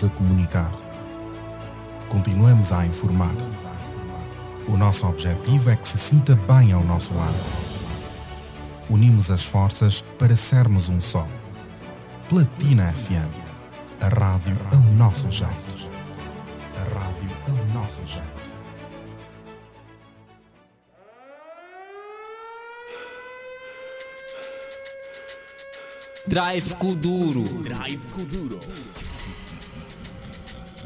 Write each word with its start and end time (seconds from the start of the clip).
continuemos 0.00 0.04
a 0.04 0.08
comunicar. 0.10 0.72
Continuemos 2.08 2.72
a 2.72 2.86
informar. 2.86 3.34
O 4.66 4.76
nosso 4.76 5.06
objetivo 5.06 5.70
é 5.70 5.76
que 5.76 5.86
se 5.86 5.98
sinta 5.98 6.34
bem 6.34 6.72
ao 6.72 6.82
nosso 6.84 7.12
lado. 7.14 7.34
Unimos 8.88 9.30
as 9.30 9.44
forças 9.44 10.02
para 10.18 10.36
sermos 10.36 10.88
um 10.88 11.00
só. 11.00 11.26
Platina 12.28 12.92
FM. 12.92 13.40
A 14.00 14.08
rádio 14.08 14.56
ao 14.72 14.80
nosso 14.94 15.30
jeito. 15.30 15.90
A 16.76 16.98
rádio 16.98 17.30
ao 17.48 17.82
nosso 17.82 18.06
jeito. 18.06 18.40
Drive 26.26 26.74
Kuduro. 26.74 27.42
Drive 27.62 28.06
Kuduro. 28.12 28.60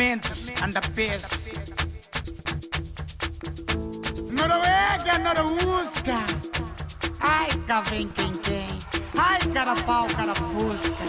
Andamentos, 0.00 0.50
anda 0.64 0.80
peso. 0.94 1.28
Noruega, 4.30 5.18
Noruusca. 5.18 6.16
Ai, 7.20 7.50
cá 7.66 7.82
vem 7.82 8.08
quem 8.08 8.32
quem. 8.38 8.78
Ai, 9.18 9.38
carapau, 9.52 10.06
carapusca. 10.06 11.04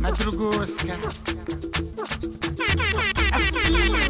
Madrugusca. 0.00 0.94
Aspinhos, 3.30 3.90
meus. 3.90 4.08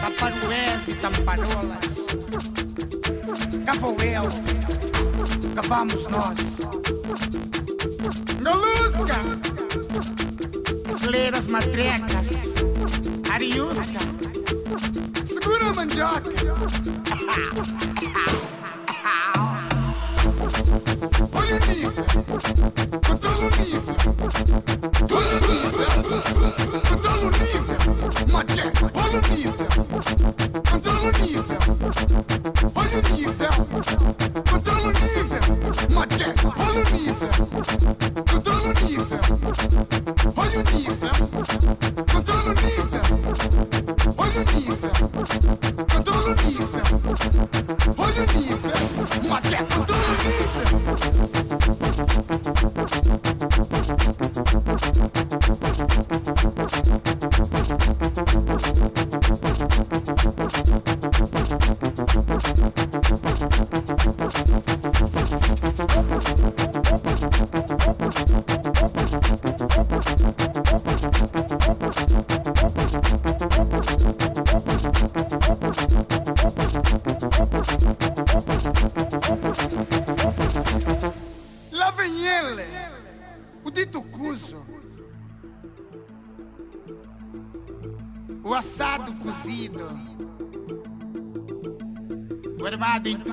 Taparués 0.00 0.88
e 0.88 0.94
tamparolas. 0.94 2.06
Cá 3.66 3.74
vou 3.74 3.96
eu. 4.00 4.24
Cá 5.54 5.62
vamos 5.68 6.06
nós. 6.06 7.49
Galusca. 8.40 9.20
Celeiras 11.00 11.46
matrecas. 11.46 12.28
Ariusca. 13.30 14.00
Segura 15.26 15.68
a 15.68 15.74
mandioca. 15.74 16.30
Olha 21.32 21.56
o 21.56 21.58
nível. 21.66 22.99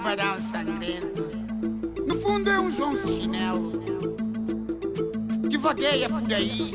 Tubarão 0.08 0.40
sangrento. 0.40 1.30
No 2.08 2.16
fundo 2.22 2.50
é 2.50 2.58
um 2.58 2.72
João 2.72 2.96
Chinelo 2.96 3.84
que 5.50 5.58
vagueia 5.58 6.08
por 6.08 6.34
aí, 6.34 6.72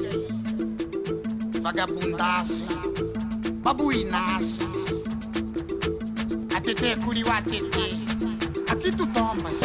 vagabundagem, 1.63 2.69
babuinagens. 3.63 4.61
ATT, 6.55 7.01
curiu 7.03 7.27
ATT, 7.31 7.79
aqui 8.71 8.93
tu 8.93 9.07
tomas. 9.07 9.57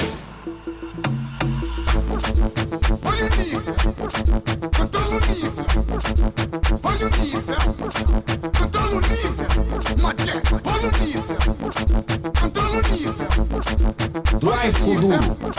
Olha 3.04 3.26
o 3.26 3.30
nível, 3.36 3.64
controla 4.78 5.08
o 5.08 5.20
nível. 5.28 5.66
Olha 6.84 7.06
o 7.06 7.10
nível, 7.20 7.56
controla 8.58 8.96
o 8.96 9.02
nível. 9.02 9.48
Maté, 10.02 10.32
olha 10.64 10.88
o 10.88 10.92
nível, 11.06 11.27
Drive 14.96 15.57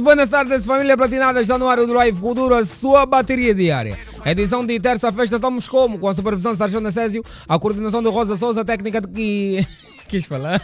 Tardes, 0.00 0.02
buenas 0.02 0.30
tardes, 0.30 0.64
família 0.64 0.96
platinada. 0.96 1.40
Está 1.40 1.58
no 1.58 1.68
ar 1.68 1.78
o 1.78 1.86
Drive 1.86 2.18
Kuduro, 2.18 2.54
a 2.54 2.64
sua 2.64 3.04
bateria 3.04 3.54
diária. 3.54 3.98
Edição 4.24 4.64
de 4.64 4.78
terça-feira, 4.80 5.36
estamos 5.36 5.68
como? 5.68 5.98
Com 5.98 6.08
a 6.08 6.14
supervisão 6.14 6.52
de 6.52 6.58
Sargento 6.58 6.88
Acésio, 6.88 7.22
a 7.48 7.58
coordenação 7.58 8.02
de 8.02 8.08
Rosa 8.08 8.36
Souza, 8.36 8.64
técnica 8.64 9.00
de 9.00 9.08
que. 9.08 9.66
Quis 10.08 10.24
falar? 10.24 10.62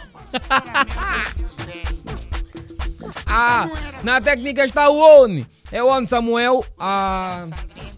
Ah, 3.25 3.69
na 4.03 4.19
técnica 4.19 4.65
está 4.65 4.89
o 4.89 4.97
Oni. 4.97 5.45
É 5.71 5.83
o 5.83 5.87
Oni 5.87 6.07
Samuel 6.07 6.63
a, 6.79 7.45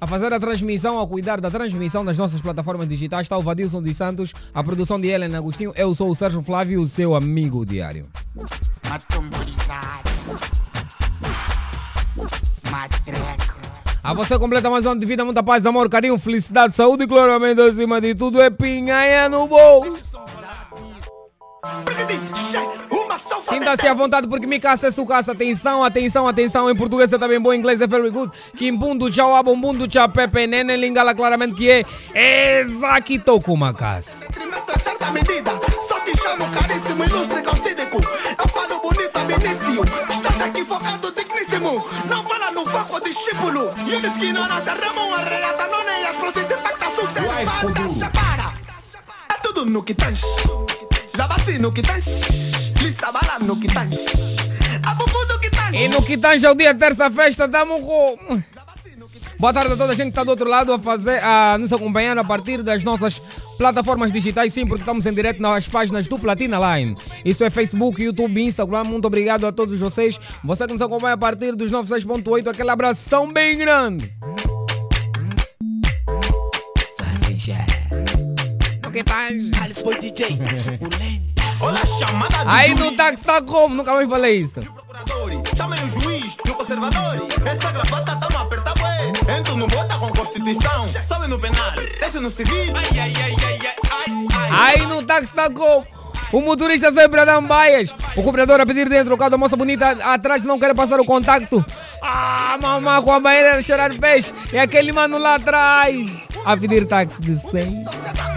a 0.02 0.08
fazer 0.08 0.34
a 0.34 0.40
transmissão, 0.40 1.00
a 1.00 1.08
cuidar 1.08 1.40
da 1.40 1.50
transmissão 1.50 2.04
das 2.04 2.18
nossas 2.18 2.42
plataformas 2.42 2.88
digitais. 2.88 3.24
Está 3.24 3.38
o 3.38 3.42
Vadilson 3.42 3.82
dos 3.82 3.96
Santos, 3.96 4.34
a 4.54 4.64
produção 4.64 5.00
de 5.00 5.08
Helena 5.08 5.38
Agostinho. 5.38 5.74
Eu 5.76 5.96
sou 5.96 6.10
o 6.10 6.16
Sérgio 6.16 6.44
Flávio, 6.44 6.82
o 6.82 6.88
seu 6.88 7.16
amigo 7.16 7.66
diário. 7.66 8.08
Matomborizado. 8.90 10.10
A 14.04 14.13
você 14.13 14.39
completa 14.39 14.69
mais 14.69 14.86
um 14.86 14.92
ano 14.92 15.00
de 15.00 15.06
vida, 15.06 15.24
muita 15.25 15.44
paz, 15.44 15.66
amor, 15.66 15.89
carinho, 15.89 16.18
felicidade, 16.18 16.75
saúde 16.75 17.04
e 17.04 17.07
claramente 17.07 17.62
acima 17.62 18.00
de 18.00 18.16
tudo 18.16 18.42
é 18.42 18.50
pinhanha 18.50 19.30
no 19.30 19.45
bolso. 19.45 20.00
Sinta-se 23.50 23.88
à 23.88 23.94
vontade 23.94 24.27
porque 24.27 24.45
me 24.45 24.60
caça 24.60 24.88
é 24.88 24.92
sucaça. 24.92 25.33
Atenção, 25.33 25.83
atenção, 25.83 26.27
atenção. 26.27 26.69
Em 26.69 26.75
português 26.75 27.12
é 27.12 27.18
também 27.18 27.39
bom, 27.39 27.51
em 27.51 27.60
inglês 27.60 27.81
é 27.81 27.88
very 27.88 28.10
good. 28.10 28.31
Kimbundo, 28.56 29.12
tchau, 29.12 29.36
abumbundo, 29.36 29.88
tchau, 29.88 30.07
pepe, 30.07 30.48
nene, 30.48 30.77
lingala 30.77 31.13
claramente 31.13 31.56
que 31.56 31.69
é 31.69 32.62
Exaquito 32.62 33.39
caríssimo, 36.51 37.04
ilustre 37.04 37.42
calcídico. 37.42 37.98
Eu 37.98 38.48
falo 38.48 38.81
bonito 38.81 39.19
a. 39.19 39.83
Estás 40.10 40.42
aqui 40.42 40.63
focado. 40.63 41.10
Não 42.10 42.24
fala 42.24 42.51
no 42.51 42.66
foco, 42.66 43.00
de 43.01 43.13
Chipulu. 43.13 43.69
E 43.86 43.95
o 43.95 44.00
esquino 44.00 44.48
na 44.48 44.62
serrama, 44.62 45.16
arregata, 45.18 45.68
não 45.68 45.86
nem 45.86 46.04
as 46.06 46.16
prostitutas 46.16 46.71
que 46.71 46.80
tá 46.80 46.92
sustentando. 46.95 48.00
Chapara, 48.00 48.54
é 49.30 49.33
tudo 49.44 49.66
no 49.66 49.83
que 49.83 49.94
tens. 49.94 50.21
Labaci 51.18 51.60
no 51.60 51.71
que 51.71 51.81
tens. 51.81 52.06
Lissabala 52.81 53.39
no 53.39 53.60
que 53.60 53.68
no 55.27 55.39
que 55.39 55.50
tens. 55.50 55.74
E 55.74 55.88
no 55.89 56.01
que 56.01 56.18
é 56.44 56.48
ao 56.48 56.56
dia 56.56 56.74
terça-feira, 56.74 57.30
estamos 57.30 57.81
com. 57.81 58.42
Boa 59.40 59.54
tarde 59.54 59.72
a 59.72 59.78
toda 59.78 59.94
a 59.94 59.96
gente 59.96 60.08
que 60.08 60.10
está 60.10 60.26
do 60.26 60.32
outro 60.32 60.50
lado 60.50 60.74
a 60.74 60.78
fazer, 60.78 61.24
a 61.24 61.58
nos 61.58 61.72
acompanhar 61.72 62.18
a 62.18 62.26
partir 62.26 62.62
das 62.62 62.84
nossas 62.84 63.20
plataformas 63.58 64.12
digitais, 64.12 64.52
sim, 64.54 64.66
porque 64.66 64.82
estamos 64.82 65.06
em 65.06 65.14
direto 65.14 65.42
nas 65.42 65.66
páginas 65.66 66.10
do 66.10 66.20
Platina 66.20 66.60
Line. 66.76 66.94
Isso 67.24 67.46
é 67.46 67.50
Facebook, 67.50 68.04
YouTube, 68.04 68.44
Instagram. 68.44 68.84
Muito 68.84 69.06
obrigado 69.06 69.48
a 69.48 69.52
todos 69.54 69.80
vocês. 69.80 70.20
Você 70.44 70.68
que 70.68 70.74
nos 70.74 70.82
acompanha 70.82 71.14
a 71.14 71.18
partir 71.18 71.56
dos 71.56 71.72
96.8, 71.72 72.50
aquele 72.50 72.70
abração 72.70 73.32
bem 73.32 73.58
grande. 73.58 74.14
No 78.84 78.92
que 78.92 79.04
tange. 79.06 79.52
Alice 79.62 79.84
Boy 79.86 79.98
DJ, 80.00 80.38
suculento. 80.60 81.30
Olha 81.62 81.80
a 81.82 81.86
chamada 81.86 82.44
do 82.44 82.50
Aí 82.50 82.76
no 82.76 82.96
táxi 82.98 83.24
tá 83.24 83.42
como? 83.42 83.76
Nunca 83.76 83.94
mais 83.94 84.10
falei 84.10 84.40
isso. 84.40 84.52
procurador. 84.52 85.32
Chamem 85.56 85.80
o 85.84 86.02
juiz 86.02 86.36
e 86.69 86.77
o 86.77 86.81
conservador. 86.81 87.27
Essa 87.45 87.71
gravata 87.71 88.16
tá 88.16 88.27
uma 88.27 88.42
aperta 88.42 88.74
bué. 88.75 89.38
Entro 89.38 89.57
no 89.57 89.68
bota 89.68 89.98
com 89.98 90.10
constituição. 90.10 90.88
Sobe 91.07 91.27
no 91.27 91.39
penal, 91.39 91.71
desce 92.00 92.19
no 92.19 92.30
civil. 92.30 92.74
Ai, 92.75 93.00
ai, 93.00 93.13
ai, 93.21 93.36
ai, 93.44 93.60
ai, 93.63 94.27
ai. 94.51 94.80
Aí 94.80 94.86
no 94.86 95.04
táxi 95.04 95.33
tá 95.33 95.50
como? 95.50 95.86
O 96.31 96.42
motorista 96.42 96.92
sempre 96.92 97.21
a 97.21 97.25
dar 97.25 97.42
baias. 97.42 97.94
O 98.16 98.21
cobrador 98.21 98.62
a 98.62 98.66
pedir 98.66 98.88
dentro, 98.88 99.16
o 99.16 99.18
carro 99.18 99.31
da 99.31 99.38
moça 99.38 99.56
bonita 99.56 99.98
atrás 100.04 100.44
não 100.44 100.60
quer 100.60 100.75
passar 100.75 101.00
o 101.00 101.06
contacto. 101.06 101.66
Ah, 102.01 102.56
mamãe 102.62 103.01
com 103.01 103.12
a 103.12 103.19
banheira 103.19 103.57
a 103.57 103.62
cheirar 103.62 103.95
peixe. 103.98 104.31
E 104.54 104.60
aquele 104.60 104.92
mano 104.92 105.18
lá 105.18 105.36
atrás 105.36 105.95
a 106.45 106.56
pedir 106.56 106.88
táxi 106.88 107.19
de 107.19 107.36
100. 107.50 107.86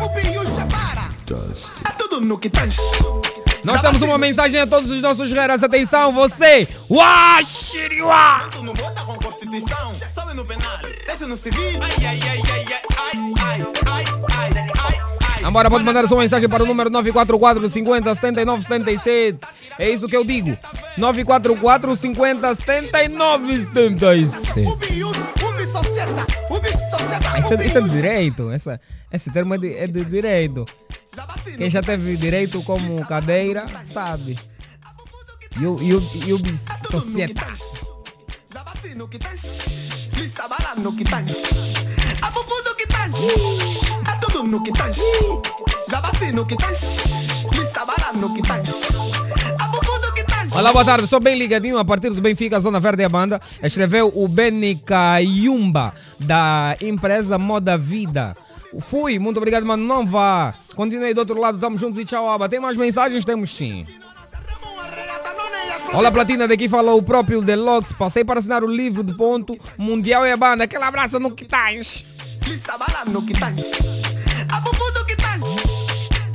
O 0.02 0.08
bicho 0.08 0.43
para. 0.70 1.11
É 1.87 1.93
tudo 1.99 2.20
no 2.20 2.38
que 2.38 2.49
tens. 2.49 2.76
Nós 3.64 3.81
temos 3.81 4.03
uma 4.03 4.19
mensagem 4.19 4.61
a 4.61 4.67
todos 4.67 4.91
os 4.91 5.00
nossos 5.00 5.31
guerreiros. 5.31 5.62
Atenção, 5.62 6.12
você! 6.12 6.67
Uaxiriwa! 6.91 8.43
Entro 8.47 8.62
no 8.64 8.73
bota 8.73 9.03
com 9.03 9.14
constituição. 9.14 9.93
Sobe 10.14 10.35
no 10.35 10.44
penal, 10.44 10.79
desce 11.06 11.25
no 11.26 11.37
civil. 11.37 11.81
Ai, 11.81 12.06
ai, 12.06 12.19
ai, 12.29 12.43
ai, 12.50 12.64
ai, 12.70 13.35
ai, 13.41 13.67
ai, 13.87 14.05
ai, 14.29 14.55
ai, 14.56 14.64
ai. 14.79 15.44
Agora 15.44 15.69
pode 15.69 15.85
mandar 15.85 16.06
sua 16.06 16.19
mensagem 16.19 16.49
para 16.49 16.62
o 16.62 16.67
número 16.67 16.88
944 16.88 17.70
50 17.70 18.14
79 18.14 18.62
77. 18.62 19.38
É 19.79 19.91
isso 19.91 20.08
que 20.08 20.17
eu 20.17 20.25
digo. 20.25 20.56
944 20.97 21.97
50 21.97 22.55
79 22.55 23.61
77. 23.73 24.67
O 24.67 24.76
bicho, 24.76 25.08
o 25.08 25.53
bicho 25.53 25.79
acerta. 25.79 26.26
O 26.49 26.61
bicho 26.61 26.76
acerta. 26.94 27.38
Isso 27.38 27.55
é, 27.55 27.67
isso 27.67 27.79
é 27.79 27.81
de 27.81 27.88
direito. 27.88 28.50
Essa, 28.50 28.81
esse 29.12 29.31
termo 29.31 29.55
é 29.55 29.58
de, 29.58 29.76
é 29.76 29.87
de 29.87 30.05
direito. 30.05 30.65
Quem 31.56 31.69
já 31.69 31.82
teve 31.82 32.17
direito 32.17 32.62
como 32.62 33.05
cadeira 33.06 33.67
sabe. 33.93 34.38
E 35.61 35.67
o, 35.67 35.76
e 35.82 35.93
o. 35.94 36.03
Olá, 50.55 50.73
boa 50.73 50.85
tarde. 50.85 51.06
Sou 51.06 51.20
bem 51.20 51.37
ligadinho 51.37 51.79
a 51.79 51.85
partir 51.85 52.11
do 52.11 52.20
Benfica, 52.20 52.58
Zona 52.61 52.81
Verde 52.81 53.03
e 53.03 53.05
a 53.05 53.08
Banda. 53.08 53.41
Escreveu 53.62 54.11
o 54.15 54.26
Benica 54.29 55.20
Yumba 55.20 55.94
da 56.19 56.76
empresa 56.81 57.38
Moda 57.38 57.76
Vida. 57.76 58.37
Fui, 58.81 59.19
muito 59.19 59.37
obrigado, 59.37 59.67
mano. 59.67 59.87
Não 59.87 60.07
vá. 60.07 60.55
Continuei 60.75 61.13
do 61.13 61.19
outro 61.19 61.39
lado, 61.39 61.57
estamos 61.57 61.81
juntos 61.81 62.01
e 62.01 62.05
tchau, 62.05 62.31
aba. 62.31 62.49
Tem 62.49 62.61
mais 62.61 62.77
mensagens? 62.77 63.25
Temos 63.25 63.55
sim. 63.55 63.87
Olá, 65.93 66.11
Platina, 66.11 66.49
daqui 66.49 66.69
fala 66.69 66.95
o 66.95 67.03
próprio 67.03 67.43
Deluxe. 67.43 67.95
Passei 67.95 68.25
para 68.25 68.41
assinar 68.41 68.65
o 68.65 68.67
livro 68.67 69.05
de 69.05 69.15
ponto 69.15 69.59
Mundial 69.77 70.27
e 70.27 70.33
a 70.33 70.37
Banda. 70.37 70.65
Aquele 70.65 70.85
abraço 70.85 71.19
no 71.19 71.31
que 71.31 71.45
tens. 71.45 72.05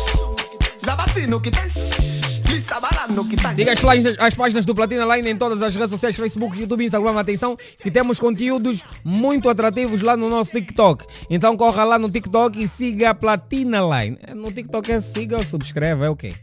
Siga 3.56 3.74
as 3.74 3.82
páginas, 3.82 4.16
as 4.20 4.34
páginas 4.36 4.66
do 4.66 4.76
Platina 4.76 5.16
Line 5.16 5.30
em 5.32 5.36
todas 5.38 5.62
as 5.62 5.76
redes 5.76 5.92
sociais, 5.92 6.16
Facebook, 6.16 6.60
YouTube, 6.60 6.86
Instagram. 6.86 7.20
Atenção, 7.20 7.58
que 7.82 7.90
temos 7.90 8.20
conteúdos 8.20 8.84
muito 9.04 9.50
atrativos 9.50 10.02
lá 10.02 10.16
no 10.18 10.30
nosso 10.30 10.52
TikTok. 10.52 11.06
Então 11.30 11.56
corra 11.58 11.84
lá 11.84 11.98
no 12.00 12.10
TikTok 12.10 12.62
e 12.62 12.68
siga 12.68 13.12
a 13.12 13.16
Platina 13.16 13.80
Line. 13.82 14.18
É, 14.22 14.34
No 14.34 14.52
TikTok 14.52 14.92
é 14.92 15.02
siga 15.02 15.38
ou 15.38 15.44
subscreve, 15.46 16.04
é 16.04 16.10
o 16.10 16.16
quê? 16.16 16.34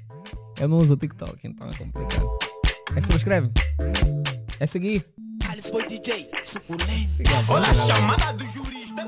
Eu 0.60 0.68
não 0.68 0.78
uso 0.78 0.94
o 0.94 0.96
TikTok, 0.96 1.36
então 1.44 1.68
é 1.68 1.74
complicado. 1.76 2.28
É 2.96 3.00
subscreve? 3.02 3.50
É 4.60 4.66
seguir? 4.66 5.04
Chamada 7.86 8.32
do 8.32 8.44
jurista, 8.46 8.83
Tá 8.94 9.02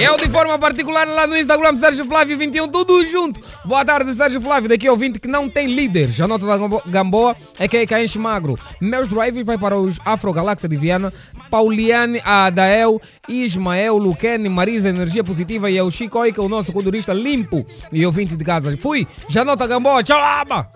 eu 0.00 0.16
de 0.16 0.28
forma 0.28 0.58
particular 0.58 1.06
lá 1.06 1.24
no 1.26 1.38
Instagram, 1.38 1.76
Sérgio 1.76 2.04
Flávio 2.04 2.36
21, 2.36 2.66
tudo 2.68 3.06
junto. 3.06 3.40
Boa 3.64 3.84
tarde, 3.84 4.12
Sérgio 4.14 4.40
Flávio. 4.40 4.68
Daqui 4.68 4.88
ouvinte 4.88 5.20
que 5.20 5.28
não 5.28 5.48
tem 5.48 5.68
líder. 5.68 6.10
Já 6.10 6.26
nota 6.26 6.44
da 6.46 6.58
Gambo- 6.58 6.82
Gamboa 6.86 7.36
é 7.58 7.68
que 7.68 7.76
é 7.76 7.86
Caenche 7.86 8.18
Magro. 8.18 8.58
Meus 8.80 9.08
drives 9.08 9.46
vai 9.46 9.56
para 9.56 9.78
os 9.78 9.98
Afro 10.04 10.32
Galáxia 10.32 10.68
de 10.68 10.76
Viana, 10.76 11.12
Pauliane, 11.48 12.20
Adael, 12.24 13.00
Ismael, 13.28 13.96
Luquene, 13.96 14.48
Marisa, 14.48 14.88
Energia 14.88 15.22
Positiva 15.22 15.70
e 15.70 15.78
é 15.78 15.82
o 15.82 15.90
Chico 15.92 16.18
Oica, 16.18 16.42
o 16.42 16.48
nosso 16.48 16.72
codurista 16.72 17.12
limpo 17.12 17.64
e 17.92 18.04
ouvinte 18.04 18.34
de 18.36 18.44
casa. 18.44 18.76
Fui, 18.76 19.06
já 19.28 19.44
nota 19.44 19.64
Gamboa, 19.66 20.02
tchau, 20.02 20.20
aba. 20.20 20.68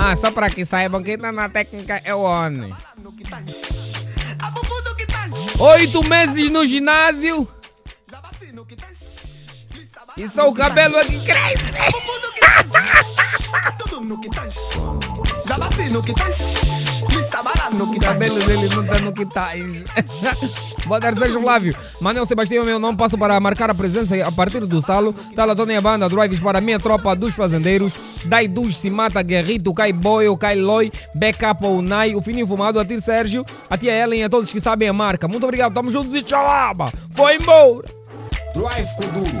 Ah, 0.00 0.16
só 0.16 0.30
para 0.30 0.50
que 0.50 0.64
saibam, 0.64 1.02
que 1.02 1.16
tá 1.16 1.32
na 1.32 1.48
técnica 1.48 2.00
é 2.04 2.14
o 2.14 2.22
homem. 2.22 2.74
Oito 5.58 6.08
meses 6.08 6.50
no 6.50 6.66
ginásio. 6.66 7.48
E 10.16 10.28
só 10.28 10.48
o 10.48 10.54
cabelo 10.54 10.96
é 10.96 11.02
aqui 11.02 11.24
cresce. 11.24 11.64
no 17.72 17.90
que 17.90 18.00
tens. 18.00 18.12
cabelo 18.12 18.40
dele 18.40 18.68
não 18.74 18.84
tá 18.84 18.98
no 18.98 19.12
que 19.12 19.26
tá. 19.26 19.50
Boa 20.86 21.00
tarde, 21.00 21.20
Sérgio 21.20 21.40
Flávio. 21.40 21.76
Manel 22.00 22.26
Sebastião, 22.26 22.64
meu 22.64 22.78
nome, 22.78 22.96
passo 22.96 23.16
para 23.16 23.38
marcar 23.38 23.70
a 23.70 23.74
presença 23.74 24.14
a 24.26 24.32
partir 24.32 24.60
do 24.66 24.82
salo. 24.82 25.14
Tá 25.34 25.44
lá 25.44 25.54
toda 25.54 25.76
a 25.76 25.80
banda, 25.80 26.08
drives 26.08 26.40
para 26.40 26.58
a 26.58 26.60
minha 26.60 26.80
tropa 26.80 27.14
dos 27.14 27.34
fazendeiros. 27.34 27.92
Dai 28.24 28.48
Dus, 28.48 28.76
Simata, 28.76 29.22
Guerrito, 29.22 29.72
Kai 29.72 29.92
Boy, 29.92 30.28
o 30.28 30.36
Kai 30.36 30.56
Loi, 30.56 30.90
Backup, 31.14 31.64
o 31.64 31.80
Nai, 31.80 32.14
o 32.14 32.20
Fininho 32.20 32.46
Fumado, 32.46 32.78
a 32.78 32.84
Tir 32.84 33.00
Sérgio, 33.00 33.44
a 33.68 33.78
tia 33.78 33.92
Ellen 33.92 34.20
e 34.20 34.24
a 34.24 34.28
todos 34.28 34.52
que 34.52 34.60
sabem 34.60 34.88
a 34.88 34.92
marca. 34.92 35.26
Muito 35.26 35.44
obrigado, 35.44 35.72
tamo 35.72 35.90
juntos 35.90 36.14
e 36.14 36.22
tchau, 36.22 36.46
aba. 36.46 36.92
Foi 37.14 37.36
embora. 37.36 38.00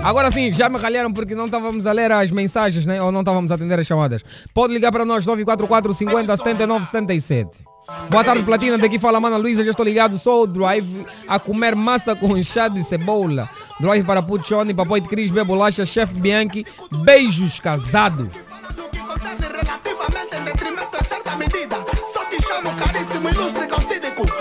Agora 0.04 0.30
sim, 0.30 0.50
já 0.54 0.68
me 0.68 0.78
ralharam 0.78 1.12
porque 1.12 1.34
não 1.34 1.46
estávamos 1.46 1.84
a 1.84 1.92
ler 1.92 2.12
as 2.12 2.30
mensagens, 2.30 2.86
né? 2.86 3.02
Ou 3.02 3.10
não 3.10 3.20
estávamos 3.20 3.50
a 3.50 3.56
atender 3.56 3.78
as 3.78 3.86
chamadas. 3.86 4.24
Pode 4.54 4.72
ligar 4.72 4.92
para 4.92 5.04
nós 5.04 5.26
944 5.26 5.94
50 5.94 6.36
79 6.36 6.86
77. 6.86 7.69
Boa 8.08 8.24
tarde, 8.24 8.42
Platina. 8.42 8.78
Daqui 8.78 8.98
fala 8.98 9.20
Mana 9.20 9.36
Luísa. 9.36 9.64
Já 9.64 9.70
estou 9.70 9.84
ligado. 9.84 10.18
Sou 10.18 10.44
o 10.44 10.46
Drive 10.46 11.04
a 11.26 11.38
comer 11.38 11.74
massa 11.74 12.14
com 12.14 12.40
chá 12.42 12.68
de 12.68 12.82
cebola. 12.84 13.48
Drive 13.78 14.04
para 14.04 14.22
Puchoni, 14.22 14.74
Papai 14.74 15.00
de 15.00 15.08
Cris, 15.08 15.30
Bebolacha, 15.30 15.86
Chef 15.86 16.12
Bianchi. 16.12 16.66
Beijos 17.04 17.58
casado. 17.60 18.30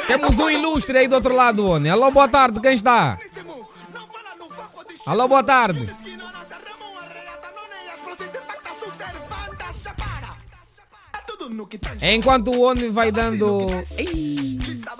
Temos 0.07 0.39
um 0.39 0.49
ilustre 0.49 0.97
aí 0.97 1.07
do 1.07 1.15
outro 1.15 1.35
lado, 1.35 1.67
Oni. 1.67 1.89
Alô, 1.89 2.11
boa 2.11 2.27
tarde, 2.27 2.59
quem 2.59 2.73
está? 2.73 3.17
Alô, 5.05 5.27
boa 5.27 5.43
tarde. 5.43 5.89
Enquanto 12.01 12.51
o 12.51 12.61
Oni 12.61 12.89
vai 12.89 13.11
dando. 13.11 13.65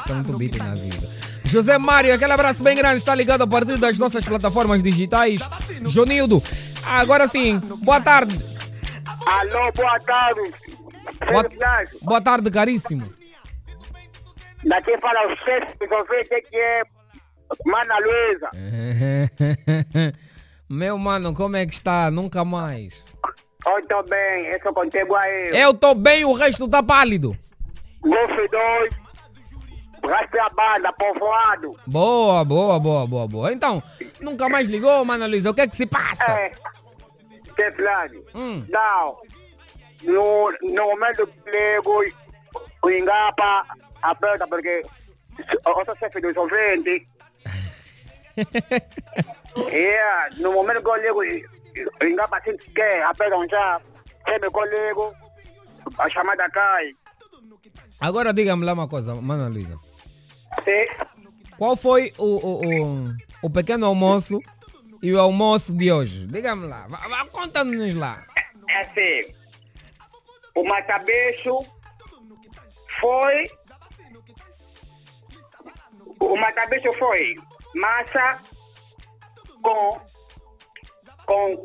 Tá 0.08 0.14
muito 0.16 0.38
beat 0.38 0.56
na 0.56 0.74
vida. 0.74 1.08
José 1.46 1.78
Mário, 1.80 2.14
aquele 2.14 2.32
abraço 2.32 2.62
bem 2.62 2.76
grande, 2.76 2.98
está 2.98 3.16
ligado 3.16 3.42
a 3.42 3.48
partir 3.48 3.78
das 3.78 3.98
nossas 3.98 4.24
plataformas 4.24 4.84
digitais. 4.84 5.42
Jonildo, 5.88 6.44
agora 6.84 7.28
sim, 7.28 7.58
boa 7.58 8.00
tarde. 8.00 8.38
Alô, 9.26 9.72
boa 9.72 10.00
tarde. 10.00 10.54
Boa, 11.32 11.50
boa 12.04 12.22
tarde, 12.22 12.52
caríssimo. 12.52 13.12
Daqui 14.64 14.98
fala 15.00 15.34
o 15.34 15.38
chefe 15.38 15.78
de 15.80 15.88
convite 15.88 16.42
que 16.50 16.56
é 16.56 16.84
Mana 17.66 17.98
Luísa. 18.00 18.52
Meu 20.70 20.98
mano, 21.00 21.34
como 21.34 21.56
é 21.56 21.66
que 21.66 21.74
está? 21.74 22.12
Nunca 22.12 22.46
mais. 22.46 23.04
Eu 23.66 23.86
tô 23.88 24.04
bem, 24.04 24.46
eu 24.46 24.62
sou 24.62 24.74
contigo 24.74 25.16
aí. 25.16 25.50
Eu 25.62 25.74
tô 25.74 25.94
bem, 25.94 26.24
o 26.24 26.34
resto 26.34 26.68
tá 26.68 26.82
pálido. 26.82 27.38
Golf 28.02 28.32
2. 28.32 29.10
Rasta 30.02 30.44
a 30.44 30.50
banda, 30.50 30.94
povoado. 30.94 31.76
Boa, 31.86 32.46
boa, 32.46 32.80
boa, 32.80 33.06
boa, 33.06 33.28
boa. 33.28 33.54
Então, 33.54 33.84
nunca 34.22 34.48
mais 34.48 34.70
ligou, 34.70 35.04
mano 35.04 35.28
Luísa? 35.28 35.50
O 35.50 35.54
que 35.54 35.62
é 35.62 35.68
que 35.68 35.76
se 35.76 35.86
passa? 35.86 36.24
É. 36.24 36.52
Teflani. 37.56 38.24
Hum. 38.34 38.66
Não. 38.70 39.18
No, 40.04 40.52
no 40.62 40.86
momento 40.88 41.28
que 41.28 41.52
ligo, 41.52 42.06
o 42.82 42.90
engapa 42.90 43.66
aperta 44.02 44.48
porque 44.48 44.86
eu 45.66 45.86
sou 45.86 45.98
chefe 45.98 46.22
do 46.22 46.34
solvente. 46.34 47.06
yeah, 49.58 50.30
no 50.40 50.54
momento 50.54 50.82
que 50.82 50.90
eu 50.90 51.24
ligo, 51.24 51.50
o 52.02 52.06
engapa 52.06 52.38
assim 52.38 52.58
que 52.58 52.82
aperta 52.82 53.38
um 53.38 53.48
já. 53.50 53.82
Sempre 54.28 54.52
que 54.52 54.58
eu 54.58 54.88
ligo, 54.88 55.14
a 55.98 56.10
chamada 56.10 56.50
cai. 56.50 56.96
Agora 58.00 58.34
diga-me 58.34 58.66
lá 58.66 58.74
uma 58.74 58.88
coisa, 58.88 59.14
mano 59.16 59.50
Luísa. 59.50 59.76
Sim. 60.64 60.88
Qual 61.58 61.76
foi 61.76 62.14
o, 62.18 62.26
o, 62.26 62.62
o, 62.62 63.16
o 63.44 63.50
pequeno 63.50 63.86
almoço 63.86 64.40
e 65.02 65.14
o 65.14 65.20
almoço 65.20 65.74
de 65.74 65.92
hoje? 65.92 66.26
Diga-me 66.28 66.68
lá, 66.68 66.88
conta-nos 67.32 67.96
lá. 67.96 68.26
É 68.70 68.82
assim. 68.82 69.36
O 70.56 70.64
matabicho 70.64 71.66
foi. 73.00 73.50
O 76.20 76.36
matabicho 76.38 76.94
foi 76.94 77.36
massa 77.76 78.40
com. 79.62 80.00
Com 81.30 81.64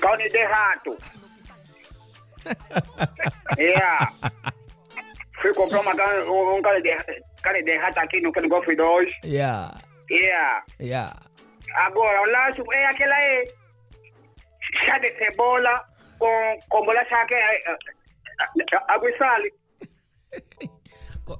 carne 0.00 0.28
de 0.28 0.44
rato. 0.44 0.98
yeah. 3.56 4.12
Fui 5.40 5.54
comprar 5.54 5.80
uma 5.80 5.94
um, 6.24 6.56
um 6.56 6.62
carne, 6.62 6.82
de, 6.82 6.96
carne 7.40 7.62
de 7.62 7.76
rato 7.76 7.98
aqui 7.98 8.20
no 8.20 8.32
Ken 8.32 8.48
Golf 8.48 8.66
2. 8.66 9.20
Yeah, 9.24 9.80
Yeah. 10.10 10.64
yeah. 10.80 11.16
Agora, 11.74 12.22
o 12.22 12.26
lanche 12.26 12.62
é 12.72 12.86
aquela 12.86 13.14
aí. 13.14 13.54
Chá 14.84 14.98
de 14.98 15.16
cebola 15.18 15.84
com, 16.18 16.58
com 16.68 16.84
bolacha 16.84 17.26
que 17.26 17.34
é, 17.34 17.70
é, 17.70 17.72
é, 17.72 17.78
água 18.88 19.10
e 19.10 19.18
sal. 19.18 19.42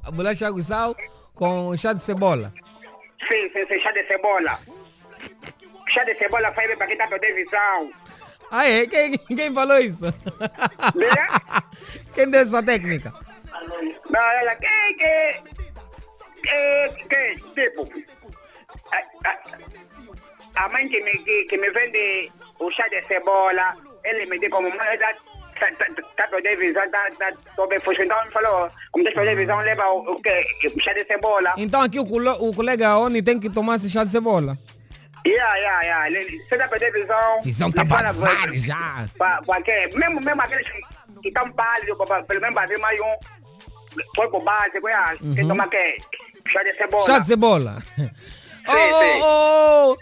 Bolacha 0.12 0.46
água 0.46 0.60
e 0.60 0.64
sal 0.64 0.96
com 1.34 1.76
chá 1.76 1.92
de 1.92 2.02
cebola. 2.02 2.52
Sim, 3.26 3.50
sim, 3.52 3.66
sim, 3.66 3.80
chá 3.80 3.92
de 3.92 4.06
cebola. 4.06 4.58
Chá 5.94 6.02
de 6.02 6.16
cebola 6.16 6.50
bem 6.50 6.76
para 6.76 6.88
quem 6.88 6.96
tá 6.96 7.06
com 7.06 7.16
televisão. 7.20 7.92
Ah, 8.50 8.68
é? 8.68 8.84
Quem, 8.84 9.16
quem 9.16 9.54
falou 9.54 9.78
isso? 9.78 10.02
quem 12.12 12.28
deu 12.30 12.40
essa 12.40 12.60
técnica? 12.60 13.14
Não, 14.10 14.20
ela, 14.20 14.56
que, 14.56 14.94
que, 14.94 15.40
que, 16.42 16.88
que, 17.08 17.36
tipo, 17.54 17.88
a, 18.90 18.98
a, 19.30 19.38
a 20.64 20.68
mãe 20.70 20.88
que 20.88 21.00
me, 21.00 21.12
que, 21.18 21.44
que 21.44 21.56
me 21.58 21.70
vende 21.70 22.32
o 22.58 22.68
chá 22.72 22.88
de 22.88 23.00
cebola, 23.02 23.76
ele 24.02 24.26
me 24.26 24.40
disse 24.40 24.50
como, 24.50 24.68
mãe, 24.70 24.98
tá, 24.98 25.14
tá, 25.60 25.70
tá, 25.78 25.86
tá 26.16 26.28
com 26.28 26.42
televisão, 26.42 26.90
tá, 26.90 27.08
tá, 27.20 27.32
tô 27.54 27.68
bem 27.68 27.78
fugindo. 27.78 28.06
Então 28.06 28.20
ele 28.20 28.32
falou, 28.32 28.68
como 28.90 29.04
tá 29.04 29.12
com 29.12 29.20
televisão, 29.20 29.58
leva 29.58 29.88
o, 29.90 30.10
o 30.10 30.16
o 30.16 30.20
chá 30.80 30.92
de 30.92 31.04
cebola. 31.04 31.54
Então 31.56 31.80
aqui 31.80 32.00
o, 32.00 32.02
o 32.02 32.52
colega 32.52 32.98
Oni 32.98 33.22
tem 33.22 33.38
que 33.38 33.48
tomar 33.48 33.76
esse 33.76 33.88
chá 33.88 34.02
de 34.02 34.10
cebola. 34.10 34.58
Yeah, 35.26 35.54
yeah, 35.56 35.82
yeah. 35.82 36.06
Ele, 36.10 36.38
você 36.44 36.58
tá 36.58 36.68
com 36.68 36.78
televisão. 36.78 37.42
Visão 37.42 37.72
tá 37.72 37.82
ele 37.82 37.88
fala, 37.90 38.12
bazar 38.12 38.52
já. 38.54 39.08
Pra, 39.16 39.40
pra 39.42 39.62
quê? 39.62 39.90
Mesmo, 39.94 40.20
mesmo 40.20 40.42
aqueles 40.42 40.68
que 41.22 41.28
estão 41.28 41.50
pálidos, 41.52 41.96
pra- 41.96 42.06
pra- 42.06 42.22
pelo 42.24 42.40
menos 42.42 42.54
fazer 42.54 42.76
mais 42.78 43.00
um 43.00 44.04
corpo 44.16 44.40
básico, 44.40 44.86
yeah. 44.88 45.16
Tem 45.18 45.34
que 45.34 45.46
tomar 45.46 45.68
quê? 45.68 45.96
Chá 46.46 46.62
de 46.62 46.74
cebola. 46.74 47.00
Uhum. 47.02 47.06
Chá 47.06 47.18
de 47.20 47.26
cebola. 47.26 47.82
oh, 47.98 48.02
sim. 49.02 49.20
oh, 49.22 49.96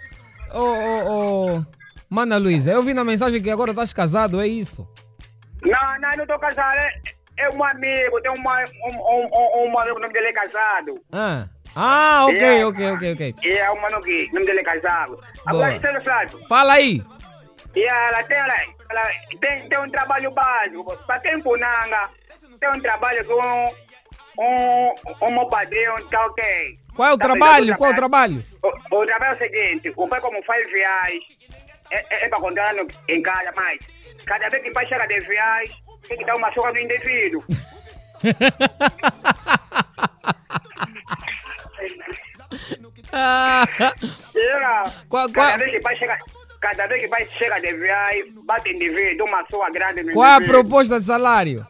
oh, 0.52 0.58
oh, 0.60 1.06
oh, 1.06 1.56
oh. 1.58 1.64
Mana 2.10 2.36
Luísa, 2.36 2.70
eu 2.72 2.82
vi 2.82 2.92
na 2.92 3.04
mensagem 3.04 3.40
que 3.40 3.50
agora 3.50 3.70
estás 3.70 3.92
casado, 3.92 4.40
é 4.40 4.46
isso? 4.46 4.86
Não, 5.62 6.00
não, 6.00 6.16
não 6.16 6.26
tô 6.26 6.38
casado. 6.38 6.76
É, 6.76 6.92
é 7.38 7.50
um 7.50 7.62
amigo, 7.62 8.20
tem 8.20 8.32
uma, 8.32 8.58
um, 8.64 8.90
um, 8.90 9.28
um, 9.32 9.70
um 9.72 9.78
amigo, 9.78 9.96
o 9.96 10.00
nome 10.00 10.12
dele 10.12 10.26
é 10.26 10.32
casado. 10.32 11.00
Ah, 11.12 11.46
ah 11.76 12.24
ok, 12.26 12.36
Yeah. 12.36 12.66
ok, 12.68 12.90
ok, 12.92 13.12
ok. 13.12 13.34
E 13.42 13.52
é 13.56 13.70
um 13.70 13.80
mano 13.80 14.00
que 14.02 14.28
o 14.30 14.34
nome 14.34 14.46
dele 14.46 14.60
é 14.60 14.64
casado. 14.64 15.18
Agora, 15.46 16.02
sabe. 16.04 16.46
Fala 16.48 16.74
aí. 16.74 17.02
E 17.74 17.84
ela 17.84 18.22
tem, 18.24 18.36
ela, 18.36 18.54
ela 18.90 19.10
tem, 19.40 19.68
tem 19.68 19.78
um 19.78 19.90
trabalho 19.90 20.30
básico. 20.32 20.96
Para 21.06 21.20
quem 21.20 21.40
punanga, 21.40 22.10
tem 22.60 22.70
um 22.70 22.80
trabalho 22.80 23.24
com 23.24 23.74
um, 24.38 24.94
um 25.22 25.30
meu 25.30 25.46
padrinho, 25.46 26.06
tá 26.08 26.26
ok. 26.26 26.78
Qual 26.94 27.08
é 27.08 27.12
o 27.12 27.18
Tá 27.18 27.24
trabalho? 27.24 27.76
Qual 27.76 27.90
é 27.90 27.92
o 27.92 27.96
trabalho? 27.96 28.44
O, 28.62 28.96
o 28.98 29.06
trabalho 29.06 29.32
é 29.32 29.34
o 29.34 29.38
seguinte, 29.38 29.92
o 29.96 30.06
pai 30.08 30.20
como 30.20 30.42
faz 30.44 30.70
viagem, 30.70 31.20
é, 31.90 31.96
é, 32.10 32.24
é 32.26 32.28
para 32.28 32.38
contar 32.40 32.74
no, 32.74 32.86
em 33.08 33.22
casa, 33.22 33.50
mas 33.56 33.78
cada 34.26 34.50
vez 34.50 34.62
que 34.62 34.70
o 34.70 34.74
pai 34.74 34.86
chega 34.86 35.06
de 35.06 35.20
viagem, 35.20 35.74
tem 36.06 36.18
que 36.18 36.24
dar 36.24 36.36
uma 36.36 36.52
soca 36.52 36.72
no 36.72 36.78
indevido. 36.78 37.42
Ah, 43.12 43.66
Yeah. 44.34 44.92
Qual- 45.08 45.30
cada 45.30 45.48
qual- 45.50 45.58
vez 45.58 45.70
que 45.70 45.78
o 45.78 45.82
pai 45.82 45.96
chega, 45.96 46.18
cada 46.60 46.86
vez 46.86 47.00
que 47.00 47.06
o 47.06 47.10
pai 47.10 47.28
chega 47.38 47.60
de 47.60 47.72
viagem, 47.74 48.34
bate 48.44 48.74
uma 49.22 49.70
grande 49.70 50.02
no 50.02 50.12
qual 50.14 50.30
é 50.30 50.34
a 50.36 50.40
proposta 50.40 50.98
de 51.00 51.06
salário? 51.06 51.66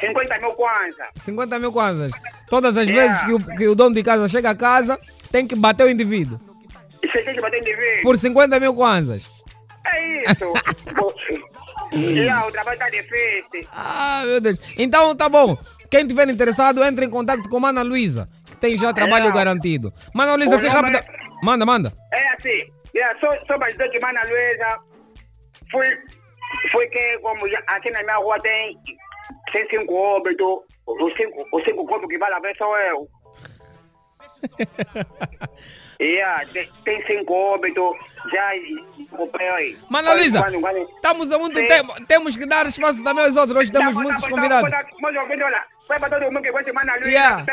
50 0.00 0.38
mil 0.40 0.52
kwanza. 0.54 1.06
50 1.22 1.58
mil 1.58 1.70
kwanzas. 1.72 2.12
Todas 2.48 2.76
as 2.76 2.88
Yeah. 2.88 3.12
vezes 3.12 3.24
que 3.26 3.32
o, 3.52 3.56
que 3.56 3.68
o 3.68 3.74
dono 3.74 3.94
de 3.94 4.02
casa 4.02 4.26
chega 4.28 4.50
a 4.50 4.54
casa, 4.54 4.98
tem 5.30 5.46
que 5.46 5.54
bater 5.54 5.84
o 5.86 5.90
indivíduo. 5.90 6.40
Você 7.04 7.22
tem 7.22 7.34
que 7.34 7.40
bater 7.40 7.60
indivíduo. 7.60 8.02
Por 8.02 8.18
50 8.18 8.58
mil 8.58 8.74
kwanzas. 8.74 9.22
É 9.84 10.30
isso. 10.32 10.52
yeah, 11.92 12.44
o 12.48 12.50
trabalho 12.52 12.78
tá 12.78 12.88
difícil. 12.88 13.68
Ah, 13.72 14.22
meu 14.24 14.40
Deus. 14.40 14.58
Então 14.78 15.14
tá 15.14 15.28
bom. 15.28 15.56
Quem 15.90 16.06
tiver 16.06 16.28
interessado, 16.28 16.82
entre 16.84 17.04
em 17.06 17.10
contato 17.10 17.48
com 17.48 17.58
a 17.58 17.60
Mana 17.60 17.82
Luísa, 17.82 18.26
tem 18.60 18.76
já 18.78 18.92
trabalho 18.92 19.28
É. 19.28 19.32
garantido. 19.32 19.92
Mana 20.14 20.34
Luísa, 20.34 20.56
O 20.56 20.60
se 20.60 20.66
nome 20.68 20.90
rápida. 20.92 21.04
Manda, 21.42 21.66
manda. 21.66 21.92
É 22.12 22.28
assim, 22.28 22.64
yeah, 22.94 23.18
só, 23.20 23.34
só 23.46 23.58
para 23.58 23.70
dizer 23.70 23.88
que 23.90 24.00
Mana 24.00 24.22
Luísa 24.24 24.78
foi, 25.70 25.98
foi 26.72 26.86
que 26.88 27.18
como 27.18 27.44
aqui 27.66 27.90
na 27.90 28.02
minha 28.02 28.16
rua 28.16 28.40
tem, 28.40 28.78
tem 29.52 29.68
cinco 29.68 29.94
óbitos, 29.94 30.60
os 30.86 31.14
cinco, 31.14 31.44
os 31.52 31.64
cinco 31.64 31.86
corpos 31.86 32.08
que 32.08 32.18
vai 32.18 32.30
lá 32.30 32.40
ver 32.40 32.56
sou 32.56 32.76
eu. 32.78 33.08
yeah, 36.00 36.44
tem, 36.52 36.68
tem 36.84 37.06
cinco 37.06 37.32
óbitos, 37.34 37.96
já 38.32 38.52
comprei 39.16 39.48
aí. 39.48 39.78
Mana 39.88 40.12
Luísa, 40.14 40.40
Quando- 40.42 40.60
quando- 40.60 40.82
estamos 40.90 41.32
há 41.32 41.38
muito 41.38 41.58
Sim. 41.58 41.66
tempo. 41.68 42.06
Temos 42.06 42.36
que 42.36 42.46
dar 42.46 42.66
espaço 42.66 43.02
também 43.02 43.24
aos 43.24 43.36
outros. 43.36 43.56
Hoje 43.58 43.72
temos 43.72 43.94
Tá, 43.94 44.00
muitos 44.02 44.22
tá, 44.22 44.28
tá, 44.28 44.34
convidados. 44.34 44.70
tá, 44.70 44.84
tá, 44.84 44.90
ouvindo, 45.16 45.44
olha, 45.44 45.64
vai 45.88 45.98
para 46.00 46.10
todo 46.18 46.32
mundo 46.32 46.42
que 46.42 46.50
gosta 46.50 46.66
de 46.66 46.72
Mana 46.72 46.92
Luísa, 46.94 47.08
Yeah. 47.10 47.44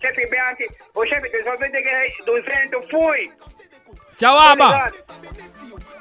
Chefe 0.00 0.26
Bianchi, 0.26 0.66
o 0.94 1.06
chefe 1.06 1.28
é 1.28 2.24
200, 2.24 2.90
fui. 2.90 3.30
Tchau, 4.22 4.38
Aba. 4.38 4.92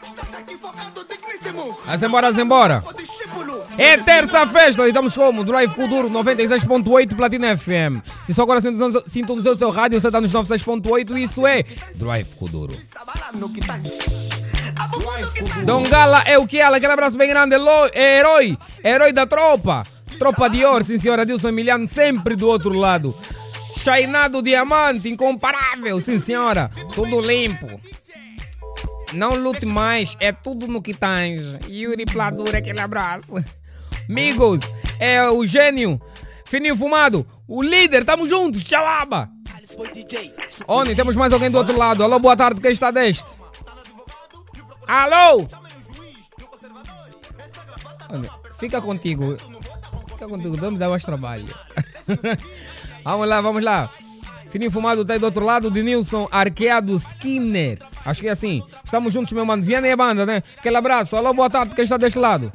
Estás 0.04 0.42
equivocado, 0.42 1.06
digníssimo. 1.10 1.76
Vai-se 1.88 2.06
embora, 2.06 2.30
embora. 2.30 2.84
Discípulo, 2.96 3.64
É 3.80 3.98
terça 3.98 4.46
festa 4.46 4.86
e 4.86 4.90
estamos 4.90 5.16
como? 5.16 5.44
Drive 5.44 5.74
Kuduro 5.74 6.08
96.8 6.08 7.16
Platina 7.16 7.58
FM. 7.58 8.00
Se 8.28 8.36
só 8.36 8.44
agora 8.44 8.62
sintonizou 9.08 9.54
o 9.54 9.58
seu 9.58 9.72
rádio, 9.72 10.00
você 10.00 10.06
está 10.06 10.22
nos 10.22 10.32
96.8 10.32 11.18
isso 11.18 11.48
é 11.48 11.64
Drive 11.96 12.28
Kuduro. 12.36 12.78
Dongala 15.66 16.22
é 16.28 16.38
o 16.38 16.46
que 16.46 16.60
ela, 16.60 16.78
aquele 16.78 16.94
abraço 16.94 17.18
bem 17.18 17.28
grande, 17.28 17.56
é 17.96 18.20
herói, 18.20 18.56
herói 18.84 19.12
da 19.12 19.26
tropa. 19.26 19.84
Tropa 20.20 20.48
de 20.48 20.64
ouro, 20.64 20.86
sim 20.86 21.00
senhora, 21.00 21.26
Dilson 21.26 21.50
Emiliano, 21.50 21.88
sempre 21.88 22.36
do 22.36 22.48
outro 22.48 22.78
lado. 22.78 23.18
Chainado 23.80 24.44
diamante, 24.44 25.10
incomparável, 25.10 26.00
sim 26.00 26.20
senhora, 26.20 26.70
tudo 26.94 27.20
limpo. 27.20 27.82
Não 29.14 29.36
lute 29.36 29.66
mais, 29.66 30.16
é 30.20 30.32
tudo 30.32 30.68
no 30.68 30.82
que 30.82 30.94
tens. 30.94 31.42
Yuri 31.68 32.06
Pladura, 32.06 32.60
aquele 32.60 32.80
abraço. 32.80 33.34
Amigos, 34.10 34.62
é 35.00 35.28
o 35.30 35.46
gênio, 35.46 36.02
fininho 36.46 36.78
fumado, 36.78 37.26
o 37.48 37.62
líder, 37.62 38.06
tamo 38.06 38.28
Boy 39.78 39.90
DJ, 39.92 40.34
Oni, 40.68 40.96
temos 40.96 41.16
mais 41.16 41.32
alguém 41.32 41.50
do 41.50 41.58
outro 41.58 41.78
lado. 41.78 42.04
Alô, 42.04 42.20
boa 42.20 42.36
tarde, 42.36 42.60
quem 42.60 42.72
está 42.72 42.92
deste? 42.92 43.24
Alô? 44.86 45.48
Olha, 48.10 48.30
fica 48.60 48.82
contigo. 48.82 49.38
Fica 50.10 50.28
contigo, 50.28 50.58
dar 50.78 50.90
mais 50.90 51.06
trabalho. 51.06 51.48
vamos 53.04 53.28
lá, 53.28 53.40
vamos 53.40 53.64
lá. 53.64 53.90
Fininho 54.52 54.70
Fumado 54.70 55.06
tá 55.06 55.14
aí 55.14 55.20
do 55.20 55.26
outro 55.26 55.46
lado, 55.46 55.72
de 55.72 55.82
Nilson 55.82 56.28
Arqueado 56.30 56.94
Skinner. 56.98 57.80
Acho 58.06 58.20
que 58.20 58.28
é 58.28 58.32
assim. 58.32 58.62
Estamos 58.84 59.14
juntos, 59.14 59.32
meu 59.32 59.46
mano. 59.46 59.64
Viana 59.64 59.88
e 59.88 59.92
a 59.92 59.96
banda, 59.96 60.26
né? 60.26 60.44
Aquele 60.58 60.76
abraço. 60.76 61.16
Alô, 61.16 61.34
boa 61.34 61.50
tarde, 61.50 61.74
quem 61.74 61.86
está 61.86 61.96
deste 61.96 62.20
lado? 62.20 62.52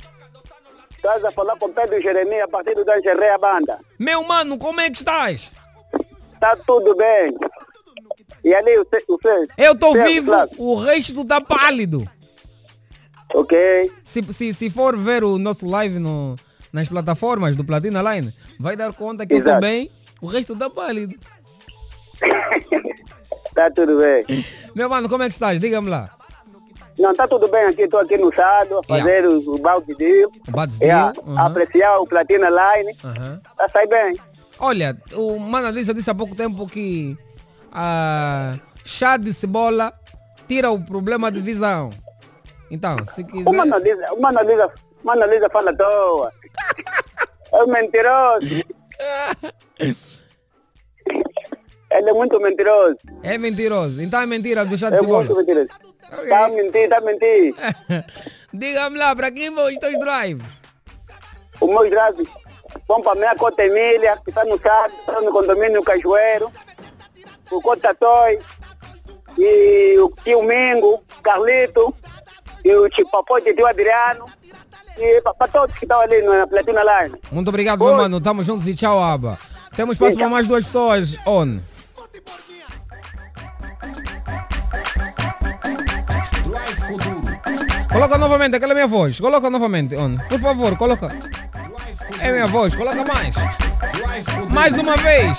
Estás 0.95 1.25
a 1.25 1.31
falar 1.31 1.57
com 1.57 1.73
Pedro 1.73 2.01
Jeremias 2.03 2.43
a 2.43 2.49
partir 2.49 2.75
do 2.75 2.85
Dangeré 2.85 3.31
a 3.33 3.39
banda. 3.39 3.79
Meu 3.99 4.23
mano, 4.25 4.59
como 4.59 4.79
é 4.79 4.91
que 4.91 4.99
estás? 4.99 5.51
Está 6.35 6.55
tudo 6.67 6.95
bem. 6.95 7.35
E 8.45 8.55
ali 8.55 8.79
o 8.79 8.87
Eu 9.57 9.73
estou 9.73 9.93
Certo, 9.93 10.09
vivo, 10.09 10.27
claro. 10.27 10.51
o 10.59 10.75
resto 10.77 11.25
tá 11.25 11.41
pálido. 11.41 12.07
Ok. 13.33 13.91
Se, 14.05 14.23
se, 14.35 14.53
se 14.53 14.69
for 14.69 14.97
ver 14.99 15.25
o 15.25 15.39
nosso 15.39 15.67
live 15.67 15.99
no, 15.99 16.35
nas 16.71 16.89
plataformas 16.89 17.57
do 17.57 17.65
Platina 17.65 18.03
Line, 18.15 18.35
vai 18.61 18.77
dar 18.77 18.93
conta 18.93 19.27
que 19.27 19.33
eu 19.33 19.39
Exato. 19.39 19.55
também, 19.61 19.91
o 20.21 20.27
resto 20.27 20.55
tá 20.55 20.69
pálido. 20.69 21.17
Está 23.47 23.71
tudo 23.75 23.99
bem. 23.99 24.45
Meu 24.75 24.89
mano, 24.89 25.09
como 25.09 25.23
é 25.23 25.27
que 25.27 25.35
estás? 25.35 25.61
Diga-me 25.61 25.91
lá. 25.91 26.11
Não, 26.99 27.11
está 27.11 27.29
tudo 27.29 27.49
bem 27.49 27.65
aqui. 27.67 27.83
Estou 27.83 28.01
aqui 28.01 28.17
no 28.17 28.35
Sado 28.35 28.79
a 28.79 28.83
fazer 28.83 29.27
o, 29.27 29.55
o 29.55 29.59
balde 29.59 29.95
deal. 29.95 30.31
A 30.49 31.21
uhum. 31.27 31.39
apreciar 31.39 31.99
o 31.99 32.07
Platina 32.07 32.49
Line. 32.49 32.97
Aham. 33.05 33.41
Está 33.53 33.69
sai 33.69 33.87
bem. 33.87 34.17
Olha, 34.59 34.97
o 35.13 35.39
Mano 35.39 35.69
Lisa 35.71 35.93
disse 35.93 36.11
há 36.11 36.15
pouco 36.15 36.35
tempo 36.35 36.67
que 36.67 37.15
a 37.71 38.55
chá 38.85 39.19
de 39.19 39.33
cebola 39.33 39.93
tira 40.49 40.71
o 40.71 40.83
problema 40.83 41.31
de 41.31 41.41
visão. 41.41 41.91
Então, 42.71 42.97
se 43.15 43.23
quiser... 43.23 43.49
O 43.49 43.53
Mano 43.53 43.79
Lisa, 43.79 44.15
o 44.15 44.21
Mano 44.21 44.41
Lisa, 44.43 44.73
Mano 45.05 45.27
Lisa 45.27 45.51
fala 45.51 45.71
à 45.71 45.77
toa. 45.77 46.33
É 47.53 47.65
mentiroso. 47.65 48.45
Ele 51.97 52.11
é 52.11 52.13
muito 52.13 52.39
mentiroso. 52.41 52.99
É 53.23 53.39
mentiroso. 53.39 54.03
Então 54.03 54.21
é 54.21 54.27
mentira 54.27 54.65
do 54.65 54.77
chá 54.77 54.91
de 54.91 54.97
É 54.97 55.03
muito 55.03 55.35
mentiroso. 55.35 55.69
Está 56.23 56.45
a 56.45 56.49
mentir, 56.49 56.83
está 56.83 56.99
a 56.99 57.01
mentir. 57.01 57.55
Diga-me 58.53 58.99
lá, 58.99 59.15
para 59.15 59.31
quem 59.31 59.51
vão 59.51 59.67
os 59.67 59.79
teus 59.79 59.99
drives? 59.99 60.47
O 61.61 61.67
meu 61.67 61.89
drive 61.89 62.29
vão 62.87 63.01
para 63.01 63.13
a 63.13 63.15
minha 63.15 63.35
Cota 63.35 63.65
Emília, 63.65 64.17
que 64.23 64.31
está 64.31 64.45
no 64.45 64.61
Sado, 64.61 64.95
está 65.01 65.21
no 65.21 65.33
condomínio 65.33 65.83
Cajueiro. 65.83 66.53
O 67.51 67.61
Cota 67.61 67.95
Toy. 67.95 68.39
E 69.39 69.99
o 69.99 70.11
tio 70.23 70.43
Mingo, 70.43 71.03
Carlito. 71.23 71.95
E 72.65 72.75
o 72.75 72.89
tio 72.89 73.09
Papô, 73.11 73.41
tio 73.41 73.67
Adriano. 73.67 74.27
E 74.99 75.21
para 75.21 75.49
todos 75.49 75.77
que 75.79 75.85
estão 75.85 76.01
ali 76.01 76.23
na 76.23 76.47
Platina 76.47 76.83
Line. 76.83 77.19
Muito 77.31 77.49
obrigado, 77.49 77.79
meu 77.79 77.89
Oi. 77.89 77.97
mano. 77.97 78.21
Tamo 78.21 78.43
juntos 78.43 78.67
e 78.67 78.75
tchau, 78.75 79.03
Aba. 79.03 79.39
Temos 79.75 79.97
espaço 79.97 80.17
para 80.17 80.29
mais 80.29 80.49
duas 80.49 80.65
pessoas 80.65 81.17
on. 81.27 81.59
Coloca 87.93 88.19
novamente, 88.19 88.57
aquela 88.57 88.73
é 88.73 88.75
minha 88.75 88.87
voz. 88.87 89.21
Coloca 89.21 89.51
novamente, 89.51 89.97
on. 89.97 90.17
Por 90.29 90.41
favor, 90.41 90.77
coloca. 90.77 91.09
É 92.21 92.33
minha 92.33 92.47
voz, 92.47 92.75
coloca 92.75 93.05
mais. 93.05 93.35
Mais 94.51 94.77
uma 94.77 94.97
vez. 94.97 95.39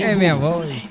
É 0.00 0.14
minha 0.14 0.34
voz. 0.34 0.88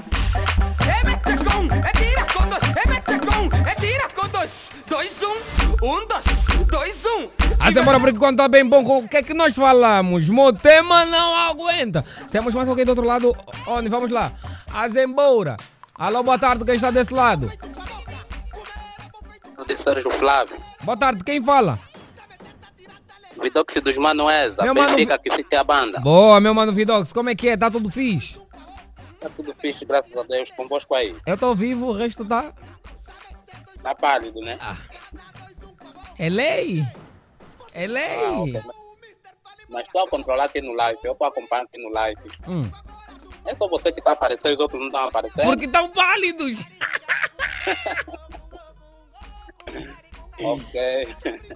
É 0.87 1.03
mete 1.05 1.43
com, 1.43 1.65
é 1.73 1.91
tira 1.91 2.25
com 2.33 2.47
dois, 2.47 2.63
é 2.63 2.87
mete 2.87 3.19
com, 3.19 3.69
é 3.69 3.75
tira 3.75 4.07
com 4.15 4.27
dois, 4.27 4.71
dois, 4.87 5.23
um, 5.23 5.64
um, 5.85 6.07
dois, 6.07 6.45
dois, 6.69 7.05
um. 7.05 7.29
Ah, 7.59 7.69
embora 7.71 7.99
porque 7.99 8.17
quando 8.17 8.37
tá 8.37 8.47
bem 8.47 8.65
bom, 8.65 8.83
o 8.83 9.07
que 9.07 9.17
é 9.17 9.23
que 9.23 9.33
nós 9.33 9.55
falamos? 9.55 10.27
Mo 10.29 10.51
tema 10.53 11.05
não 11.05 11.35
aguenta. 11.35 12.03
Temos 12.31 12.53
mais 12.53 12.67
alguém 12.67 12.85
do 12.85 12.89
outro 12.89 13.05
lado. 13.05 13.35
Onde? 13.67 13.89
Vamos 13.89 14.09
lá. 14.11 14.31
Azembora. 14.73 15.57
Alô, 15.93 16.23
boa 16.23 16.37
tarde, 16.37 16.65
quem 16.65 16.75
está 16.75 16.91
desse 16.91 17.13
lado? 17.13 17.51
de 19.65 19.75
Sérgio 19.75 20.11
Flávio. 20.11 20.57
Boa 20.83 20.95
tarde, 20.97 21.23
quem 21.23 21.43
fala? 21.43 21.79
Vidox 23.41 23.75
dos 23.81 23.97
Manoes, 23.97 24.59
a 24.59 24.63
Meu 24.63 24.75
mano- 24.75 24.89
Benfica 24.89 25.17
que 25.17 25.31
fica 25.31 25.59
a 25.59 25.63
banda. 25.63 25.99
Boa, 25.99 26.39
meu 26.39 26.53
mano 26.53 26.71
Vidox, 26.71 27.11
como 27.11 27.29
é 27.29 27.35
que 27.35 27.49
é? 27.49 27.57
Tá 27.57 27.71
tudo 27.71 27.89
fixe? 27.89 28.37
Tá 29.19 29.29
tudo 29.35 29.55
fixe, 29.59 29.83
graças 29.83 30.15
a 30.15 30.23
Deus, 30.23 30.51
convosco 30.51 30.93
aí. 30.93 31.15
Eu 31.25 31.37
tô 31.37 31.55
vivo, 31.55 31.87
o 31.87 31.93
resto 31.93 32.23
tá. 32.23 32.53
Tá 33.81 33.95
pálido, 33.95 34.39
né? 34.41 34.57
É 36.17 36.29
lei! 36.29 36.85
É 37.73 37.87
lei! 37.87 38.25
Ah, 38.25 38.39
ok. 38.41 38.61
Mas 39.69 39.85
estou 39.85 40.03
a 40.05 40.09
controlar 40.09 40.45
aqui 40.45 40.61
no 40.61 40.73
live, 40.73 40.99
eu 41.03 41.11
estou 41.13 41.27
acompanhar 41.27 41.63
aqui 41.63 41.77
no 41.81 41.89
live. 41.89 42.21
Hum. 42.47 42.69
É 43.45 43.53
só 43.55 43.67
você 43.67 43.91
que 43.91 43.99
está 43.99 44.11
aparecendo, 44.13 44.53
os 44.53 44.59
outros 44.59 44.79
não 44.79 44.87
estão 44.87 45.07
aparecendo. 45.07 45.45
Porque 45.45 45.65
estão 45.65 45.89
pálidos! 45.89 46.59
Ok. 50.37 51.07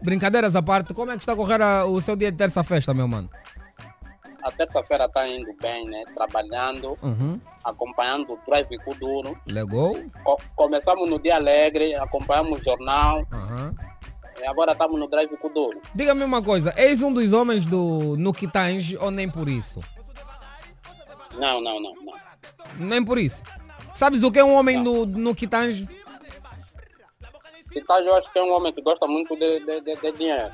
Brincadeiras 0.02 0.56
à 0.56 0.62
parte, 0.62 0.93
como 0.93 1.12
é 1.12 1.15
que 1.15 1.19
está 1.22 1.34
a 1.34 1.36
correr 1.36 1.62
a- 1.62 1.86
o 1.86 2.02
seu 2.02 2.15
dia 2.15 2.32
de 2.32 2.38
terça-festa, 2.38 2.93
meu 2.93 3.10
mano? 3.10 3.30
A 4.41 4.50
terça-feira 4.52 5.04
está 5.04 5.28
indo 5.28 5.54
bem, 5.62 5.86
né? 5.86 6.02
Trabalhando, 6.15 6.98
Uhum. 7.04 7.41
acompanhando 7.62 8.34
o 8.34 8.39
Drive 8.48 8.78
Kuduro. 8.86 9.38
Legou? 9.52 10.02
Co- 10.24 10.39
começamos 10.56 11.10
no 11.10 11.19
dia 11.19 11.36
alegre, 11.36 11.93
acompanhamos 11.95 12.58
o 12.60 12.63
jornal 12.63 13.28
Aham. 13.34 13.76
E 14.41 14.45
agora 14.45 14.71
estamos 14.73 14.99
no 14.99 15.08
Drive 15.08 15.36
Kuduro. 15.38 15.82
Diga-me 15.93 16.23
uma 16.23 16.41
coisa, 16.41 16.73
és 16.78 17.02
um 17.02 17.12
dos 17.13 17.32
homens 17.34 17.65
do 17.65 18.15
Nukitange 18.17 18.97
ou 18.97 19.12
nem 19.12 19.30
por 19.30 19.47
isso? 19.47 19.82
Não, 21.38 21.62
não, 21.62 21.80
não, 21.80 21.93
não. 21.95 22.13
Nem 22.78 23.04
por 23.04 23.17
isso. 23.17 23.41
Sabes 23.95 24.23
o 24.23 24.32
que 24.32 24.39
é 24.39 24.43
um 24.43 24.54
homem 24.54 24.84
do 24.84 25.06
Nukitange? 25.06 25.88
Então 27.75 27.99
eu 27.99 28.15
acho 28.15 28.32
que 28.32 28.39
é 28.39 28.43
um 28.43 28.54
homem 28.54 28.73
que 28.73 28.82
gosta 28.82 29.06
muito 29.08 29.36
de, 29.36 29.60
de, 29.60 29.82
de- 29.82 29.95
de 29.95 30.12
dinheiro. 30.13 30.52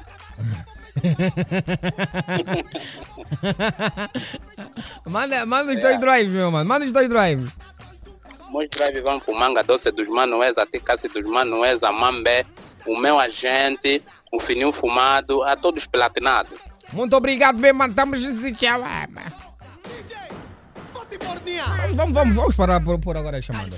manda, 5.05 5.45
manda 5.45 5.73
os 5.73 5.79
dois 5.79 5.99
drives, 5.99 6.33
meu 6.33 6.51
mano. 6.51 6.67
Manda 6.67 6.85
os 6.85 6.91
dois 6.91 7.09
drives. 7.09 7.51
Meus 8.51 8.69
drive 8.69 9.01
vão 9.01 9.19
pro 9.19 9.35
Manga 9.35 9.63
Doce 9.63 9.91
dos 9.91 10.07
Manoes, 10.07 10.57
até 10.57 10.79
Cassi 10.79 11.07
dos 11.09 11.25
a 11.83 11.91
Mambé, 11.91 12.45
o 12.85 12.97
meu 12.97 13.19
agente, 13.19 14.01
o 14.31 14.39
Fininho 14.39 14.71
Fumado, 14.71 15.43
a 15.43 15.55
todos 15.55 15.85
platinados. 15.87 16.57
Muito 16.93 17.15
obrigado, 17.15 17.57
meu 17.57 17.73
mano. 17.73 17.91
Estamos 17.91 18.21
juntos 18.21 18.43
e 18.43 18.51
tchau. 18.51 18.81
ah, 18.83 19.07
mano. 19.09 19.31
Vamos, 21.93 22.13
vamos, 22.13 22.35
vamos 22.35 22.55
parar 22.55 22.81
por, 22.81 22.99
por 22.99 23.17
agora 23.17 23.37
a 23.37 23.41
chamada. 23.41 23.69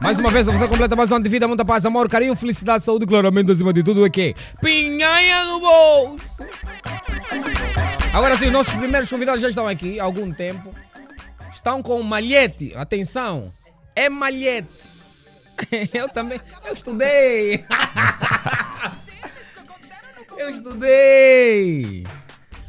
Mais 0.00 0.18
uma 0.18 0.30
vez, 0.30 0.46
você 0.46 0.68
completa 0.68 0.94
mais 0.94 1.10
um 1.10 1.14
ano 1.16 1.24
de 1.24 1.30
vida, 1.30 1.48
muita 1.48 1.64
paz, 1.64 1.86
amor, 1.86 2.08
carinho, 2.10 2.36
felicidade, 2.36 2.84
saúde, 2.84 3.06
claramente 3.06 3.50
acima 3.50 3.72
de 3.72 3.82
tudo 3.82 4.04
aqui. 4.04 4.34
Pinhanha 4.60 5.44
no 5.46 5.60
bolso. 5.60 6.24
Agora 8.12 8.36
sim, 8.36 8.50
nossos 8.50 8.74
primeiros 8.74 9.08
convidados 9.08 9.40
já 9.40 9.48
estão 9.48 9.66
aqui 9.66 9.98
há 9.98 10.04
algum 10.04 10.32
tempo. 10.32 10.74
Estão 11.50 11.82
com 11.82 12.02
malhete. 12.02 12.74
Atenção, 12.76 13.50
é 13.94 14.08
malhete. 14.08 14.68
Eu 15.94 16.08
também, 16.08 16.40
eu 16.66 16.74
estudei. 16.74 17.64
Eu 20.36 20.50
estudei. 20.50 22.04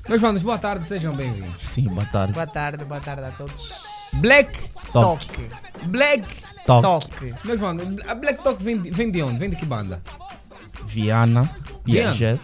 Meus 0.07 0.21
manos, 0.21 0.43
boa 0.43 0.59
tarde, 0.59 0.87
sejam 0.87 1.15
bem-vindos. 1.15 1.67
Sim, 1.67 1.87
boa 1.87 2.05
tarde. 2.05 2.33
Boa 2.33 2.45
tarde, 2.45 2.85
boa 2.85 3.01
tarde 3.01 3.23
a 3.23 3.31
todos. 3.31 3.73
Black. 4.13 4.69
Toque. 4.93 5.49
Black. 5.87 6.27
Toque. 6.65 7.09
Toque. 7.09 7.33
Meus 7.43 7.59
manos, 7.59 8.07
a 8.07 8.13
Black 8.13 8.43
Talk 8.43 8.63
vem 8.63 8.79
de, 8.79 8.91
vem 8.91 9.09
de 9.09 9.23
onde? 9.23 9.39
Vem 9.39 9.49
de 9.49 9.55
que 9.55 9.65
banda? 9.65 9.99
Viana, 10.85 11.49
Piaget. 11.83 12.39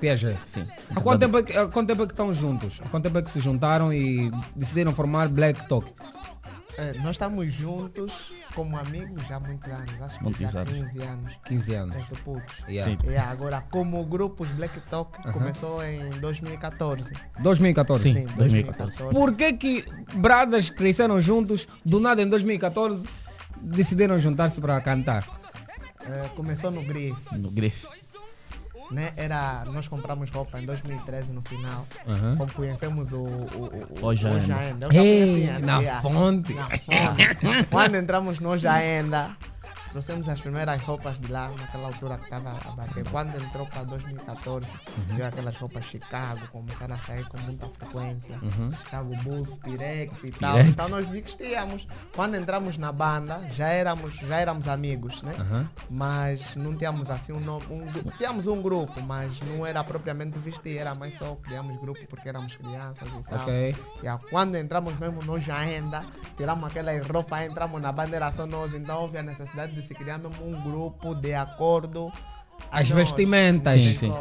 Piaget. 0.00 0.38
Sim. 0.46 0.66
Há 0.94 1.00
quanto, 1.00 1.20
tempo 1.20 1.38
é 1.38 1.42
que, 1.44 1.56
há 1.56 1.68
quanto 1.68 1.86
tempo 1.86 2.02
é 2.02 2.06
que 2.06 2.12
estão 2.12 2.32
juntos? 2.32 2.80
Há 2.84 2.88
quanto 2.88 3.04
tempo 3.04 3.18
é 3.18 3.22
que 3.22 3.30
se 3.30 3.38
juntaram 3.38 3.92
e 3.92 4.32
decidiram 4.56 4.92
formar 4.92 5.28
Black 5.28 5.68
Talk? 5.68 5.90
É, 6.80 6.94
nós 7.00 7.10
estamos 7.16 7.52
juntos 7.52 8.32
como 8.54 8.74
amigos 8.78 9.22
já 9.28 9.36
há 9.36 9.40
muitos 9.40 9.68
anos, 9.68 10.00
acho 10.00 10.16
que 10.16 10.24
Muitos 10.24 10.50
já 10.50 10.60
anos. 10.60 10.72
15 10.72 11.02
anos. 11.02 11.38
15 11.44 11.74
anos. 11.74 11.96
Desde 11.96 12.14
putos. 12.22 12.54
Yeah. 12.66 12.96
Sim. 12.98 13.10
E 13.10 13.16
agora, 13.18 13.60
como 13.70 14.02
grupo, 14.06 14.44
os 14.44 14.50
Black 14.52 14.80
Talk 14.88 15.18
Aham. 15.24 15.32
começou 15.32 15.84
em 15.84 16.08
2014. 16.20 17.12
2014. 17.40 18.02
Sim, 18.02 18.14
Sim, 18.14 18.34
2014. 18.34 18.98
2014. 18.98 19.14
Por 19.14 19.36
que 19.36 19.52
que 19.52 19.84
bradas 20.16 20.70
cresceram 20.70 21.20
juntos, 21.20 21.68
do 21.84 22.00
nada 22.00 22.22
em 22.22 22.28
2014 22.28 23.06
decidiram 23.60 24.18
juntar-se 24.18 24.58
para 24.58 24.80
cantar? 24.80 25.26
É, 26.02 26.28
começou 26.34 26.70
no 26.70 26.82
Grife. 26.82 27.38
No 27.38 27.50
grife. 27.50 27.86
Né? 28.90 29.12
Era, 29.16 29.62
nós 29.66 29.86
compramos 29.86 30.30
roupa 30.30 30.60
em 30.60 30.66
2013 30.66 31.32
no 31.32 31.42
final. 31.42 31.86
Aham. 32.08 32.36
Como 32.36 32.52
conhecemos 32.52 33.12
o, 33.12 33.18
o, 33.22 33.98
o, 34.00 34.02
o 34.02 34.06
Ei, 34.92 35.20
conhecia, 35.26 35.52
né? 35.52 35.58
na 35.60 35.78
Yeah. 35.80 36.02
fonte. 36.02 36.54
Na 36.54 36.68
fonte. 36.70 37.64
Quando 37.70 37.94
entramos 37.94 38.40
no 38.40 38.48
Hoje 38.50 38.66
ainda, 38.66 39.36
trouxemos 39.90 40.28
as 40.28 40.40
primeiras 40.40 40.80
roupas 40.82 41.20
de 41.20 41.30
lá, 41.30 41.48
naquela 41.58 41.86
altura 41.88 42.16
que 42.18 42.24
estava 42.24 42.50
a 42.50 42.70
bater. 42.76 43.04
Quando 43.10 43.36
entrou 43.36 43.66
para 43.66 43.82
2014, 43.84 44.66
Uhum. 44.66 45.16
veio 45.16 45.26
aquelas 45.26 45.56
roupas 45.56 45.84
Chicago, 45.84 46.40
começaram 46.52 46.94
a 46.94 46.98
sair 46.98 47.26
com 47.28 47.38
muita 47.40 47.68
frequência. 47.68 48.38
Uhum. 48.42 48.70
Chicago 48.72 49.16
Bulls, 49.22 49.58
Pirex 49.58 50.12
e 50.24 50.30
tal. 50.32 50.52
Pirex. 50.54 50.68
Então 50.70 50.88
nós 50.88 51.06
vestíamos. 51.08 51.86
Quando 52.14 52.36
entramos 52.36 52.78
na 52.78 52.92
banda, 52.92 53.40
já 53.54 53.68
éramos, 53.68 54.14
já 54.14 54.36
éramos 54.36 54.68
amigos, 54.68 55.22
né? 55.22 55.34
Aham. 55.38 55.68
mas 55.88 56.56
não 56.56 56.74
tínhamos 56.76 57.10
assim 57.10 57.32
um 57.32 57.40
nome. 57.40 57.64
Um, 57.70 57.86
tínhamos 58.16 58.46
um 58.46 58.62
grupo, 58.62 59.00
mas 59.02 59.40
não 59.40 59.66
era 59.66 59.82
propriamente 59.84 60.38
vestir, 60.38 60.78
era 60.78 60.94
mais 60.94 61.14
só 61.14 61.34
criamos 61.36 61.78
grupo 61.80 62.00
porque 62.08 62.28
éramos 62.28 62.54
crianças 62.54 63.08
e 63.08 63.22
tal. 63.28 63.40
Ok. 63.40 63.76
E 64.02 64.28
quando 64.30 64.56
entramos 64.56 64.98
mesmo 64.98 65.22
nós 65.24 65.44
já 65.44 65.58
ainda, 65.58 66.04
tiramos 66.36 66.64
aquela 66.64 66.92
roupa, 67.02 67.44
entramos 67.44 67.80
na 67.82 67.92
banda, 67.92 68.16
era 68.16 68.30
só 68.32 68.46
nós, 68.46 68.72
então 68.72 69.00
houve 69.02 69.18
a 69.18 69.22
necessidade 69.22 69.72
de 69.72 69.79
se 69.82 69.94
criar 69.94 70.18
mesmo 70.18 70.44
um 70.46 70.60
grupo 70.60 71.14
de 71.14 71.34
acordo. 71.34 72.12
a 72.70 72.80
As 72.80 72.90
nós. 72.90 72.98
vestimentas. 72.98 73.74
Sim, 73.74 73.96
sim. 73.96 74.12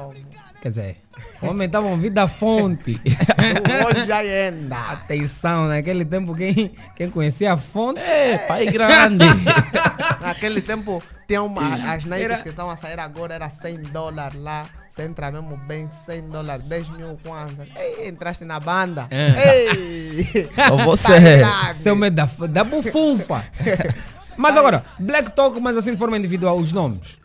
Quer 0.61 0.69
dizer, 0.69 0.97
aumentavam 1.41 1.97
vida 1.97 2.27
fonte. 2.27 2.99
O 2.99 3.87
Hoje 3.87 4.05
já 4.05 4.17
ainda. 4.17 4.75
Atenção, 4.91 5.69
naquele 5.69 6.03
tempo 6.03 6.35
quem, 6.35 6.75
quem 6.97 7.09
conhecia 7.09 7.53
a 7.53 7.57
fonte. 7.57 7.99
É, 8.01 8.37
pai 8.39 8.65
grande. 8.65 9.23
Naquele 10.21 10.61
tempo, 10.61 11.01
tinha 11.25 11.41
uma, 11.41 11.61
as 11.93 12.03
Nikes 12.03 12.23
Era- 12.25 12.37
que 12.43 12.49
estão 12.49 12.69
a 12.69 12.75
sair 12.75 12.99
agora, 12.99 13.35
era 13.35 13.49
100 13.49 13.83
dólares 13.83 14.37
lá. 14.39 14.65
Você 14.89 15.03
entra 15.03 15.31
mesmo 15.31 15.55
bem, 15.55 15.87
100 16.05 16.23
dólares, 16.29 16.65
10 16.65 16.89
mil 16.89 17.17
kwanzas. 17.23 17.67
Ei, 17.77 18.09
entraste 18.09 18.43
na 18.43 18.59
banda. 18.59 19.07
É. 19.09 19.71
Ei! 19.75 20.49
Só 20.67 20.75
você. 20.83 21.39
Tá. 21.41 21.73
Seu 21.75 21.95
medo 21.95 22.15
da, 22.15 22.25
da 22.47 22.63
bufunfa. 22.65 23.45
Mas 24.39 24.55
agora, 24.55 24.85
Black 24.97 25.33
Talk, 25.33 25.59
mas 25.59 25.75
assim 25.75 25.91
de 25.91 25.97
forma 25.97 26.17
individual, 26.17 26.57
os 26.57 26.71
nomes. 26.71 27.19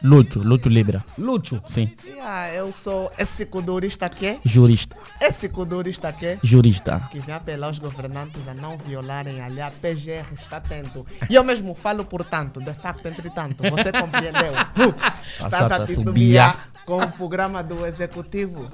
Lúcio, 0.00 0.40
Lúcio 0.40 0.68
Libra. 0.70 1.04
Lúcio. 1.18 1.60
Sim. 1.66 1.90
Yeah, 2.04 2.54
eu 2.54 2.72
sou 2.72 3.10
esse 3.18 3.44
codurista 3.46 4.06
aqui, 4.06 4.38
Jurista. 4.44 4.96
esse 5.20 5.48
codurista 5.48 6.08
aqui, 6.08 6.38
Jurista. 6.40 7.08
que 7.10 7.18
vem 7.18 7.34
apelar 7.34 7.70
os 7.70 7.80
governantes 7.80 8.46
a 8.46 8.54
não 8.54 8.78
violarem 8.78 9.40
a 9.40 9.48
lei. 9.48 9.60
A 9.62 9.72
PGR 9.72 10.34
está 10.34 10.58
atento. 10.58 11.04
E 11.28 11.34
eu 11.34 11.42
mesmo 11.42 11.74
falo, 11.74 12.04
portanto, 12.04 12.60
de 12.60 12.72
facto, 12.74 13.06
entretanto, 13.06 13.62
você 13.68 13.90
compreendeu? 13.90 14.52
Uh, 14.52 14.94
estás 15.44 15.70
a 15.72 15.84
titubear 15.84 16.68
com 16.84 16.98
o 16.98 17.12
programa 17.12 17.60
do 17.62 17.84
Executivo. 17.84 18.70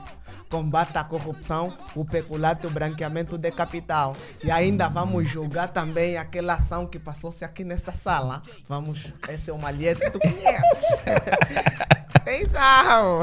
Combate 0.49 0.97
à 0.97 1.05
corrupção, 1.05 1.77
o 1.95 2.05
peculato 2.05 2.67
e 2.67 2.71
o 2.71 2.73
branqueamento 2.73 3.37
de 3.37 3.51
capital. 3.51 4.17
E 4.43 4.51
ainda 4.51 4.89
vamos 4.89 5.29
julgar 5.29 5.69
também 5.69 6.17
aquela 6.17 6.55
ação 6.55 6.87
que 6.87 6.99
passou-se 6.99 7.45
aqui 7.45 7.65
nessa 7.65 7.93
sala. 7.93 8.41
Vamos, 8.69 9.13
esse 9.29 9.51
é 9.51 9.53
o 9.53 9.59
malhete, 9.59 10.11
tu 10.11 10.19
conheces. 10.19 10.85
Atenção! 12.15 13.23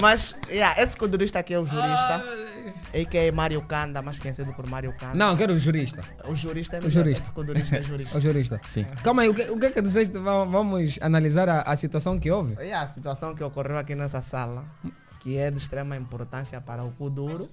Mas, 0.00 0.34
yeah, 0.48 0.80
esse 0.82 0.96
codurista 0.96 1.38
aqui 1.38 1.52
é 1.54 1.58
o 1.58 1.66
jurista, 1.66 2.24
a.k.a. 2.94 3.32
Mário 3.32 3.60
Kanda, 3.62 4.00
mais 4.02 4.18
conhecido 4.18 4.52
por 4.54 4.66
Mário 4.66 4.94
Kanda. 4.96 5.14
Não, 5.14 5.36
quero 5.36 5.52
o 5.54 5.58
jurista. 5.58 6.00
O 6.26 6.34
jurista 6.34 6.76
é 6.76 6.80
O 6.80 6.82
melhor, 6.84 6.92
jurista. 6.92 7.22
Esse 7.24 7.32
codurista 7.32 7.76
é 7.76 7.82
jurista. 7.82 8.16
O 8.16 8.20
jurista. 8.20 8.60
Sim. 8.66 8.84
Calma 9.02 9.22
aí, 9.22 9.28
o 9.28 9.34
que, 9.34 9.42
o 9.50 9.58
que 9.58 9.66
é 9.66 9.70
que 9.70 9.82
disseste? 9.82 10.16
Va- 10.18 10.44
Vamos 10.44 10.98
analisar 11.02 11.48
a, 11.48 11.62
a 11.62 11.76
situação 11.76 12.18
que 12.18 12.30
houve. 12.30 12.54
E 12.64 12.72
a 12.72 12.86
situação 12.88 13.34
que 13.34 13.42
ocorreu 13.44 13.76
aqui 13.76 13.94
nessa 13.94 14.22
sala, 14.22 14.64
que 15.24 15.36
é 15.36 15.50
de 15.50 15.58
extrema 15.58 15.96
importância 15.96 16.60
para 16.60 16.84
o 16.84 16.92
Kuduro, 16.92 17.48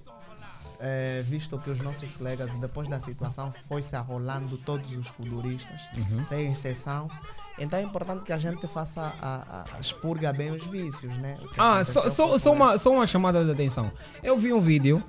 é, 0.78 1.22
visto 1.26 1.58
que 1.58 1.70
os 1.70 1.80
nossos 1.80 2.14
colegas, 2.16 2.54
depois 2.56 2.86
da 2.88 3.00
situação, 3.00 3.52
foi 3.68 3.82
se 3.82 3.96
arrolando 3.96 4.56
todos 4.58 4.94
os 4.96 5.10
kuduristas, 5.10 5.80
sem 6.28 6.52
exceção. 6.52 7.10
Então 7.58 7.78
é 7.78 7.82
importante 7.82 8.24
que 8.24 8.32
a 8.32 8.38
gente 8.38 8.66
faça 8.68 9.12
a, 9.20 9.64
a, 9.72 9.76
a 9.76 9.80
expurga 9.80 10.32
bem 10.32 10.50
os 10.50 10.64
vícios, 10.66 11.12
né? 11.18 11.36
Ah, 11.58 11.82
só, 11.84 12.08
só, 12.10 12.38
só, 12.38 12.52
uma, 12.52 12.76
só 12.78 12.90
uma 12.92 13.06
chamada 13.06 13.44
de 13.44 13.50
atenção. 13.50 13.90
Eu 14.22 14.36
vi 14.38 14.52
um 14.52 14.60
vídeo 14.60 15.02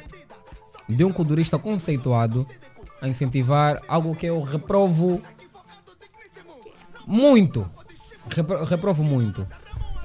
de 0.88 1.04
um 1.04 1.12
culturista 1.12 1.58
conceituado 1.60 2.48
a 3.02 3.08
incentivar 3.08 3.82
algo 3.88 4.16
que 4.16 4.26
eu 4.26 4.42
reprovo 4.42 5.22
muito. 7.08 7.70
Repro- 8.30 8.64
reprovo 8.64 9.04
muito. 9.04 9.46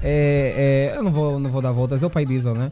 É, 0.02 0.90
é, 0.92 0.98
eu 0.98 1.02
não 1.02 1.10
vou, 1.12 1.38
não 1.40 1.50
vou 1.50 1.60
dar 1.62 1.72
voltas, 1.72 2.02
é 2.02 2.06
o 2.06 2.10
pai 2.10 2.24
Diesel, 2.24 2.54
né? 2.54 2.70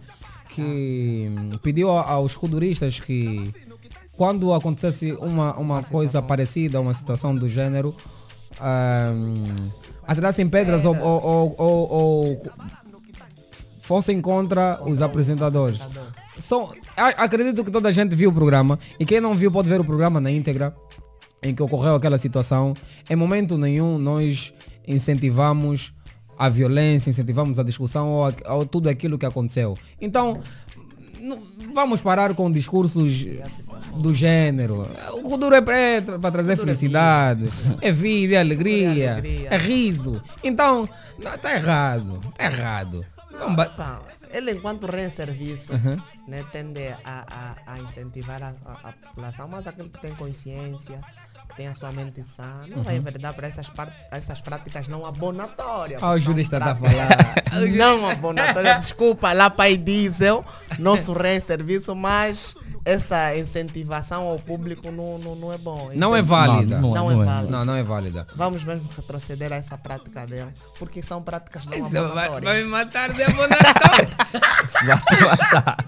Que 0.50 1.30
pediu 1.62 1.90
aos 1.90 2.34
culturistas 2.34 2.98
que 3.00 3.52
quando 4.16 4.52
acontecesse 4.54 5.12
uma, 5.12 5.54
uma 5.56 5.82
coisa 5.82 6.22
parecida, 6.22 6.80
uma 6.80 6.94
situação 6.94 7.34
do 7.34 7.48
gênero, 7.48 7.94
hum, 9.14 9.44
atirassem 10.06 10.48
pedras 10.48 10.84
ou, 10.84 10.96
ou, 10.98 11.54
ou, 11.58 11.90
ou- 11.92 12.42
fossem 13.82 14.20
contra 14.20 14.80
os 14.84 15.02
apresentadores. 15.02 15.78
São, 16.38 16.72
acredito 16.96 17.64
que 17.64 17.70
toda 17.70 17.88
a 17.88 17.92
gente 17.92 18.14
viu 18.16 18.30
o 18.30 18.32
programa 18.32 18.78
e 18.98 19.04
quem 19.04 19.20
não 19.20 19.34
viu 19.34 19.50
pode 19.50 19.68
ver 19.68 19.80
o 19.80 19.84
programa 19.84 20.20
na 20.20 20.30
íntegra 20.30 20.74
em 21.42 21.54
que 21.54 21.62
ocorreu 21.62 21.94
aquela 21.94 22.18
situação. 22.18 22.74
Em 23.08 23.14
momento 23.16 23.56
nenhum 23.58 23.98
nós 23.98 24.52
incentivamos 24.88 25.92
a 26.38 26.48
violência, 26.48 27.10
incentivamos 27.10 27.58
a 27.58 27.62
discussão 27.62 28.08
ou, 28.10 28.26
a- 28.26 28.54
ou 28.54 28.66
tudo 28.66 28.88
aquilo 28.88 29.18
que 29.18 29.26
aconteceu. 29.26 29.76
Então, 30.00 30.40
vamos 31.74 32.00
parar 32.00 32.34
com 32.34 32.50
discursos 32.50 33.24
do 33.96 34.14
gênero. 34.14 34.88
O 35.12 35.22
Kuduro 35.22 35.54
é 35.54 35.60
preto 35.60 36.18
para 36.18 36.30
trazer 36.30 36.56
felicidade, 36.56 37.48
é 37.80 37.90
vida, 37.92 38.34
é 38.34 38.38
alegria, 38.38 39.12
alegria. 39.14 39.48
é 39.50 39.56
riso. 39.56 40.22
Então, 40.42 40.88
está 41.18 41.54
errado, 41.54 42.20
está 42.30 42.44
errado. 42.44 43.04
Ba- 43.54 43.66
Pá, 43.66 44.00
ele 44.32 44.52
enquanto 44.52 44.86
rei 44.86 45.10
serviço 45.10 45.72
Uhum. 45.72 45.96
né, 46.26 46.42
tende 46.50 46.88
a, 47.04 47.54
a, 47.66 47.72
a 47.74 47.78
incentivar 47.80 48.42
a, 48.42 48.54
a- 48.64 48.92
população, 48.92 49.46
mas 49.48 49.66
aquele 49.66 49.90
que 49.90 50.00
tem 50.00 50.14
consciência, 50.14 51.00
tem 51.56 51.68
a 51.68 51.74
sua 51.74 51.90
mente 51.90 52.22
sã, 52.22 52.64
não 52.68 52.82
vai 52.82 52.96
enveredar 52.96 53.32
para 53.34 53.48
essas, 53.48 53.70
essas 54.10 54.40
práticas 54.40 54.88
não 54.88 55.06
abonatórias. 55.06 56.02
Ah, 56.02 56.10
o 56.12 56.18
jurista 56.18 56.60
tá 56.60 56.74
práticas 56.74 57.72
Não 57.74 58.08
abonatórias, 58.10 58.80
desculpa 58.80 59.32
lá 59.32 59.48
pai 59.48 59.76
diesel, 59.76 60.44
nosso 60.78 61.12
rei 61.12 61.40
serviço, 61.40 61.94
mas 61.94 62.54
essa 62.84 63.36
incentivação 63.36 64.28
ao 64.28 64.38
público 64.38 64.90
não, 64.90 65.18
não, 65.18 65.34
não 65.34 65.52
é 65.52 65.58
bom. 65.58 65.90
Não 65.94 66.14
é 66.14 66.22
válida. 66.22 66.78
Não, 66.78 66.90
Não 66.94 67.10
é 67.10 67.14
não 67.14 67.22
é. 67.22 67.26
válida. 67.26 67.50
Não, 67.50 67.64
não 67.64 67.74
é 67.74 67.82
válida. 67.82 68.26
Vamos 68.36 68.62
mesmo 68.62 68.88
retroceder 68.94 69.52
a 69.52 69.56
essa 69.56 69.76
prática 69.78 70.26
dele, 70.26 70.52
porque 70.78 71.02
são 71.02 71.22
práticas 71.22 71.64
não 71.66 71.88
Vai, 71.88 72.00
abonatórias. 72.00 72.44
vai 72.44 72.62
me 72.62 72.68
matar 72.68 73.12
de 73.12 73.22
abonatória. 73.22 74.08
Vai 74.86 75.00
te 75.00 75.24
matar. 75.24 75.86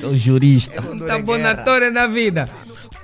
Sou 0.00 0.14
jurista. 0.16 0.80
Muita 0.80 1.14
abonatória 1.14 1.90
na 1.90 2.06
vida. 2.06 2.48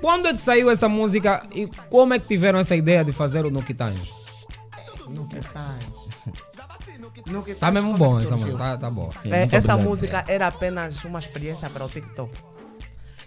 Quando 0.05 0.29
é 0.29 0.35
que 0.35 0.43
saiu 0.43 0.71
essa 0.71 0.87
música 0.87 1.47
e 1.51 1.67
como 1.89 2.13
é 2.13 2.19
que 2.19 2.29
tiveram 2.29 2.59
essa 2.59 2.77
ideia 2.77 3.03
de 3.03 3.11
fazer 3.11 3.47
o? 3.47 3.51
No 3.51 3.63
que 3.63 3.73
tá. 3.73 3.91
No 5.09 5.27
que 7.43 7.55
Tá 7.55 7.71
mesmo 7.71 7.97
bom 7.97 8.19
essa 8.19 8.29
surgiu. 8.29 8.49
música, 8.49 8.59
tá, 8.59 8.77
tá 8.77 8.91
boa. 8.91 9.09
É, 9.25 9.45
essa 9.45 9.57
obrigado. 9.73 9.81
música 9.81 10.23
era 10.29 10.49
apenas 10.49 11.03
uma 11.05 11.19
experiência 11.19 11.71
para 11.71 11.87
o 11.87 11.89
TikTok. 11.89 12.31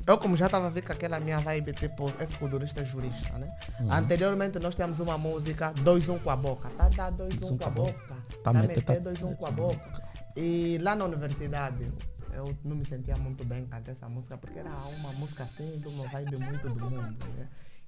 Eu 0.06 0.20
como 0.20 0.38
já 0.38 0.46
estava 0.46 0.68
a 0.68 0.70
ver 0.70 0.84
com 0.84 0.94
aquela 0.94 1.20
minha 1.20 1.40
vibe, 1.40 1.74
tipo, 1.74 2.14
esse 2.20 2.38
culturista 2.38 2.86
jurista, 2.86 3.36
né? 3.40 3.48
Uhum. 3.80 3.92
Anteriormente 3.92 4.60
nós 4.60 4.76
tínhamos 4.76 5.00
uma 5.00 5.18
música 5.18 5.74
2-1 5.84 6.20
com 6.20 6.30
a 6.30 6.36
boca. 6.36 6.70
Tá, 6.70 6.90
dá 6.96 7.12
2-1 7.12 7.58
com 7.58 7.66
a 7.66 7.70
boca. 7.72 7.94
Tá, 8.08 8.16
Tá, 8.44 8.54
mete, 8.54 8.68
meter 8.68 8.84
tá. 9.02 9.10
2-1 9.10 9.36
com 9.36 9.48
a 9.48 9.52
boca. 9.52 10.04
E 10.36 10.78
lá 10.84 10.96
na 10.96 11.06
universidade, 11.06 11.92
eu 12.38 12.56
não 12.64 12.76
me 12.76 12.86
sentia 12.86 13.18
muito 13.18 13.44
bem 13.44 13.66
cantar 13.66 13.92
essa 13.92 14.08
música, 14.08 14.38
porque 14.38 14.60
era 14.60 14.70
uma 14.70 15.12
música 15.14 15.44
assim, 15.44 15.80
de 15.80 15.88
uma 15.88 16.06
vibe 16.06 16.38
muito 16.38 16.70
do 16.70 16.80
mundo, 16.80 17.26
né? 17.36 17.48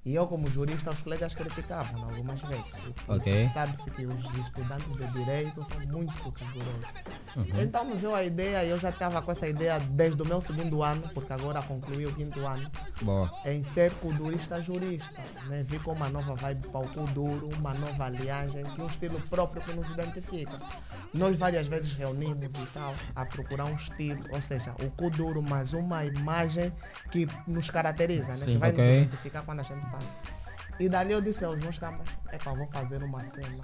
E 0.10 0.16
eu, 0.16 0.26
como 0.26 0.50
jurista, 0.50 0.90
os 0.90 1.04
colegas 1.04 1.36
criticavam 1.36 2.04
algumas 2.04 2.42
vezes. 2.42 2.74
Ok. 3.08 3.48
Sabe-se 3.50 3.92
que 3.92 4.08
os 4.08 4.26
estudantes 4.40 4.92
de 4.98 5.08
direito 5.12 5.64
são 5.64 5.80
muito 5.82 6.34
rigorosos. 6.36 6.90
Uhum. 7.36 7.62
Então 7.62 7.86
me 7.86 7.94
veio 7.94 8.16
a 8.16 8.24
ideia, 8.24 8.66
eu 8.66 8.80
já 8.80 8.90
estava 8.90 9.22
com 9.22 9.32
essa 9.32 9.48
ideia 9.48 9.80
desde 9.80 10.20
o 10.24 10.26
meu 10.26 10.42
segundo 10.42 10.82
ano, 10.82 11.04
porque 11.14 11.32
agora 11.32 11.62
concluí 11.62 12.08
o 12.08 12.16
quinto 12.16 12.44
ano, 12.44 12.72
Boa. 13.04 13.32
em 13.46 13.62
ser 13.62 13.92
kudurista 13.98 14.60
jurista. 14.60 15.22
Né? 15.46 15.64
Vi 15.68 15.78
com 15.78 15.92
uma 15.92 16.10
nova 16.10 16.34
vibe 16.34 16.70
para 16.70 16.80
o 16.80 16.88
kuduro, 16.88 17.48
uma 17.56 17.76
nova 17.76 18.06
aliagem, 18.06 18.64
que 18.64 18.82
um 18.82 18.88
estilo 18.88 19.22
próprio 19.30 19.62
que 19.62 19.74
nos 19.74 19.92
identifica. 19.92 20.60
Nós 21.14 21.38
várias 21.38 21.68
vezes 21.68 21.94
reunimos 21.94 22.52
e 22.52 22.66
tal, 22.74 22.96
a 23.16 23.26
procurar 23.26 23.66
um 23.66 23.76
estilo, 23.76 24.24
ou 24.32 24.42
seja, 24.42 24.76
o 24.84 24.90
kuduro, 24.90 25.44
mas 25.44 25.74
uma 25.74 26.04
imagem 26.04 26.74
que 27.12 27.28
nos 27.46 27.70
caracteriza, 27.70 28.32
né? 28.32 28.38
Sim, 28.38 28.52
que 28.54 28.58
vai 28.58 28.72
ok. 28.72 28.84
nos 28.84 29.04
identificar 29.04 29.44
quando 29.44 29.60
a 29.60 29.64
gente 29.64 29.86
passa. 29.88 29.99
E 30.80 30.88
dali 30.88 31.12
eu 31.14 31.22
disse 31.22 31.44
aos 31.44 31.60
meus 31.60 31.78
camas, 31.78 32.08
epa, 32.32 32.54
vou 32.54 32.68
fazer 32.68 33.04
uma 33.04 33.20
cena 33.30 33.64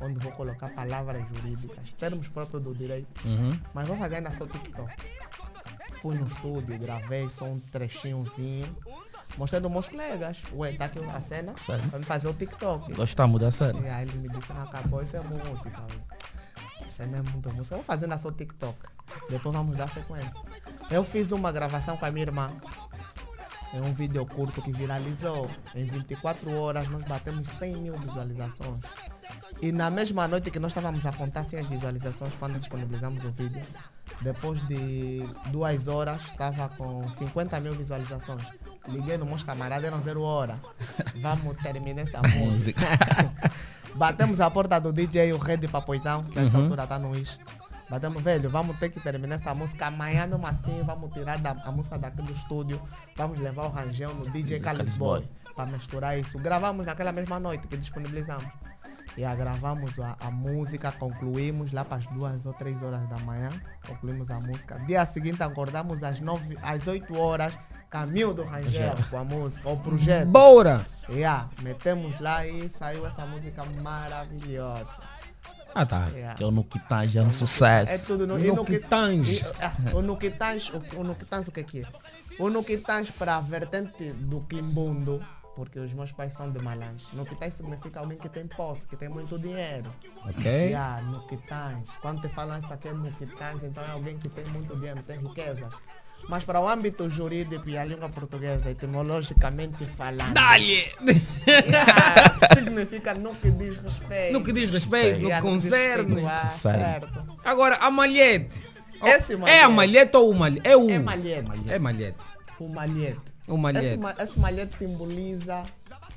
onde 0.00 0.18
vou 0.20 0.32
colocar 0.32 0.68
palavras 0.70 1.26
jurídicas, 1.28 1.90
termos 1.96 2.28
próprios 2.28 2.62
do 2.62 2.74
direito, 2.74 3.08
Uhum. 3.26 3.58
mas 3.72 3.86
vou 3.88 3.96
fazer 3.96 4.16
ainda 4.16 4.30
só 4.32 4.46
TikTok. 4.46 4.92
Fui 6.02 6.16
no 6.16 6.26
estúdio, 6.26 6.78
gravei 6.78 7.30
só 7.30 7.46
um 7.46 7.58
trechinhozinho, 7.58 8.76
mostrei 9.38 9.62
aos 9.62 9.72
meus 9.72 9.88
colegas, 9.88 10.42
ué, 10.52 10.72
tá 10.72 10.84
aqui 10.86 10.98
a 11.02 11.20
cena, 11.20 11.54
Sério? 11.56 11.84
vamos 11.90 12.06
fazer 12.06 12.28
o 12.28 12.34
TikTok. 12.34 12.92
Gostamos 12.92 13.40
da 13.40 13.50
série. 13.50 13.78
E 13.80 13.88
aí 13.88 14.06
ele 14.06 14.18
me 14.18 14.28
disse, 14.28 14.52
não, 14.52 14.62
acabou, 14.62 15.00
isso 15.00 15.16
é 15.16 15.20
música. 15.20 15.80
ué. 15.80 17.06
Não 17.06 17.18
é 17.18 17.22
muita 17.22 17.50
música, 17.50 17.74
eu 17.74 17.78
vou 17.78 17.84
fazer 17.84 18.06
na 18.06 18.18
só 18.18 18.30
TikTok. 18.30 18.76
Depois 19.30 19.54
vamos 19.54 19.76
dar 19.76 19.88
sequência. 19.88 20.32
Eu 20.90 21.02
fiz 21.04 21.32
uma 21.32 21.50
gravação 21.50 21.96
com 21.96 22.04
a 22.04 22.10
minha 22.10 22.24
irmã. 22.26 22.52
É 23.74 23.80
um 23.80 23.92
vídeo 23.92 24.24
curto 24.24 24.62
que 24.62 24.70
viralizou. 24.72 25.50
Em 25.74 25.82
24 25.84 26.48
horas 26.56 26.88
nós 26.88 27.02
batemos 27.04 27.48
100 27.48 27.76
mil 27.76 27.98
visualizações. 27.98 28.80
E 29.60 29.72
na 29.72 29.90
mesma 29.90 30.28
noite 30.28 30.50
que 30.50 30.60
nós 30.60 30.70
estávamos 30.70 31.04
a 31.04 31.12
contar 31.12 31.40
as 31.40 31.50
visualizações 31.66 32.34
quando 32.36 32.56
disponibilizamos 32.58 33.24
o 33.24 33.30
vídeo, 33.32 33.62
depois 34.20 34.64
de 34.68 35.24
duas 35.50 35.88
horas 35.88 36.22
estava 36.26 36.68
com 36.76 37.08
50 37.10 37.58
mil 37.60 37.74
visualizações. 37.74 38.42
Liguei 38.86 39.16
no 39.18 39.26
meus 39.26 39.42
camaradas, 39.42 39.84
eram 39.86 40.00
zero 40.02 40.22
hora. 40.22 40.60
Vamos 41.20 41.56
terminar 41.56 42.02
essa 42.02 42.20
música. 42.38 42.86
Batemos 43.96 44.40
a 44.40 44.50
porta 44.50 44.78
do 44.80 44.92
DJ, 44.92 45.32
o 45.32 45.38
Red 45.38 45.66
Papoitão, 45.68 46.24
que 46.24 46.36
nessa 46.40 46.56
Uhum. 46.58 46.64
altura 46.64 46.86
tá 46.86 46.98
no 46.98 47.16
Is. 47.16 47.38
Batemos, 47.88 48.22
velho, 48.22 48.48
vamos 48.50 48.78
ter 48.78 48.88
que 48.88 49.00
terminar 49.00 49.36
essa 49.36 49.54
música 49.54 49.86
amanhã, 49.86 50.26
mesmo 50.26 50.46
assim, 50.46 50.82
vamos 50.84 51.12
tirar 51.12 51.38
da, 51.38 51.50
a 51.50 51.70
música 51.70 51.98
daquele 51.98 52.32
estúdio, 52.32 52.80
vamos 53.16 53.38
levar 53.38 53.66
o 53.66 53.68
Rangel 53.68 54.14
no 54.14 54.30
DJ 54.30 54.60
Calis 54.60 54.96
Boy 54.96 55.28
para 55.54 55.66
misturar 55.66 56.18
isso. 56.18 56.38
Gravamos 56.38 56.86
naquela 56.86 57.12
mesma 57.12 57.38
noite 57.38 57.68
que 57.68 57.76
disponibilizamos. 57.76 58.50
E 59.16 59.24
a 59.24 59.34
gravamos 59.34 59.98
a, 60.00 60.16
a 60.18 60.30
música, 60.30 60.90
concluímos 60.90 61.72
lá 61.72 61.84
para 61.84 61.98
as 61.98 62.06
duas 62.06 62.44
ou 62.44 62.52
três 62.54 62.82
horas 62.82 63.08
da 63.08 63.18
manhã, 63.18 63.50
concluímos 63.86 64.30
a 64.30 64.40
música. 64.40 64.78
Dia 64.86 65.06
seguinte 65.06 65.42
acordamos 65.42 66.02
às, 66.02 66.20
nove, 66.20 66.58
às 66.62 66.86
8 66.86 67.16
horas, 67.16 67.56
caminho 67.88 68.34
do 68.34 68.42
Rangel 68.42 68.96
com 69.08 69.16
a 69.16 69.24
música, 69.24 69.68
o 69.68 69.76
projeto. 69.76 70.26
Bora! 70.26 70.84
Yeah, 71.08 71.48
metemos 71.62 72.18
lá 72.18 72.44
e 72.44 72.68
saiu 72.70 73.06
essa 73.06 73.24
música 73.24 73.62
maravilhosa. 73.82 75.13
Ah, 75.74 75.84
tá. 75.86 76.08
Yeah. 76.08 76.34
Que 76.36 76.44
é 76.44 76.46
o 76.46 76.50
Nuquitage, 76.50 77.18
é 77.18 77.22
um 77.22 77.28
É 77.28 77.32
sucesso. 77.32 78.06
tudo 78.06 78.26
no, 78.26 78.38
No 78.38 78.44
e 78.44 78.52
no 78.52 78.64
que- 78.64 78.78
Quitange. 78.78 79.36
e, 79.36 79.44
ah, 79.62 79.72
O 79.96 80.02
Nuquitange, 80.02 80.72
o, 80.72 81.00
o 81.00 81.04
Nuquitange 81.04 81.48
o 81.48 81.52
que 81.52 81.60
é 81.60 81.64
que 81.64 81.80
é? 81.82 81.86
O 82.38 82.48
Nuquitange 82.48 83.12
para 83.12 83.36
a 83.36 83.40
vertente 83.40 84.12
do 84.12 84.40
Quimbundo, 84.42 85.24
porque 85.56 85.78
os 85.78 85.92
meus 85.92 86.10
pais 86.12 86.34
são 86.34 86.50
de 86.50 86.58
Malange. 86.60 87.06
Nuquitange 87.12 87.56
significa 87.56 88.00
alguém 88.00 88.18
que 88.18 88.28
tem 88.28 88.46
posse, 88.46 88.86
que 88.86 88.96
tem 88.96 89.08
muito 89.08 89.38
dinheiro. 89.38 89.92
Ok. 90.26 90.44
Yeah, 90.50 91.00
Nuquitange. 91.02 91.84
Quando 92.00 92.22
te 92.22 92.28
falam 92.28 92.58
isso 92.58 92.72
aqui 92.72 92.88
é 92.88 92.92
Nuquitange, 92.92 93.66
então 93.66 93.84
é 93.84 93.90
alguém 93.90 94.18
que 94.18 94.28
tem 94.28 94.44
muito 94.46 94.74
dinheiro, 94.76 95.02
tem 95.02 95.18
riqueza. 95.18 95.70
Mas 96.28 96.42
para 96.42 96.58
o 96.58 96.66
âmbito 96.68 97.08
jurídico 97.10 97.68
e 97.68 97.76
a 97.76 97.84
língua 97.84 98.08
portuguesa, 98.08 98.70
etimologicamente 98.70 99.84
falando, 99.84 100.32
Dá-lhe! 100.32 100.86
significa 102.56 103.14
no 103.14 103.34
que 103.34 103.50
diz 103.50 103.76
respeito. 103.76 104.32
No 104.32 104.42
que 104.44 104.52
diz 104.52 104.70
respeito, 104.70 105.20
no 105.20 105.30
que 105.30 105.40
concerne. 105.40 106.14
respeito 106.22 106.28
a- 106.28 106.48
Sério. 106.50 106.80
certo. 106.80 107.24
Agora, 107.44 107.76
a 107.76 107.90
malhete. 107.90 108.62
Esse 109.02 109.32
É 109.34 109.62
a 109.62 109.68
malhete. 109.68 109.72
malhete 109.72 110.16
ou 110.16 110.30
o 110.30 110.34
malhete? 110.34 110.66
É 110.68 110.76
o. 110.76 110.90
É 110.90 110.98
malhete. 110.98 111.50
É 111.68 111.78
malhete. 111.78 112.16
O 112.58 112.68
malhete. 112.68 113.20
O 113.46 113.56
malhete. 113.58 113.86
Esse, 113.86 113.96
ma- 113.98 114.14
esse 114.18 114.38
malhete 114.38 114.74
simboliza 114.76 115.62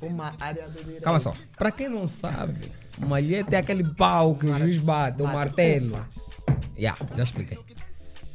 uma 0.01 0.33
área 0.39 0.69
do 0.69 0.81
direito. 0.83 1.03
Calma 1.03 1.19
só. 1.19 1.33
Pra 1.57 1.69
quem 1.71 1.89
não 1.89 2.07
sabe, 2.07 2.71
o 3.01 3.05
malhete 3.05 3.53
é 3.53 3.57
aquele 3.57 3.83
pau 3.83 4.35
que 4.35 4.45
o 4.45 4.57
juiz 4.57 4.77
bate, 4.77 5.21
o 5.21 5.25
martelo. 5.27 5.95
ufa. 5.95 6.07
Yeah, 6.77 6.97
já 7.15 7.23
expliquei. 7.23 7.59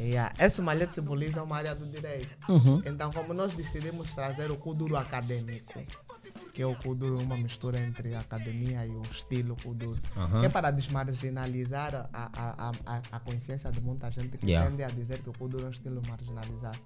Yeah. 0.02 0.34
Esse 0.38 0.60
malhete 0.60 0.94
simboliza 0.94 1.42
uma 1.42 1.56
área 1.56 1.74
do 1.74 1.86
direito. 1.86 2.36
Uhum. 2.48 2.82
Então, 2.84 3.12
como 3.12 3.32
nós 3.32 3.52
decidimos 3.54 4.14
trazer 4.14 4.50
o 4.50 4.56
Kuduro 4.56 4.96
acadêmico, 4.96 5.80
que 6.52 6.62
é 6.62 6.66
o 6.66 6.74
Kuduro, 6.74 7.18
uma 7.22 7.36
mistura 7.36 7.78
entre 7.78 8.14
a 8.14 8.20
academia 8.20 8.84
e 8.86 8.90
o 8.90 9.02
estilo 9.02 9.56
Kuduro, 9.56 9.98
Aham. 10.16 10.40
que 10.40 10.46
é 10.46 10.48
para 10.48 10.70
desmarginalizar 10.70 12.08
a, 12.12 12.30
a, 12.34 12.72
a, 12.86 13.02
a, 13.12 13.20
consciência 13.20 13.70
de 13.70 13.80
muita 13.80 14.10
gente 14.10 14.36
que 14.38 14.46
Yeah. 14.46 14.68
tende 14.68 14.82
a 14.82 14.88
dizer 14.88 15.18
que 15.22 15.30
o 15.30 15.32
Kuduro 15.32 15.64
é 15.64 15.66
um 15.68 15.70
estilo 15.70 16.02
marginalizado. 16.08 16.78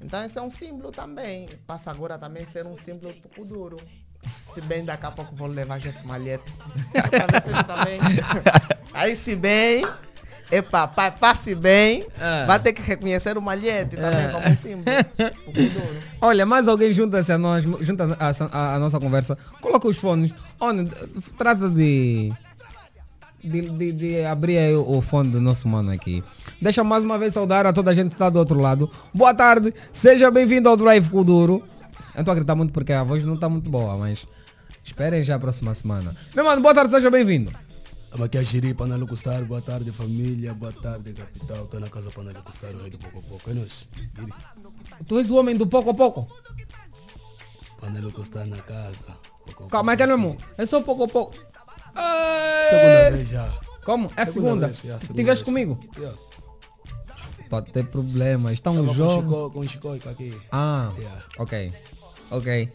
Então, 0.00 0.22
esse 0.24 0.38
é 0.38 0.42
um 0.42 0.50
símbolo 0.50 0.92
também. 0.92 1.48
Passa 1.66 1.90
agora 1.90 2.18
também 2.18 2.44
a 2.44 2.46
ser 2.46 2.66
um 2.66 2.76
símbolo 2.76 3.14
para 3.14 3.30
o 3.30 3.34
Kuduro. 3.34 3.76
Se 4.42 4.60
bem 4.60 4.84
daqui 4.84 5.06
a 5.06 5.10
pouco 5.10 5.34
vou 5.34 5.48
levar 5.48 5.84
esse 5.84 6.04
malhete. 6.06 6.52
Também. 7.66 8.00
Aí, 8.92 9.16
se 9.16 9.36
bem. 9.36 9.84
Epa, 10.50 10.88
pa- 10.88 11.10
passe 11.10 11.54
bem, 11.54 12.06
Ah. 12.18 12.44
vai 12.46 12.58
ter 12.58 12.72
que 12.72 12.80
reconhecer 12.80 13.36
o 13.36 13.42
malhete 13.42 13.96
também 13.96 14.24
Ah. 14.26 14.30
como 14.30 14.56
símbolo. 14.56 14.84
Kuduro. 15.44 15.98
Olha, 16.20 16.46
mais 16.46 16.66
alguém 16.68 16.90
junta-se 16.90 17.30
a 17.30 17.36
nós, 17.38 17.64
junta 17.80 18.16
a, 18.18 18.30
a- 18.52 18.74
a 18.76 18.78
nossa 18.78 18.98
conversa. 18.98 19.36
Coloca 19.60 19.86
os 19.86 19.98
fones. 19.98 20.32
Olha, 20.58 20.86
trata 21.36 21.68
de, 21.68 22.32
de, 23.44 23.68
de- 23.68 23.92
de 23.92 24.24
abrir 24.24 24.56
aí 24.58 24.74
o, 24.74 24.88
o 24.98 25.00
fone 25.02 25.30
do 25.30 25.40
nosso 25.40 25.68
mano 25.68 25.90
aqui. 25.90 26.24
Deixa 26.62 26.82
mais 26.82 27.04
uma 27.04 27.18
vez 27.18 27.34
saudar 27.34 27.66
a 27.66 27.72
toda 27.72 27.90
a 27.90 27.94
gente 27.94 28.08
que 28.08 28.14
está 28.14 28.30
do 28.30 28.38
outro 28.38 28.58
lado. 28.58 28.90
Boa 29.12 29.34
tarde, 29.34 29.74
seja 29.92 30.30
bem-vindo 30.30 30.68
ao 30.68 30.76
Drive 30.76 31.10
Kuduro. 31.10 31.62
Eu 32.14 32.20
estou 32.20 32.32
a 32.32 32.34
gritar 32.34 32.54
muito 32.54 32.72
porque 32.72 32.92
a 32.92 33.04
voz 33.04 33.22
não 33.22 33.34
está 33.34 33.48
muito 33.50 33.68
boa, 33.70 33.96
mas 33.98 34.26
esperem 34.82 35.22
já 35.22 35.36
a 35.36 35.38
próxima 35.38 35.74
semana. 35.74 36.16
Meu 36.34 36.44
mano, 36.44 36.60
boa 36.62 36.74
tarde, 36.74 36.90
seja 36.90 37.10
bem-vindo. 37.10 37.52
Estamos 38.08 38.26
aqui 38.26 38.38
a 38.38 38.44
Xiri, 38.44 38.74
Panelo 38.74 39.06
Custar, 39.06 39.44
boa 39.44 39.60
tarde 39.60 39.92
família, 39.92 40.54
boa 40.54 40.72
tarde 40.72 41.12
capital, 41.12 41.64
estou 41.64 41.78
na 41.80 41.88
casa 41.90 42.10
Panelo 42.10 42.42
Custar, 42.42 42.74
o 42.74 42.78
rei 42.80 42.90
do 42.90 42.98
pouco 42.98 43.18
a 43.18 43.22
pouco, 43.22 43.50
é 43.50 43.54
nós, 43.54 43.86
Giri. 44.18 44.32
Tu 45.06 45.18
és 45.18 45.30
o 45.30 45.36
homem 45.36 45.56
do 45.56 45.66
pouco 45.66 45.90
a 45.90 45.94
pouco. 45.94 46.26
Panelo 47.80 48.10
Custar 48.10 48.46
na 48.46 48.56
casa. 48.58 49.16
pouco 49.44 49.64
a 49.64 49.68
Calma, 49.68 49.92
é 49.92 49.96
que 49.96 50.06
não 50.06 50.14
é 50.14 50.16
meu. 50.16 50.36
É 50.56 50.64
só 50.66 50.80
pouco 50.80 51.04
a 51.04 51.08
pouco. 51.08 51.34
Ah, 51.94 52.62
Segunda 52.68 53.10
vez 53.10 53.28
já. 53.28 53.58
Como? 53.84 54.10
É 54.16 54.24
Segunda 54.24 54.32
segunda? 54.48 54.66
vez, 54.66 54.76
já, 54.78 55.00
segunda 55.00 55.14
Tiveste 55.22 55.44
vez. 55.44 55.66
comigo? 55.66 55.80
Yeah. 55.96 56.18
Pode 57.50 57.72
ter 57.72 57.86
problemas. 57.86 58.52
Estão 58.54 58.74
Tava 58.74 58.86
com 58.86 58.92
o 58.92 58.94
jovens. 58.94 59.22
Chico, 59.62 59.82
com 59.82 59.88
o 59.88 60.10
aqui. 60.10 60.40
Ah, 60.50 60.92
Yeah. 60.98 61.22
ok. 61.38 61.72
Ok. 62.30 62.68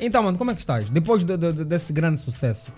Então, 0.00 0.22
mano, 0.22 0.36
como 0.36 0.50
é 0.50 0.54
que 0.54 0.60
estás? 0.60 0.90
Depois 0.90 1.24
do- 1.24 1.38
do- 1.38 1.64
desse 1.64 1.92
grande 1.94 2.20
sucesso. 2.20 2.70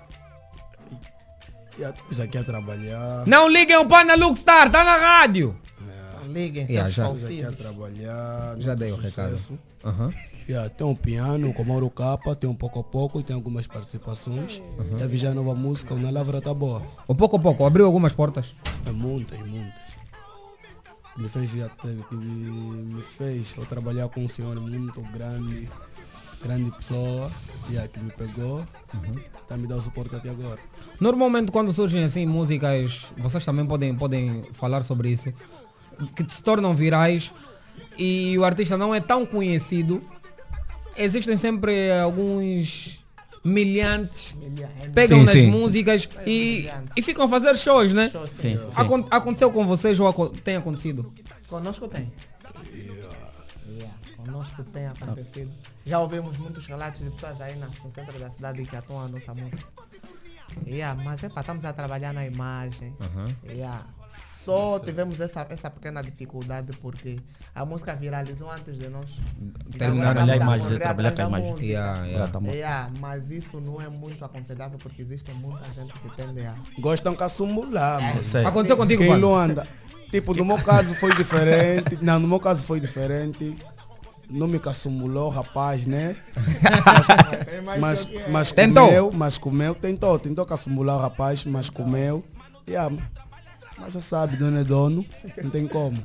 Estamos 1.89 2.21
aqui 2.21 2.39
a 2.39 2.45
trabalhar. 2.45 3.27
Não 3.27 3.49
liguem 3.49 3.77
o 3.77 3.87
pana 3.87 4.15
Luxstar, 4.15 4.71
tá 4.71 4.85
na 4.85 4.97
rádio. 4.97 5.57
Liguem, 6.29 6.65
Yeah, 6.71 6.85
seus 6.85 6.95
já. 6.95 7.03
Estamos 7.13 7.25
aqui 7.25 7.41
a 7.41 7.45
falsivos. 7.47 7.59
trabalhar. 7.67 8.55
Já 8.59 8.75
dei 8.77 8.93
o 8.93 8.97
recado. 8.97 9.59
Aham. 9.85 10.15
Yeah, 10.49 10.69
tem 10.69 10.87
um 10.87 10.95
piano 10.95 11.53
com 11.53 11.65
Mauro 11.65 11.91
Capa, 11.91 12.37
tem 12.37 12.49
um 12.49 12.55
pouco 12.55 12.79
a 12.79 12.85
pouco, 12.85 13.21
tem 13.23 13.35
algumas 13.35 13.67
participações. 13.67 14.63
Uhum. 14.79 14.97
Teve 14.99 15.17
já 15.17 15.35
nova 15.35 15.55
música, 15.57 15.93
o 15.95 15.99
Na 15.99 16.11
Lavra 16.11 16.41
tá 16.41 16.55
boa. 16.55 16.83
O 17.09 17.15
pouco 17.17 17.37
a 17.37 17.41
pouco, 17.41 17.65
abriu 17.67 17.85
algumas 17.87 18.13
portas. 18.13 18.55
É 18.87 18.93
muitas, 18.93 19.39
muitas. 19.41 19.91
Me 21.17 21.29
fez, 21.29 21.53
me, 21.55 21.65
me 22.13 23.03
fez 23.03 23.55
eu 23.59 23.67
trabalhar 23.67 24.09
com 24.09 24.25
um 24.25 24.29
senhor 24.29 24.55
muito 24.61 25.01
grande, 25.13 25.69
grande 26.43 26.71
pessoa, 26.73 27.31
já 27.71 27.87
que 27.89 28.01
me 28.01 28.11
pegou, 28.13 28.65
tá 29.49 29.57
me 29.57 29.67
dando 29.67 29.83
suporte 29.83 30.15
até 30.17 30.31
agora. 30.31 30.59
Normalmente 31.01 31.51
quando 31.53 31.73
surgem 31.73 32.05
assim 32.05 32.27
músicas, 32.27 33.07
vocês 33.19 33.45
também 33.45 33.67
podem, 33.67 33.95
podem 33.95 34.43
falar 34.55 34.83
sobre 34.85 35.11
isso, 35.11 35.33
que 36.17 36.35
se 36.35 36.43
tornam 36.43 36.75
virais 36.75 37.31
e 37.99 38.37
o 38.39 38.45
artista 38.45 38.77
não 38.77 38.95
é 38.95 39.01
tão 39.01 39.27
conhecido, 39.27 40.03
existem 40.97 41.37
sempre 41.37 41.93
alguns 41.93 42.99
milhantes 43.43 44.35
pegam 44.95 45.21
Sim, 45.21 45.25
nas 45.25 45.33
sim. 45.33 45.47
músicas 45.47 46.07
e, 46.27 46.69
e 46.95 47.01
ficam 47.03 47.25
a 47.25 47.29
fazer 47.29 47.57
shows, 47.57 47.93
né? 47.95 48.11
Shows, 48.11 48.31
Sim, 48.31 48.57
sim. 48.57 48.61
Acon- 48.77 49.07
aconteceu 49.11 49.51
com 49.51 49.67
vocês 49.67 49.99
ou 49.99 50.07
aco- 50.07 50.29
tem 50.29 50.57
acontecido? 50.57 51.11
Conosco 51.49 51.89
tem. 51.89 52.13
Conosco 54.25 54.63
tem 54.65 54.87
acontecido. 54.87 55.51
Já 55.87 55.99
ouvimos 56.01 56.37
muitos 56.39 56.67
relatos 56.67 57.01
de 57.01 57.11
pessoas 57.11 57.41
aí 57.41 57.57
nas- 57.57 57.79
no 57.83 57.91
centro 57.91 58.19
da 58.19 58.31
cidade 58.31 58.65
que 58.65 58.77
atuam 58.77 59.01
a 59.05 59.09
nossa 59.09 59.35
música. 59.35 59.65
Yeah, 60.67 61.01
mas 61.05 61.23
epa, 61.23 61.41
estamos 61.41 61.65
a 61.65 61.73
trabalhar 61.73 62.13
na 62.13 62.27
imagem. 62.27 62.93
Aham. 63.01 63.33
Yeah. 63.49 63.85
Só 64.09 64.81
tivemos 64.81 65.21
essa, 65.21 65.47
essa 65.49 65.71
pequena 65.71 66.03
dificuldade 66.03 66.73
porque 66.79 67.21
a 67.55 67.65
música 67.65 67.95
viralizou 67.95 68.51
antes 68.51 68.77
de 68.79 68.89
nós. 68.89 69.09
Terminar 69.79 70.19
ali 70.19 70.33
a 70.33 70.37
imagem, 70.37 70.79
trabalhar 70.79 71.13
com 71.13 71.23
a 71.23 71.27
imagem. 71.29 71.51
música. 71.51 71.67
Yeah, 71.67 72.05
yeah. 72.07 72.33
Tá. 72.33 72.41
Yeah, 72.51 72.91
mas 72.99 73.31
isso 73.31 73.61
não 73.61 73.81
é 73.81 73.89
muito 73.89 74.25
aconselhável 74.25 74.77
porque 74.79 75.03
existe 75.03 75.31
muita 75.33 75.65
gente 75.73 75.93
que 75.93 76.17
tende 76.17 76.45
a. 76.45 76.57
Gostam 76.81 77.15
que 77.15 77.23
assumular, 77.23 78.01
mano. 78.03 78.25
Sei. 78.25 78.45
Aconteceu 78.45 78.77
contigo, 78.77 79.03
Quem 79.03 79.11
mano? 79.11 79.29
não 79.29 79.37
anda. 79.37 79.67
Tipo, 80.11 80.35
no 80.35 80.45
meu 80.45 80.59
caso 80.61 80.93
foi 80.97 81.15
diferente. 81.15 81.97
Não, 82.03 82.19
no 82.19 82.27
meu 82.27 82.41
caso 82.41 82.65
foi 82.65 82.81
diferente. 82.81 83.57
Não 84.31 84.47
me 84.47 84.59
caçumulou, 84.59 85.29
rapaz, 85.29 85.87
né? 85.87 86.15
Mas, 87.81 88.07
mas 88.31 88.53
Tentou. 88.53 88.87
comeu, 88.87 89.13
mas 89.13 89.39
comeu. 89.39 89.75
Tentou, 89.75 90.19
tentou 90.19 90.47
caçumular 90.47 90.97
o 90.97 91.01
rapaz, 91.01 91.45
mas 91.45 91.69
comeu. 91.69 92.25
Yeah, 92.69 92.95
mas 93.79 93.93
você 93.93 94.01
sabe, 94.01 94.37
dono 94.37 94.59
é 94.59 94.65
dono, 94.65 95.05
não 95.43 95.51
tem 95.51 95.67
como. 95.67 95.97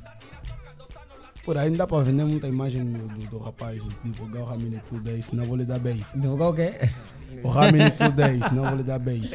Por 1.43 1.57
aí 1.57 1.69
não 1.69 1.77
dá 1.77 1.85
para 1.85 2.03
vender 2.03 2.23
muita 2.25 2.47
imagem 2.47 2.83
do, 2.83 3.07
do, 3.07 3.27
do 3.27 3.37
rapaz, 3.37 3.81
divulgar 4.03 4.41
o 4.41 4.45
Ramini 4.45 4.79
Today, 4.79 5.21
senão 5.21 5.45
vou 5.45 5.55
lhe 5.55 5.65
dar 5.65 5.77
bem. 5.79 6.03
Divulgar 6.15 6.49
o 6.49 6.53
quê? 6.53 6.89
O 7.43 7.47
Ramini 7.49 7.91
Today, 7.91 8.39
senão 8.47 8.65
vou 8.67 8.77
lhe 8.77 8.83
dar 8.83 8.99
bem. 8.99 9.29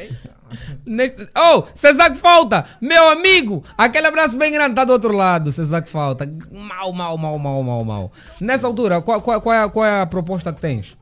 Neste... 0.85 1.27
Oh, 1.37 1.63
César 1.75 2.11
que 2.11 2.17
falta! 2.17 2.65
Meu 2.81 3.09
amigo! 3.09 3.63
Aquele 3.77 4.07
abraço 4.07 4.37
bem 4.37 4.51
grande 4.51 4.75
tá 4.75 4.83
do 4.83 4.93
outro 4.93 5.13
lado, 5.15 5.51
César 5.51 5.81
que 5.81 5.89
falta. 5.89 6.25
Mal, 6.51 6.91
mal, 6.93 7.17
mal, 7.17 7.37
mal, 7.39 7.63
mal, 7.63 7.83
mal. 7.85 8.11
Nessa 8.39 8.67
altura, 8.67 9.01
qual, 9.01 9.21
qual, 9.21 9.41
qual, 9.41 9.55
é, 9.55 9.63
a- 9.63 9.69
qual 9.69 9.85
é 9.85 10.01
a 10.01 10.05
proposta 10.05 10.51
que 10.53 10.61
tens? 10.61 10.97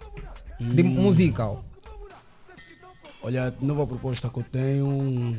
De 0.59 0.83
musical. 0.83 1.63
Olha, 3.23 3.47
a 3.47 3.65
nova 3.65 3.85
proposta 3.87 4.29
que 4.29 4.39
eu 4.39 4.43
tenho 4.43 5.37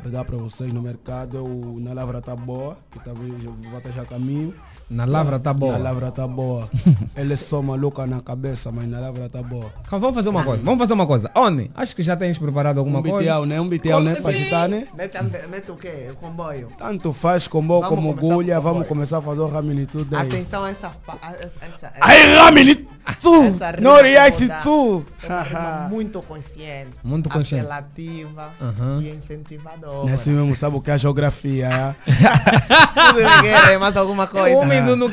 para 0.00 0.10
dar 0.10 0.24
para 0.24 0.36
vocês 0.36 0.72
no 0.72 0.80
mercado 0.82 1.36
é 1.36 1.40
o 1.40 1.78
Na 1.80 1.92
Lavra 1.92 2.20
Tá 2.22 2.34
Boa, 2.34 2.76
que 2.90 2.98
talvez 3.04 3.44
eu 3.44 3.52
vou 3.52 3.78
estar 3.78 3.90
já 3.90 4.02
a 4.02 4.06
caminho. 4.06 4.54
Na 4.90 5.04
Lavra 5.04 5.38
Tá 5.38 5.52
Boa. 5.52 5.72
Na 5.72 5.78
Lavra 5.78 6.10
Tá 6.10 6.26
Boa. 6.26 6.68
Ele 7.14 7.34
é 7.34 7.36
só 7.36 7.60
maluca 7.60 8.06
na 8.06 8.20
cabeça, 8.20 8.72
mas 8.72 8.86
na 8.86 8.98
Lavra 9.00 9.28
Tá 9.28 9.42
Boa. 9.42 9.70
Calma, 9.84 10.00
Vamos 10.06 10.14
fazer 10.14 10.28
uma 10.30 10.42
coisa, 10.42 10.62
vamos 10.64 10.78
fazer 10.78 10.92
uma 10.94 11.06
coisa. 11.06 11.30
Oni, 11.34 11.70
acho 11.74 11.94
que 11.94 12.02
já 12.02 12.16
tens 12.16 12.38
preparado 12.38 12.78
alguma 12.78 13.00
Um 13.00 13.02
coisa. 13.02 13.18
BTL, 13.34 13.46
né? 13.46 13.60
Um 13.60 13.68
BTL, 13.68 14.00
né? 14.02 14.14
Para 14.16 14.30
agitar, 14.30 14.68
né? 14.68 14.86
Mete, 14.96 15.18
mete 15.50 15.70
o 15.70 15.76
quê? 15.76 16.08
O 16.12 16.16
comboio. 16.16 16.72
Tanto 16.78 17.12
faz 17.12 17.46
combo 17.46 17.80
Vamos 17.80 17.88
como 17.94 18.14
começar 18.14 18.34
gulha, 18.34 18.54
com 18.56 18.62
vamos 18.62 18.72
comboio. 18.78 18.88
começar 18.88 19.18
a 19.18 19.22
fazer 19.22 19.40
o 19.40 19.46
Ramini 19.48 19.84
Today. 19.86 20.20
Atenção 20.20 20.64
a 20.64 20.70
essa. 20.70 20.90
essa, 21.38 21.52
essa 21.60 21.92
Aí, 22.00 22.34
Ramini 22.36 22.88
Tu! 23.20 23.42
Não 23.80 24.02
dar 24.02 24.62
tu! 24.62 25.04
é 25.22 25.88
muito 25.88 26.20
consciente, 26.20 26.90
Muito 27.02 27.30
consciente. 27.30 27.64
apelativa 27.64 28.50
Aham. 28.60 29.00
e 29.00 29.08
incentivadora. 29.10 30.10
É 30.10 30.12
assim 30.12 30.30
mesmo, 30.32 30.54
sabe 30.54 30.76
o 30.76 30.80
que 30.80 30.90
é 30.90 30.94
a 30.94 30.98
geografia, 30.98 31.66
é? 31.68 31.94
Tudo 32.04 33.14
bem, 33.42 33.42
querem 33.42 33.78
mais 33.78 33.96
alguma 33.96 34.26
coisa? 34.26 34.58
No 34.82 35.08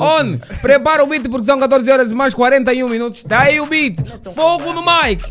On, 0.00 0.38
prepara 0.60 1.02
o 1.02 1.06
beat 1.06 1.28
porque 1.28 1.46
são 1.46 1.58
14 1.58 1.90
horas 1.90 2.10
e 2.10 2.14
mais 2.14 2.34
41 2.34 2.88
minutos. 2.88 3.22
Tá 3.22 3.42
aí 3.42 3.60
o 3.60 3.66
beat. 3.66 3.96
Fogo 4.34 4.72
no 4.72 4.82
mic. 4.82 5.24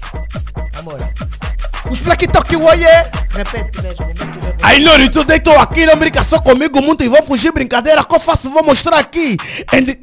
Amor, 0.80 0.98
Os 1.90 2.00
Black 2.02 2.28
Talk, 2.28 2.56
oiê! 2.56 2.88
repete 3.34 3.82
mesmo. 3.82 4.06
Aí, 4.62 4.84
Nori, 4.84 5.10
tu 5.10 5.24
deitou 5.24 5.58
aqui, 5.60 5.86
não 5.86 5.98
brinca 5.98 6.24
só 6.24 6.40
comigo 6.40 6.82
muito 6.82 7.04
e 7.04 7.10
vou 7.10 7.22
fugir 7.24 7.52
brincadeira 7.52 8.04
que 8.04 8.16
eu 8.16 8.20
faço, 8.20 8.50
vou 8.50 8.64
mostrar 8.64 8.98
aqui. 8.98 9.38
And... 9.74 9.94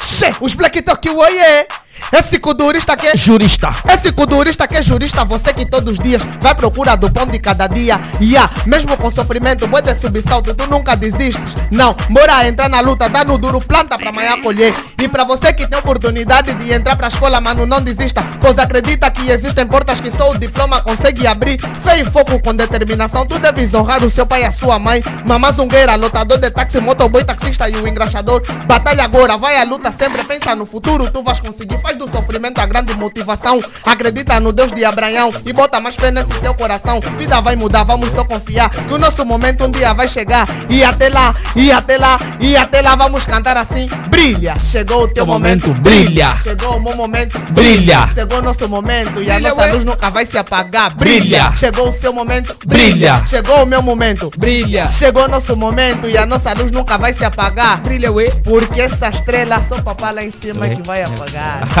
Che, 0.00 0.34
os 0.40 0.54
Black 0.54 0.82
Talk, 0.82 1.08
oiê! 1.08 1.66
Esse 2.12 2.38
cudurista 2.38 2.96
que 2.96 3.06
é 3.06 3.16
Jurista. 3.16 3.72
Esse 3.92 4.12
cudurista 4.12 4.66
que 4.66 4.76
é 4.76 4.82
jurista, 4.82 5.24
você 5.24 5.52
que 5.52 5.64
todos 5.64 5.92
os 5.92 5.98
dias 5.98 6.22
vai 6.40 6.52
à 6.52 6.54
procura 6.54 6.96
do 6.96 7.10
pão 7.10 7.26
de 7.26 7.38
cada 7.38 7.66
dia. 7.66 8.00
Yeah, 8.20 8.50
mesmo 8.66 8.96
com 8.96 9.10
sofrimento, 9.10 9.68
pode 9.68 9.88
ter 9.88 9.96
subsalto, 9.96 10.54
tu 10.54 10.66
nunca 10.66 10.96
desistes. 10.96 11.54
Não, 11.70 11.94
bora 12.10 12.46
entrar 12.46 12.68
na 12.68 12.80
luta, 12.80 13.08
dá 13.08 13.24
no 13.24 13.38
duro, 13.38 13.60
planta 13.60 13.96
pra 13.96 14.10
amanhã 14.10 14.40
colher. 14.40 14.74
E 15.00 15.08
pra 15.08 15.24
você 15.24 15.52
que 15.52 15.66
tem 15.66 15.78
oportunidade 15.78 16.54
de 16.54 16.72
entrar 16.72 16.96
pra 16.96 17.08
escola, 17.08 17.40
mano, 17.40 17.66
não 17.66 17.80
desista. 17.80 18.22
Pois 18.40 18.58
acredita 18.58 19.10
que 19.10 19.30
existem 19.30 19.66
portas 19.66 20.00
que 20.00 20.10
só 20.10 20.30
o 20.30 20.38
diploma 20.38 20.80
consegue 20.82 21.26
abrir. 21.26 21.60
Fé 21.80 22.00
e 22.00 22.04
foco 22.04 22.40
com 22.42 22.54
determinação, 22.54 23.26
tu 23.26 23.38
deves 23.38 23.74
honrar 23.74 24.02
o 24.04 24.10
seu 24.10 24.26
pai 24.26 24.42
e 24.42 24.44
a 24.44 24.50
sua 24.50 24.78
mãe. 24.78 25.02
Mamá 25.26 25.52
zungueira, 25.52 25.94
lotador 25.94 26.38
de 26.38 26.50
táxi, 26.50 26.80
motoboy, 26.80 27.24
taxista 27.24 27.68
e 27.68 27.76
o 27.76 27.86
engraxador. 27.86 28.42
Batalha 28.66 29.04
agora, 29.04 29.36
vai 29.36 29.56
à 29.56 29.64
luta 29.64 29.90
sempre, 29.90 30.24
pensa 30.24 30.54
no 30.54 30.66
futuro, 30.66 31.10
tu 31.10 31.22
vais 31.22 31.40
conseguir. 31.40 31.78
Faz 31.84 31.98
do 31.98 32.08
sofrimento 32.08 32.58
a 32.62 32.66
grande 32.66 32.94
motivação. 32.94 33.60
Acredita 33.84 34.40
no 34.40 34.52
Deus 34.54 34.72
de 34.72 34.86
Abraão 34.86 35.30
e 35.44 35.52
bota 35.52 35.78
mais 35.80 35.94
fé 35.94 36.10
nesse 36.10 36.30
teu 36.40 36.54
coração. 36.54 36.98
Vida 37.18 37.42
vai 37.42 37.56
mudar, 37.56 37.84
vamos 37.84 38.10
só 38.10 38.24
confiar 38.24 38.70
que 38.70 38.94
o 38.94 38.96
nosso 38.96 39.22
momento 39.26 39.64
um 39.66 39.70
dia 39.70 39.92
vai 39.92 40.08
chegar. 40.08 40.48
E 40.70 40.82
até 40.82 41.10
lá, 41.10 41.34
e 41.54 41.70
até 41.70 41.98
lá, 41.98 42.18
e 42.40 42.56
até 42.56 42.80
lá 42.80 42.96
vamos 42.96 43.26
cantar 43.26 43.58
assim. 43.58 43.86
Brilha, 44.08 44.54
chegou 44.60 45.02
o 45.02 45.08
teu 45.08 45.24
O 45.24 45.26
momento, 45.26 45.68
momento 45.68 45.82
brilha. 45.82 46.34
Chegou 46.42 46.78
o 46.78 46.80
meu 46.80 46.96
momento, 46.96 47.38
Brilha. 47.50 48.08
Chegou 48.14 48.38
o 48.38 48.42
nosso 48.42 48.66
momento 48.66 49.20
e 49.22 49.30
a 49.30 49.34
Brilha, 49.34 49.50
nossa 49.50 49.60
ué. 49.66 49.72
luz 49.72 49.84
nunca 49.84 50.08
vai 50.10 50.24
se 50.24 50.38
apagar. 50.38 50.94
Brilha. 50.96 51.52
Chegou 51.54 51.90
o 51.90 51.92
seu 51.92 52.14
momento, 52.14 52.56
Brilha. 52.64 53.22
Chegou 53.26 53.62
o 53.62 53.66
meu 53.66 53.82
momento, 53.82 54.30
Brilha. 54.38 54.88
Chegou 54.88 55.24
o 55.24 55.28
nosso 55.28 55.54
momento 55.54 56.08
e 56.08 56.16
a 56.16 56.24
nossa 56.24 56.54
luz 56.54 56.70
nunca 56.70 56.96
vai 56.96 57.12
se 57.12 57.24
apagar. 57.26 57.82
Brilha, 57.82 58.10
ué. 58.10 58.30
Porque 58.42 58.80
essa 58.80 59.10
estrela 59.10 59.60
só 59.68 59.82
papai 59.82 60.14
lá 60.14 60.24
em 60.24 60.30
cima 60.30 60.62
Ué. 60.62 60.74
que 60.76 60.82
vai 60.82 61.02
apagar. 61.02 61.73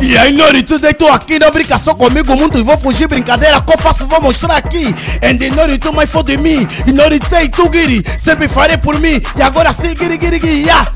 E 0.00 0.16
aí, 0.16 0.32
Nori, 0.32 0.62
tu 0.62 0.78
deitou 0.78 1.10
aqui, 1.10 1.38
não 1.38 1.50
brinca 1.50 1.76
só 1.76 1.92
comigo 1.94 2.36
muito 2.36 2.64
vou 2.64 2.78
fugir 2.78 3.08
brincadeira 3.08 3.60
que 3.60 3.72
eu 3.72 3.78
faço, 3.78 4.06
vou 4.06 4.20
mostrar 4.20 4.56
aqui. 4.56 4.94
And 5.22 5.54
Nori, 5.54 5.78
tu 5.78 5.92
mais 5.92 6.10
for 6.10 6.22
de 6.22 6.36
mim. 6.36 6.66
E 6.86 6.92
Nori, 6.92 7.18
tem 7.18 7.48
tu, 7.50 7.68
Giri, 7.72 8.04
sempre 8.18 8.46
farei 8.46 8.76
por 8.76 8.98
mim. 9.00 9.20
E 9.36 9.42
agora 9.42 9.72
sim, 9.72 9.94
Giri, 9.98 10.18
Giri, 10.20 10.38
Giri, 10.38 10.66
ya. 10.66 10.86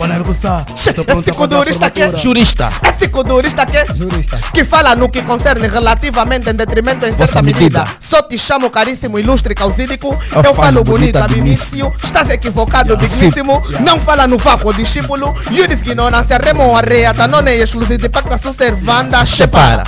Pode 0.00 0.12
arguçar. 0.14 0.64
Esse 0.74 0.88
a 0.88 1.86
aqui 1.86 2.00
é. 2.00 2.16
Jurista. 2.16 2.70
Esse 2.88 3.06
cudurista 3.08 3.66
que 3.66 3.76
Jurista. 3.94 4.38
que 4.54 4.64
fala 4.64 4.96
no 4.96 5.10
que 5.10 5.20
concerne 5.20 5.68
relativamente 5.68 6.48
em 6.48 6.54
detrimento 6.54 7.04
em 7.06 7.14
certa 7.14 7.42
medida. 7.42 7.80
medida. 7.80 7.96
Só 8.00 8.22
te 8.22 8.38
chamo 8.38 8.70
caríssimo, 8.70 9.18
ilustre, 9.18 9.54
causídico. 9.54 10.16
Eu 10.32 10.38
Eu, 10.42 10.54
falo 10.54 10.54
falo 10.54 10.84
bonito, 10.84 11.18
início. 11.36 11.92
Estás 12.02 12.30
equivocado, 12.30 12.94
Yeah. 12.94 13.06
digníssimo. 13.06 13.62
Yeah. 13.66 13.84
Não 13.84 14.00
fala 14.00 14.26
no 14.26 14.38
vácuo, 14.38 14.72
discípulo. 14.72 15.34
Iuris 15.50 15.82
ignorância, 15.82 16.38
remo 16.38 16.74
arreia, 16.74 17.12
tanone 17.12 17.50
e 17.50 17.62
exclusivo 17.62 17.98
de 17.98 18.08
pacta 18.08 18.38
servanda, 18.38 19.26
Separa. 19.26 19.84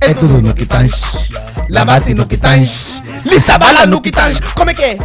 É 0.00 0.12
tudo 0.12 0.42
no 0.42 0.52
que 0.54 0.66
tens. 0.66 1.30
Lavate 1.68 2.14
no 2.14 2.26
que 2.26 2.36
tens. 2.36 3.00
Lisa 3.24 3.58
bala 3.58 3.86
no 3.86 4.00
que 4.00 4.10
tens. 4.10 4.40
Como 4.40 4.70
é 4.70 4.74
que 4.74 4.82
é? 4.82 4.98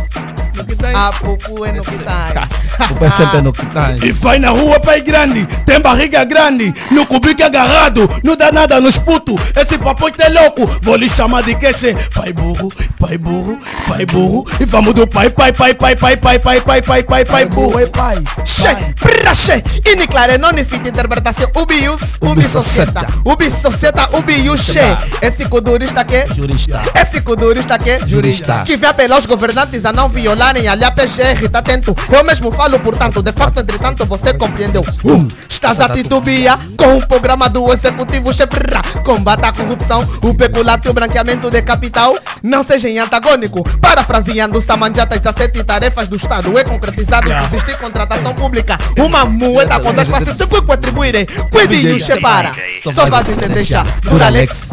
No 0.56 0.66
que 0.66 0.76
tens. 0.76 0.98
A 0.98 1.12
pouco 1.14 1.66
é 1.66 1.72
no 1.72 1.84
que 1.84 1.98
tens. 1.98 2.62
O 2.90 3.12
sempre 3.12 3.38
é 3.38 3.42
no 3.42 3.54
que 3.54 3.66
tens. 3.66 4.04
E 4.32 4.34
vai 4.34 4.39
na 4.39 4.50
rua, 4.52 4.80
pai 4.80 5.02
grande, 5.02 5.46
tem 5.65 5.78
barriga 5.82 6.24
grande, 6.24 6.74
no 6.89 7.06
cubico 7.06 7.44
agarrado, 7.44 8.10
não 8.24 8.34
dá 8.34 8.50
nada 8.50 8.80
nos 8.80 8.98
puto. 8.98 9.36
Esse 9.54 9.78
papo 9.78 10.08
é 10.08 10.30
louco, 10.30 10.65
vou 10.82 10.96
lhe 10.96 11.10
chamar 11.10 11.44
de 11.44 11.54
queixe. 11.54 11.94
Pai 12.15 12.32
burro, 12.32 12.72
pai 12.98 13.17
burro, 13.17 13.60
pai 13.89 14.06
burro. 14.06 14.46
E 14.58 14.63
vamos 14.63 14.94
do 14.94 15.06
pai, 15.06 15.30
pai, 15.30 15.52
pai, 15.52 15.74
pai, 15.74 15.96
pai, 15.98 16.15
pai, 16.15 16.38
pai, 16.38 16.62
pai, 16.62 16.82
pai, 16.82 17.04
pai, 17.04 17.26
pai, 17.26 17.46
burro, 17.46 17.78
é 17.78 17.88
pai. 17.88 18.24
Che, 18.46 18.94
prra, 18.98 19.34
che, 19.34 19.62
ini 19.91 20.08
clare, 20.08 20.38
non 20.38 20.54
ne 20.54 20.63
fit 20.63 20.86
interpretação, 20.86 21.50
ubius, 21.56 22.15
ubi 22.22 22.41
societa, 22.41 23.06
ubi 23.26 23.52
societa, 23.52 24.08
ubi 24.13 24.32
che. 24.56 24.98
Esse 25.20 25.46
cudurista 25.50 26.06
que 26.06 26.26
Jurista. 26.34 26.82
Esse 26.96 27.22
cudurista 27.22 27.78
que 27.78 28.00
Jurista. 28.08 28.63
Que 28.63 28.78
vê 28.78 28.88
apelar 28.88 29.17
os 29.17 29.26
governantes 29.26 29.84
a 29.84 29.91
não 29.91 30.08
violarem 30.08 30.70
a 30.70 30.74
lei 30.74 30.89
PGR, 30.91 31.50
tá 31.50 31.60
atento. 31.60 31.94
Eu 32.10 32.24
mesmo 32.24 32.52
falo, 32.52 32.80
portanto, 32.80 33.22
de 33.22 33.32
facto, 33.34 33.60
entretanto, 33.60 34.06
você 34.06 34.21
compreendeu. 34.34 34.86
Um, 35.04 35.28
estás 35.50 35.80
a 35.80 35.90
titubia 35.90 36.58
com 36.78 36.98
o 36.98 37.08
programa 37.08 37.50
do 37.50 37.72
executivo 37.74 38.34
Cheprra. 38.34 38.82
Combata 39.04 39.48
a 39.48 39.54
corrupção, 39.54 40.08
o 40.22 40.34
peculato 40.34 40.88
e 40.88 40.92
o 40.92 40.94
branqueamento 40.94 41.50
de 41.50 41.62
capital. 41.62 42.18
Não 42.42 42.64
sejam 42.64 43.04
antagônico. 43.04 43.64
Parafraseando 43.80 44.62
Samanjata, 44.62 45.20
17 45.20 45.64
tarefas 45.64 46.08
do 46.08 46.16
Estado 46.16 46.58
é 46.58 46.64
concretizado 46.64 47.28
se 47.28 47.56
existir 47.56 47.78
contratação 47.78 48.34
pública. 48.34 48.78
Uma 48.98 49.26
moeda 49.26 49.80
com 49.80 49.94
duas 49.94 50.08
faces, 50.08 50.38
se 50.38 50.48
que 50.48 50.72
atribuírem. 50.72 51.26
Cuide 51.52 51.95
e 51.95 52.00
separa. 52.00 52.54
Só 52.93 53.10
vais 53.10 53.28
entender 53.30 53.64
já. 53.64 53.84
Duralex. 54.02 54.66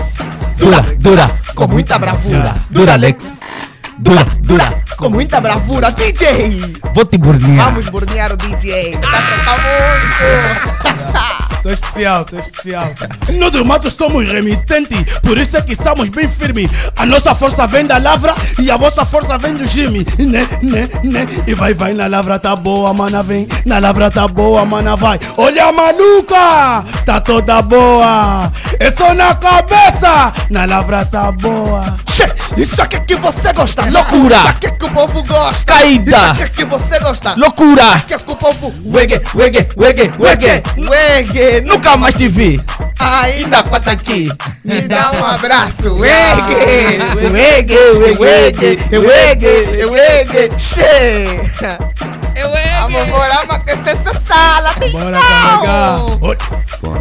Dura, 0.56 0.84
dura. 0.98 1.40
Com 1.54 1.66
muita 1.68 1.98
bravura. 1.98 2.54
Duralex. 2.70 3.26
Dura, 3.98 4.24
dura. 4.40 4.82
Com 4.96 5.10
muita 5.10 5.40
bravura. 5.40 5.90
DJ! 5.90 6.80
Vou 6.94 7.04
te 7.04 7.18
burnear. 7.18 7.66
Vamos 7.66 7.88
burnear 7.88 8.32
o 8.32 8.36
DJ. 8.36 8.96
Tá 8.98 9.08
trocar 9.08 9.58
muito. 9.58 11.38
Tô 11.62 11.70
especial, 11.70 12.24
tô 12.24 12.38
especial. 12.38 12.86
Nós 13.38 13.50
do 13.50 13.64
mato 13.64 13.90
somos 13.90 14.26
remitentes, 14.26 15.18
por 15.18 15.36
isso 15.36 15.56
é 15.56 15.60
que 15.60 15.72
estamos 15.72 16.08
bem 16.08 16.28
firmes. 16.28 16.70
A 16.96 17.04
nossa 17.04 17.34
força 17.34 17.66
vem 17.66 17.84
da 17.84 17.98
lavra 17.98 18.34
e 18.58 18.70
a 18.70 18.76
vossa 18.76 19.04
força 19.04 19.36
vem 19.36 19.54
do 19.54 19.66
Jimmy. 19.66 20.06
Né, 20.18 20.46
né, 20.62 20.88
né. 21.02 21.26
E 21.46 21.54
vai, 21.54 21.74
vai, 21.74 21.94
na 21.94 22.06
lavra 22.06 22.38
tá 22.38 22.54
boa, 22.54 22.94
mana 22.94 23.22
vem. 23.22 23.48
Na 23.64 23.78
lavra 23.78 24.10
tá 24.10 24.28
boa, 24.28 24.64
mana 24.64 24.96
vai. 24.96 25.18
Olha 25.36 25.66
a 25.66 25.72
maluca, 25.72 26.84
tá 27.04 27.20
toda 27.20 27.60
boa. 27.62 28.52
É 28.78 28.90
só 28.92 29.12
na 29.12 29.34
cabeça, 29.34 30.32
na 30.50 30.64
lavra 30.64 31.04
tá 31.04 31.32
boa. 31.32 31.96
Che, 32.18 32.60
isso 32.60 32.82
aqui 32.82 32.98
que 32.98 33.14
você 33.14 33.52
gosta. 33.52 33.88
Loucura. 33.88 34.38
Isso 34.38 34.48
aqui 34.48 34.72
que 34.72 34.84
o 34.86 34.90
povo 34.90 35.22
gosta. 35.22 35.72
Caída. 35.72 36.32
Isso 36.32 36.42
aqui 36.42 36.50
que 36.50 36.64
você 36.64 36.98
gosta. 36.98 37.34
Loucura. 37.36 37.82
Isso 37.82 38.14
aqui 38.16 38.24
que 38.24 38.32
o 38.32 38.34
povo. 38.34 38.74
Wege, 38.86 39.22
wege, 39.36 39.68
wege, 39.76 40.12
wege. 40.18 40.62
Wege. 40.76 41.60
Nunca 41.60 41.96
mais 41.96 42.16
te 42.16 42.26
vi. 42.26 42.60
Ainda 42.98 43.62
quanto 43.62 43.88
aqui. 43.88 44.32
Me 44.64 44.80
dá 44.88 45.12
um 45.12 45.24
abraço. 45.24 45.94
Wege. 45.94 46.98
Wege, 47.30 47.78
Wege. 48.18 48.76
Wege. 48.88 48.98
Wege. 48.98 49.84
Wege. 49.86 50.48
Che. 50.58 52.17
Eu 52.38 52.54
é. 52.54 52.80
Vamos 52.82 53.02
embora, 53.02 53.44
mas 53.48 53.62
que 53.64 53.70
essa 53.70 54.20
sala. 54.20 54.72
Bora 54.92 55.18
carregar. 55.18 56.00
Oi. 56.20 56.38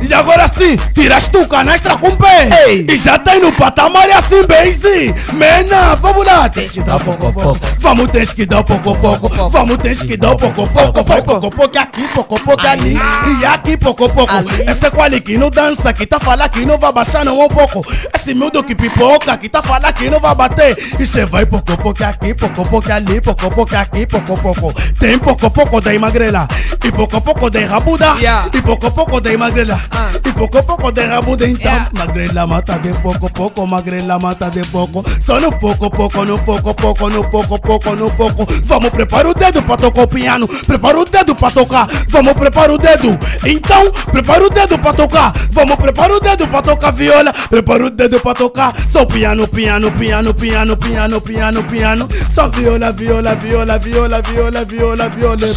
E 0.01 0.13
agora 0.13 0.47
sim, 0.47 0.75
tiraste 0.95 1.38
o 1.38 1.47
canastra 1.47 1.95
com 1.97 2.15
pé. 2.15 2.49
Ei. 2.67 2.88
E 2.89 2.97
já 2.97 3.19
tá 3.19 3.35
no 3.35 3.51
patamar 3.51 4.09
assim, 4.09 4.45
bem 4.47 4.73
sim. 4.73 5.13
Mena, 5.33 5.95
vamos 5.97 6.25
lá. 6.25 6.49
Tens 6.49 6.71
que 6.71 6.81
dar 6.81 6.99
pouco 6.99 7.27
a 7.27 7.31
pouco. 7.31 7.59
Vamos, 7.79 8.07
tens 8.07 8.33
que 8.33 8.45
dar 8.45 8.63
pouco 8.63 8.91
a 8.91 8.95
pouco. 8.95 9.49
Vamos, 9.49 9.77
tens 9.77 10.01
que 10.01 10.17
dar 10.17 10.35
pouco 10.35 10.63
a 10.63 10.67
pouco. 10.67 11.03
Vai 11.03 11.21
pouco 11.21 11.45
a 11.45 11.49
pouco 11.49 11.79
aqui, 11.79 12.07
pouco 12.07 12.35
a 12.35 12.39
pouco 12.39 12.67
ali. 12.67 12.97
E 13.39 13.45
aqui, 13.45 13.77
pouco 13.77 14.05
a 14.05 14.09
pouco. 14.09 14.33
Esse 14.67 14.89
quali 14.89 15.21
que 15.21 15.38
não 15.38 15.51
dança, 15.51 15.93
que 15.93 16.07
tá 16.07 16.19
falando 16.19 16.49
que 16.49 16.65
não 16.65 16.79
vai 16.79 16.91
baixar 16.91 17.23
não 17.23 17.39
um 17.39 17.47
pouco. 17.47 17.85
Esse 18.13 18.33
miúdo 18.33 18.63
que 18.63 18.73
pipoca, 18.73 19.38
que 19.38 19.47
tá 19.47 19.61
falando 19.61 19.93
que 19.93 20.09
não 20.09 20.19
vai 20.19 20.33
bater. 20.33 20.75
E 20.99 21.05
cê 21.05 21.25
vai 21.25 21.45
pouco 21.45 21.73
a 21.73 21.77
pouco 21.77 22.03
aqui, 22.03 22.33
pouco 22.33 22.61
a 22.61 22.65
pouco 22.65 22.91
ali, 22.91 23.21
pouco 23.21 23.45
a 23.45 23.51
pouco 23.51 23.75
aqui, 23.75 24.07
pouco 24.07 24.33
a 24.33 24.53
pouco. 24.53 24.81
Tem 24.99 25.19
pouco 25.28 25.47
a 25.47 25.49
pouco 25.49 25.82
da 25.82 25.99
magrela. 25.99 26.47
E 26.86 26.91
pouco 26.91 27.17
a 27.17 27.21
pouco 27.21 27.49
da 27.49 27.59
rabuda. 27.59 28.15
Yeah. 28.17 28.49
E 28.53 28.61
pouco 28.61 28.88
a 28.88 28.91
pouco 28.91 29.19
da 29.19 29.38
magrela. 29.38 29.78
E 30.23 30.32
pouco 30.32 30.57
a 30.57 30.63
pouco 30.63 30.91
de 30.91 31.05
rabuda 31.05 31.47
então 31.47 31.67
Yeah. 31.67 31.89
Magrela 31.93 32.47
mata 32.47 32.78
de 32.80 32.93
pouco 33.01 33.30
pouco 33.30 33.67
Magrela 33.67 34.19
mata 34.19 34.49
de 34.49 34.63
pouco 34.67 35.03
Só 35.19 35.39
no 35.39 35.51
pouco 35.51 35.89
pouco 35.89 36.23
no 36.23 36.38
pouco 36.39 36.73
pouco 36.73 37.09
no 37.09 37.23
pouco 37.30 37.59
pouco 37.59 37.95
no 37.95 38.09
pouco 38.11 38.47
Vamos 38.63 38.89
preparar 38.91 39.28
o 39.28 39.34
dedo 39.34 39.61
pra 39.63 39.75
tocar 39.75 40.03
o 40.03 40.07
piano 40.07 40.47
Prepara 40.47 40.99
o 40.99 41.03
dedo 41.03 41.36
pra 41.36 41.51
tocar 41.51 41.88
Vamos 42.09 42.34
preparar 42.34 42.71
o 42.71 42.78
dedo 42.78 43.17
Então 43.45 43.91
prepara 44.11 44.45
o 44.45 44.49
dedo 44.49 44.78
pra 44.78 44.93
tocar 44.93 45.34
Vamos 45.51 45.75
preparar 45.75 46.15
o 46.15 46.19
dedo 46.19 46.47
pra 46.47 46.61
tocar 46.61 46.91
viola 46.91 47.34
Prepara 47.49 47.86
o 47.86 47.89
dedo 47.89 48.19
pra 48.19 48.34
tocar 48.34 48.73
Só 48.88 49.05
piano 49.05 49.47
piano 49.47 49.91
piano 49.91 50.34
piano 50.34 50.78
piano 50.78 51.21
piano 51.21 51.63
piano 51.63 52.07
Só 52.34 52.47
viola 52.47 52.91
viola 52.93 53.36
viola 53.36 53.78
viola 53.78 54.21
viola 54.21 54.65
viola 54.65 55.07
viola 55.10 55.47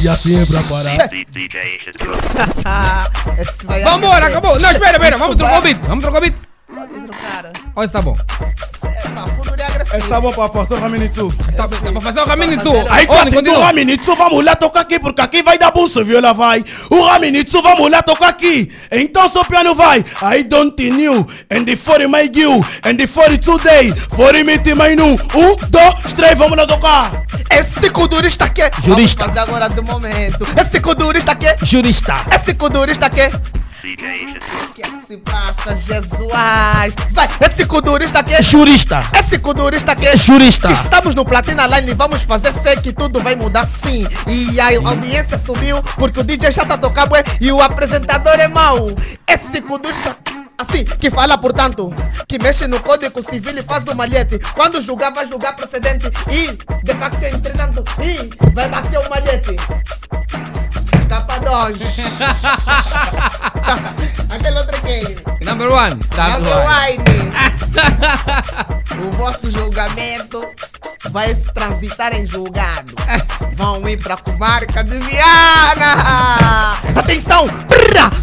E 0.00 0.08
assim 0.08 0.40
é 0.40 0.46
pra 0.46 0.62
parar 0.62 1.08
Vambora, 3.84 4.26
acabou. 4.26 4.58
Não, 4.58 4.70
espera, 4.70 4.96
espera. 4.96 5.18
Vamos 5.18 5.36
trocar 5.36 5.58
o 5.58 5.62
beat. 5.62 5.86
Vamos 5.86 6.02
trocar 6.02 6.18
o 6.18 6.20
beat. 6.20 6.34
Pode 6.66 6.94
trocar. 6.94 7.52
Olha 7.76 7.86
se 7.86 7.92
tá 7.92 8.02
bom. 8.02 8.16
É, 8.84 9.08
pá, 9.08 9.24
Está 9.94 10.20
bom 10.20 10.32
pra 10.32 10.48
pastor 10.48 10.78
Raminitsu 10.80 11.32
Tá, 11.56 11.68
tá 11.68 11.68
pra 11.68 12.00
fazer 12.00 12.20
o 12.20 12.26
fazer 12.26 12.60
sul. 12.60 12.72
o- 12.74 12.92
Aí 12.92 13.06
quase 13.06 13.30
do 13.30 13.36
continua. 13.36 13.64
Raminitsu, 13.66 14.16
vamos 14.16 14.44
lá 14.44 14.56
tocar 14.56 14.80
aqui, 14.80 14.98
porque 14.98 15.20
aqui 15.20 15.42
vai 15.42 15.58
dar 15.58 15.70
bolso, 15.70 16.02
viola 16.04 16.32
vai. 16.32 16.64
O 16.90 17.02
Raminitsu, 17.02 17.60
vamos 17.62 17.90
lá 17.90 18.02
tocar 18.02 18.28
aqui. 18.28 18.70
Então 18.90 19.28
só 19.28 19.44
piano 19.44 19.74
vai. 19.74 19.98
I 20.22 20.42
don't 20.44 20.90
new, 20.90 21.26
and 21.50 21.64
the 21.64 21.76
40 21.76 22.08
my 22.08 22.30
you, 22.34 22.64
and 22.84 22.96
the 22.96 23.06
42 23.06 23.62
day, 23.62 23.92
40 24.08 24.44
meet 24.44 24.66
my 24.74 24.94
nu. 24.96 25.12
Um, 25.12 25.56
dois, 25.68 26.12
três, 26.14 26.38
vamos 26.38 26.56
lá 26.56 26.66
tocar. 26.66 27.22
Esse 27.50 27.90
cudurista 27.90 28.46
aqui. 28.46 28.62
Jurista. 28.82 29.26
Vamos 29.26 29.34
fazer 29.40 29.50
agora 29.50 29.68
do 29.68 29.82
momento. 29.82 30.46
Esse 30.58 30.80
cudurista 30.80 31.32
aqui. 31.32 31.46
Jurista. 31.62 32.14
Esse 32.34 32.54
cudurista 32.54 33.06
aqui. 33.06 33.30
O 33.82 34.72
que 34.74 34.80
é 34.80 34.84
que 34.84 35.06
se 35.08 35.16
passa, 35.16 35.74
Jesus? 35.74 36.30
Vai, 36.30 37.28
esse 37.40 37.66
cudurista 37.66 38.20
aqui. 38.20 38.40
Jurista. 38.40 39.02
Esse 39.12 39.40
cudurista 39.40 39.90
aqui. 39.90 40.16
Jurista. 40.16 40.68
Que 40.68 40.74
Estamos 40.74 41.16
no 41.16 41.24
Platina 41.24 41.66
Line, 41.66 41.92
vamos 41.92 42.22
fazer 42.22 42.52
fake 42.52 42.90
e 42.90 42.92
tudo 42.92 43.20
vai 43.20 43.34
mudar 43.34 43.66
sim. 43.66 44.06
E 44.28 44.60
a 44.60 44.68
audiência 44.88 45.36
subiu 45.36 45.82
porque 45.96 46.20
o 46.20 46.22
DJ 46.22 46.52
já 46.52 46.64
tá 46.64 46.78
tocando 46.78 47.16
e 47.40 47.50
o 47.50 47.60
apresentador 47.60 48.34
é 48.34 48.46
mau. 48.46 48.94
Esse 49.26 49.60
cudurista. 49.60 50.16
Assim, 50.56 50.84
que 50.84 51.10
fala, 51.10 51.36
portanto, 51.36 51.92
que 52.28 52.40
mexe 52.40 52.68
no 52.68 52.78
código 52.78 53.20
civil 53.28 53.58
e 53.58 53.64
faz 53.64 53.82
do 53.82 53.96
malhete. 53.96 54.38
Quando 54.54 54.80
julgar, 54.80 55.12
vai 55.12 55.26
julgar 55.26 55.56
procedente. 55.56 56.06
E, 56.30 56.52
de 56.84 56.94
facto, 56.94 57.20
entretanto, 57.24 57.82
e 58.00 58.30
vai 58.54 58.68
bater 58.68 59.00
o 59.00 59.10
malhete. 59.10 59.56
2. 61.44 61.82
Aquele 64.34 64.58
outro 64.58 64.80
quem? 64.82 65.02
Number 65.40 65.72
one. 65.72 65.96
Tá 66.14 66.38
Number 66.38 66.54
one. 66.54 66.98
O 69.02 69.10
vosso 69.16 69.50
julgamento 69.50 70.46
vai 71.10 71.34
se 71.34 71.52
transitar 71.52 72.14
em 72.14 72.24
julgado. 72.24 72.94
Vão 73.56 73.88
ir 73.88 73.96
pra 73.96 74.16
comarca 74.16 74.84
de 74.84 74.96
Viana. 74.98 76.76
Atenção! 76.94 77.46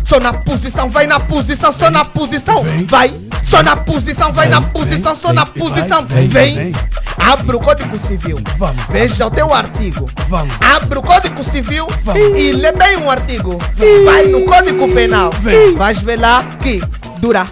Só 0.06 0.20
na 0.20 0.32
posição, 0.34 0.90
vai 0.90 1.06
na 1.06 1.20
posição, 1.20 1.74
só 1.74 1.92
na 1.92 2.06
posição. 2.06 2.64
Vai! 2.88 3.14
Só 3.50 3.64
na 3.64 3.76
posição, 3.76 4.32
vai 4.32 4.48
na 4.48 4.62
posição, 4.62 5.16
só 5.16 5.34
na 5.34 5.44
posição. 5.44 6.06
Vem! 6.06 6.72
Abre 7.18 7.56
o 7.56 7.60
Código 7.60 7.98
Civil. 7.98 8.40
Vamos. 8.58 8.84
Veja 8.90 9.26
o 9.26 9.32
teu 9.32 9.52
artigo. 9.52 10.08
Vamos. 10.28 10.54
Abre 10.62 11.00
o 11.00 11.02
Código 11.02 11.44
Civil 11.44 11.88
Vamos. 12.04 12.40
e 12.40 12.52
lê 12.54 12.72
bem 12.72 12.98
o 12.98 13.10
artigo. 13.10 13.58
Vai 14.06 14.28
no 14.28 14.46
Código 14.46 14.88
Penal. 14.94 15.32
Vem. 15.42 15.76
Vais 15.76 16.00
ver 16.02 16.20
lá 16.20 16.44
que 16.60 16.80
dura, 17.20 17.48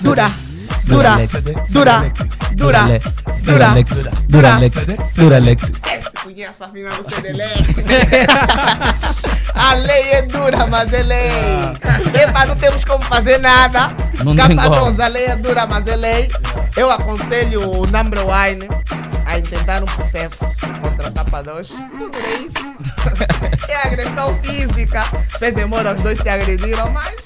dura, 0.00 0.30
dura, 0.84 1.16
dura, 1.70 2.12
dura, 2.54 3.00
dura, 3.42 3.68
Duralex. 3.68 3.90
dura. 4.28 4.96
Duralex. 5.14 5.62
Esse 5.62 6.10
conhece 6.22 6.62
a 6.62 6.68
final 6.68 6.96
do 6.96 7.04
CDLEX. 7.04 7.68
A 9.54 9.74
lei 9.74 10.10
é 10.12 10.22
dura, 10.22 10.66
mas 10.66 10.92
é 10.92 11.02
lei. 11.02 11.30
Epa, 12.20 12.44
não 12.46 12.56
temos 12.56 12.84
como 12.84 13.02
fazer 13.04 13.38
nada. 13.38 13.94
Não 14.24 14.34
tem 14.34 14.56
Capa 14.56 14.68
como. 14.70 14.86
12, 14.86 15.02
a 15.02 15.08
lei 15.08 15.26
é 15.26 15.36
dura, 15.36 15.66
mas 15.66 15.86
é 15.86 15.96
lei. 15.96 16.30
Eu 16.76 16.90
aconselho 16.90 17.70
o 17.70 17.86
Number 17.86 18.26
One 18.26 18.68
a 19.34 19.38
intentar 19.38 19.82
um 19.82 19.86
processo 19.86 20.44
contra 20.80 21.08
a 21.08 21.10
capa 21.10 21.42
2. 21.42 21.68
Tudo 21.68 22.18
é 22.18 22.34
isso. 22.36 22.74
É 23.68 23.88
agressão 23.88 24.38
física. 24.40 25.02
Fez 25.38 25.56
embora 25.56 25.94
os 25.94 26.02
dois 26.02 26.18
se 26.18 26.28
agrediram, 26.28 26.90
mas 26.90 27.24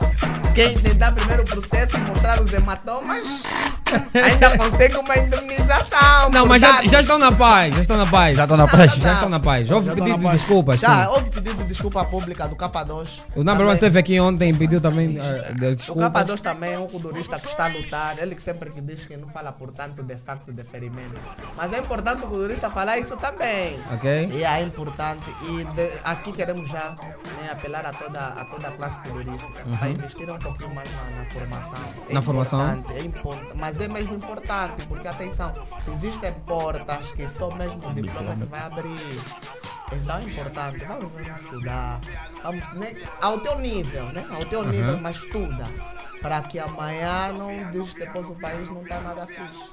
quem 0.55 0.77
tentar 0.79 1.13
primeiro 1.13 1.43
o 1.43 1.45
processo 1.45 1.97
e 1.97 2.01
mostrar 2.01 2.41
os 2.41 2.53
hematomas 2.53 3.43
ainda 4.15 4.59
consegue 4.59 4.97
uma 4.97 5.17
indemnização. 5.19 6.31
Não, 6.33 6.47
mas 6.47 6.61
já, 6.63 6.83
já 6.87 7.01
estão 7.01 7.19
na 7.19 7.33
paz. 7.33 7.75
Já 7.75 7.81
estão 7.83 7.97
na 7.97 8.07
paz. 8.07 8.37
Já 8.37 8.43
estão 8.45 8.57
na 8.57 8.67
paz. 8.69 8.93
Já 8.95 9.13
estão 9.15 9.29
na 9.29 9.41
paz. 9.41 9.71
Houve 9.71 9.87
Já 9.87 9.93
estão 9.93 10.05
pedido 10.07 10.09
na 10.09 10.17
de 10.17 10.23
paz. 10.25 10.41
desculpas. 10.41 10.81
Já, 10.81 11.03
sim. 11.05 11.09
houve 11.11 11.31
pedido 11.31 11.57
de 11.59 11.65
desculpa 11.65 12.05
pública 12.05 12.49
do 12.49 12.57
Capa 12.57 12.85
2. 12.85 13.23
O 13.37 13.45
Number 13.45 13.67
One 13.67 13.75
esteve 13.75 13.99
aqui 13.99 14.21
ontem 14.21 14.51
e 14.51 14.55
pediu 14.55 14.81
também 14.81 15.09
O 15.19 15.55
desculpas. 15.77 16.05
Capa 16.05 16.23
2 16.25 16.41
também 16.41 16.73
é 16.75 16.79
um 16.79 16.87
culturista 16.87 17.39
que 17.39 17.47
está 17.49 17.65
a 17.65 17.69
lutar. 17.69 18.19
Ele 18.19 18.35
que 18.35 18.43
sempre 18.43 18.71
que 18.71 18.81
diz 18.81 19.07
que 19.07 19.17
não 19.17 19.29
fala, 19.29 19.53
portanto, 19.53 20.03
de 20.03 20.17
facto 20.17 20.53
de 20.53 20.63
ferimento. 20.65 21.19
Mas 21.57 21.73
é 21.73 21.79
importante 21.79 22.23
o 22.25 22.27
culturista 22.29 22.71
falar 22.71 22.99
isso 22.99 23.17
também. 23.17 23.79
Ok? 23.93 24.31
E 24.33 24.45
é 24.45 24.63
importante. 24.63 25.25
E 25.49 25.65
de- 25.65 26.01
aqui 26.05 26.33
queremos 26.33 26.69
já 26.69 26.95
né, 27.41 27.51
apelar 27.53 27.85
a 27.87 27.93
toda, 27.93 28.19
a 28.19 28.45
toda 28.45 28.69
a 28.69 28.71
classe 28.73 29.01
turística 29.01 29.65
para 29.79 29.89
investir 29.89 30.31
um 30.31 30.39
pouquinho 30.39 30.75
mais 30.75 30.89
na, 30.93 31.19
na 31.23 31.25
formação. 31.31 31.79
É 31.79 32.09
Uhum. 32.09 32.15
Na 32.15 32.23
formação? 32.23 32.85
É 32.95 33.01
importante, 33.01 33.53
mas 33.57 33.78
é 33.81 33.89
mesmo 33.89 34.15
importante, 34.15 34.87
porque 34.87 35.07
atenção, 35.09 35.53
existem 35.93 36.33
portas 36.47 37.11
que 37.13 37.29
só 37.29 37.51
mesmo 37.55 37.87
o 37.89 37.93
diploma 37.95 38.35
que 38.37 38.45
vai 38.45 38.61
abrir. 38.61 39.21
Então 39.93 40.19
é 40.19 40.23
importante, 40.23 40.85
vamos, 40.85 41.11
vamos 41.13 41.41
estudar. 41.41 42.01
Vamos, 42.43 42.73
né, 42.75 42.95
ao 43.23 43.39
teu 43.41 43.59
nível, 43.59 44.05
né? 44.07 44.27
Ao 44.31 44.45
teu 44.45 44.65
nível, 44.65 44.99
mas 45.01 45.17
estuda. 45.17 45.65
Para 46.21 46.43
que 46.43 46.59
amanhã 46.59 47.33
não 47.33 47.71
diz 47.71 47.95
depois 47.95 48.29
o 48.29 48.35
país 48.35 48.69
não 48.69 48.83
está 48.83 49.01
nada 49.01 49.25
fixe. 49.27 49.71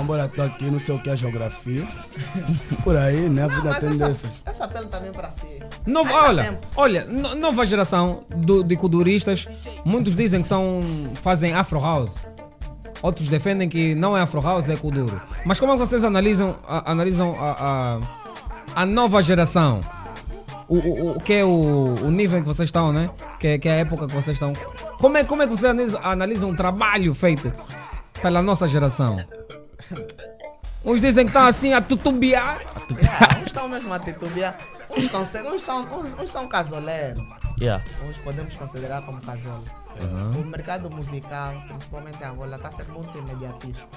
Embora 0.00 0.26
tô 0.26 0.40
aqui, 0.42 0.70
não 0.70 0.80
sei 0.80 0.94
o 0.94 0.98
que 1.02 1.10
é 1.10 1.16
geografia. 1.16 1.86
Por 2.82 2.96
aí, 2.96 3.28
né? 3.28 3.44
A 3.44 3.48
vida 3.48 3.62
mas 3.64 3.78
tem 3.78 3.88
essa, 3.90 4.06
dessas. 4.06 4.30
essa 4.46 4.66
pele 4.68 4.86
também 4.86 5.12
para 5.12 5.30
si. 5.30 5.60
Nova, 5.86 6.08
Ainda 6.08 6.28
olha, 6.28 6.44
tempo. 6.44 6.66
olha, 6.76 7.04
no- 7.04 7.34
nova 7.34 7.66
geração 7.66 8.24
do, 8.34 8.64
de 8.64 8.74
kuduristas, 8.74 9.46
muitos 9.84 10.16
dizem 10.16 10.40
que 10.40 10.48
são, 10.48 10.80
fazem 11.16 11.52
Afro 11.52 11.78
House. 11.78 12.10
Outros 13.04 13.28
defendem 13.28 13.68
que 13.68 13.94
não 13.94 14.16
é 14.16 14.22
Afro 14.22 14.40
House, 14.40 14.70
é 14.70 14.76
Kuduro. 14.76 15.20
Mas 15.44 15.60
como 15.60 15.72
é 15.72 15.74
que 15.74 15.80
vocês 15.80 16.02
analisam, 16.02 16.56
a, 16.66 16.90
analisam 16.90 17.36
a, 17.38 18.00
a, 18.76 18.80
a 18.82 18.86
nova 18.86 19.22
geração? 19.22 19.80
o, 20.66 20.76
o, 20.78 21.10
o 21.18 21.20
que 21.20 21.34
é 21.34 21.44
o, 21.44 21.96
o 22.02 22.10
nível 22.10 22.38
em 22.38 22.42
que 22.42 22.48
vocês 22.48 22.66
estão, 22.68 22.90
né? 22.94 23.10
Que, 23.38 23.46
é- 23.48 23.58
que 23.58 23.68
é 23.68 23.72
a 23.72 23.74
época 23.76 24.06
que 24.06 24.14
vocês 24.14 24.34
estão. 24.36 24.54
Como 24.98 25.18
é, 25.18 25.22
como 25.24 25.42
é 25.42 25.46
que 25.46 25.52
vocês 25.52 25.70
analisa- 25.70 26.00
analisam 26.02 26.48
um 26.48 26.54
trabalho 26.56 27.14
feito 27.14 27.52
pela 28.22 28.40
nossa 28.40 28.66
geração? 28.66 29.16
Uns 30.82 31.00
dizem 31.02 31.24
que 31.26 31.30
estão 31.30 31.46
assim 31.46 31.74
a 31.74 31.82
tutubiar. 31.82 32.60
Yeah, 32.90 33.38
uns 33.40 33.46
estão 33.48 33.68
mesmo 33.68 33.92
a 33.92 33.98
titubear. 33.98 34.56
Uns, 34.96 35.08
conseguem, 35.08 35.52
uns, 35.52 35.62
são, 35.62 35.82
uns, 35.98 36.18
uns 36.18 36.30
são 36.30 36.48
casoleiros. 36.48 37.22
Yeah. 37.60 37.84
Uns 38.08 38.16
podemos 38.18 38.56
considerar 38.56 39.02
como 39.02 39.20
casolo. 39.20 39.62
Uhum. 40.00 40.40
O 40.40 40.46
mercado 40.46 40.90
musical, 40.90 41.54
principalmente 41.68 42.22
em 42.22 42.26
Angola, 42.26 42.56
está 42.56 42.68
a 42.68 42.72
ser 42.72 42.88
muito 42.88 43.16
imediatista. 43.16 43.88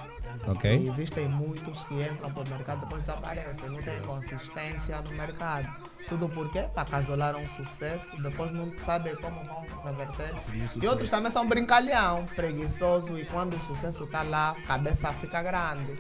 Ok. 0.47 0.77
E 0.77 0.87
existem 0.87 1.27
muitos 1.27 1.83
que 1.85 1.95
entram 1.95 2.31
para 2.31 2.43
o 2.43 2.49
mercado 2.49 2.77
e 2.77 2.81
depois 2.81 3.01
desaparecem. 3.01 3.69
Não 3.69 3.81
tem 3.81 3.99
consistência 4.01 5.01
no 5.01 5.11
mercado. 5.11 5.67
Tudo 6.07 6.29
por 6.29 6.51
quê? 6.51 6.65
Para 6.73 6.85
casolar 6.85 7.35
um 7.35 7.47
sucesso, 7.49 8.15
depois 8.21 8.51
não 8.51 8.71
sabem 8.79 9.15
como 9.15 9.43
vão 9.43 9.65
reverter. 9.83 10.33
E 10.81 10.87
outros 10.87 11.09
também 11.09 11.31
são 11.31 11.47
brincalhão, 11.47 12.25
preguiçoso, 12.35 13.17
e 13.17 13.25
quando 13.25 13.55
o 13.55 13.61
sucesso 13.61 14.05
está 14.05 14.23
lá, 14.23 14.51
a 14.51 14.61
cabeça 14.61 15.11
fica 15.13 15.43
grande. 15.43 15.97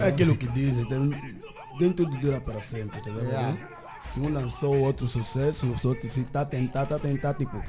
É 0.00 0.08
aquilo 0.08 0.36
que 0.36 0.46
dizem, 0.48 0.86
tem, 0.86 1.10
nem 1.80 1.92
tudo 1.92 2.16
dura 2.18 2.40
para 2.40 2.60
sempre, 2.60 3.00
tá 3.00 3.10
vendo? 3.10 3.28
Yeah. 3.28 3.56
Se 4.00 4.20
um 4.20 4.30
lançou 4.30 4.78
outro 4.80 5.08
sucesso, 5.08 5.66
os 5.66 5.84
outros 5.84 6.12
se 6.12 6.24
tá 6.24 6.42
a 6.42 6.44
tentar, 6.44 6.84
tá 6.84 6.96
a 6.96 6.98
tentar, 6.98 7.34
tipo, 7.34 7.62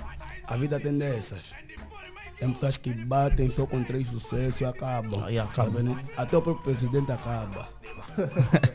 a 0.47 0.57
vida 0.57 0.79
tem 0.79 0.97
dessas. 0.97 1.53
Tem 2.37 2.51
pessoas 2.51 2.77
que 2.77 2.93
batem 2.93 3.49
só 3.49 3.65
com 3.65 3.83
três 3.83 4.07
sucessos 4.07 4.61
e 4.61 4.65
acabam. 4.65 5.23
Ah, 5.23 5.29
yeah, 5.29 5.49
acaba. 5.51 5.71
tá 5.71 5.77
vendo? 5.77 5.99
Até 6.15 6.37
o 6.37 6.41
próprio 6.41 6.63
presidente 6.63 7.11
acaba. 7.11 7.67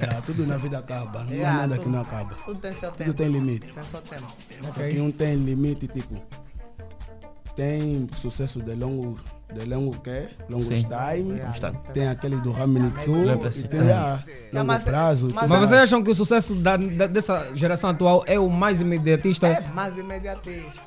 É, 0.00 0.20
tudo 0.26 0.44
na 0.46 0.56
vida 0.56 0.78
acaba. 0.78 1.20
Não 1.22 1.30
há 1.30 1.34
Yeah, 1.34 1.58
nada 1.60 1.76
que 1.78 1.84
tudo- 1.84 1.92
não 1.92 2.00
acaba. 2.02 2.34
Tudo 2.44 2.58
tem 2.58 2.74
seu 2.74 2.90
tempo. 2.90 3.10
Tudo 3.10 3.16
tem 3.18 3.28
limite. 3.28 3.72
Tem 3.72 3.84
seu 3.84 4.00
tempo. 4.00 4.26
Só 4.62 4.82
que 4.82 5.00
um 5.00 5.12
tem 5.12 5.36
limite, 5.36 5.86
tipo, 5.86 6.20
tem 7.54 8.08
sucesso 8.14 8.60
de 8.60 8.74
longo, 8.74 9.20
de 9.52 9.64
longo 9.64 9.96
quê? 10.00 10.26
Longo 10.48 10.64
Sim. 10.64 10.82
time. 10.82 11.40
Time. 11.60 11.78
Tem 11.94 12.08
aquele 12.08 12.36
do 12.40 12.50
Raminitsu. 12.50 13.12
E 13.54 13.68
tem 13.68 13.80
É. 13.88 13.92
a 13.92 14.22
Não, 14.52 14.62
longo 14.62 14.66
mas- 14.72 14.82
prazo. 14.84 15.26
mas 15.32 15.44
tudo 15.44 15.50
Mas 15.50 15.68
vocês 15.68 15.80
acham 15.82 16.02
que 16.02 16.10
o 16.10 16.14
sucesso 16.16 16.54
da- 16.56 16.76
da- 16.76 17.06
dessa 17.06 17.54
geração 17.54 17.90
atual 17.90 18.24
é 18.26 18.40
o 18.40 18.48
mais 18.50 18.80
imediatista? 18.80 19.46
É 19.46 19.60
mais 19.68 19.96
imediatista. 19.96 20.82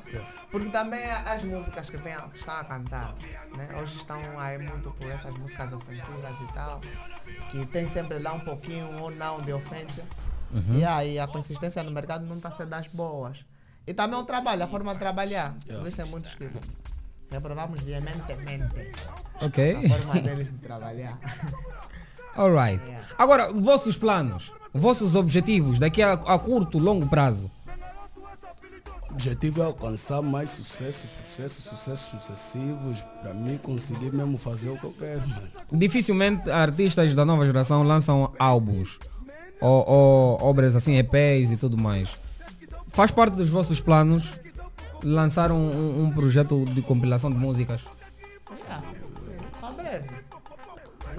Porque 0.50 0.68
também 0.70 1.04
as 1.10 1.42
músicas 1.42 1.90
que, 1.90 1.98
que 1.98 2.38
estão 2.38 2.56
a 2.56 2.64
cantar, 2.64 3.14
né? 3.56 3.68
Hoje 3.80 3.96
estão 3.96 4.20
aí 4.38 4.58
muito 4.58 4.90
por 4.92 5.10
essas 5.10 5.36
músicas 5.36 5.72
ofensivas 5.72 6.34
e 6.40 6.52
tal, 6.54 6.80
que 7.50 7.66
tem 7.66 7.88
sempre 7.88 8.18
lá 8.20 8.32
um 8.32 8.40
pouquinho 8.40 8.86
ou 9.02 9.10
não 9.10 9.40
de 9.42 9.52
ofensa. 9.52 10.02
Uhum. 10.52 10.78
E 10.78 10.84
aí 10.84 11.18
a 11.18 11.26
consistência 11.26 11.82
no 11.82 11.90
mercado 11.90 12.24
não 12.24 12.36
está 12.36 12.50
sendo 12.50 12.70
das 12.70 12.86
boas. 12.88 13.44
E 13.86 13.92
também 13.92 14.18
o 14.18 14.24
trabalho, 14.24 14.64
a 14.64 14.66
forma 14.66 14.94
de 14.94 15.00
trabalhar. 15.00 15.56
Yeah. 15.66 15.86
Existem 15.86 16.06
muitos 16.06 16.34
que 16.34 16.48
reprovamos 17.30 17.82
veementemente 17.82 18.92
Ok. 19.40 19.74
a 19.74 19.88
forma 19.88 20.20
deles 20.20 20.50
de 20.50 20.58
trabalhar. 20.58 21.18
Alright. 22.36 22.82
Agora, 23.18 23.52
vossos 23.52 23.96
planos, 23.96 24.52
vossos 24.72 25.14
objetivos 25.14 25.78
daqui 25.78 26.02
a, 26.02 26.12
a 26.12 26.38
curto, 26.38 26.78
longo 26.78 27.08
prazo. 27.08 27.50
Objetivo 29.20 29.62
é 29.62 29.64
alcançar 29.64 30.20
mais 30.20 30.50
sucesso, 30.50 31.06
sucesso, 31.08 31.62
sucessos 31.62 32.20
sucessivos, 32.20 33.00
para 33.22 33.32
mim 33.32 33.58
conseguir 33.62 34.12
mesmo 34.12 34.36
fazer 34.36 34.68
o 34.68 34.76
que 34.76 34.84
eu 34.84 34.94
quero, 34.98 35.26
mano. 35.26 35.48
Dificilmente 35.72 36.50
artistas 36.50 37.14
da 37.14 37.24
nova 37.24 37.46
geração 37.46 37.82
lançam 37.82 38.30
álbuns 38.38 38.98
ou, 39.58 39.88
ou 39.88 40.42
obras 40.42 40.76
assim, 40.76 40.96
EPs 40.98 41.50
e 41.50 41.56
tudo 41.56 41.78
mais. 41.78 42.10
Faz 42.88 43.10
parte 43.10 43.32
dos 43.36 43.48
vossos 43.48 43.80
planos 43.80 44.28
lançar 45.02 45.50
um- 45.50 46.04
um 46.04 46.10
projeto 46.10 46.66
de 46.66 46.82
compilação 46.82 47.30
de 47.30 47.38
músicas? 47.38 47.80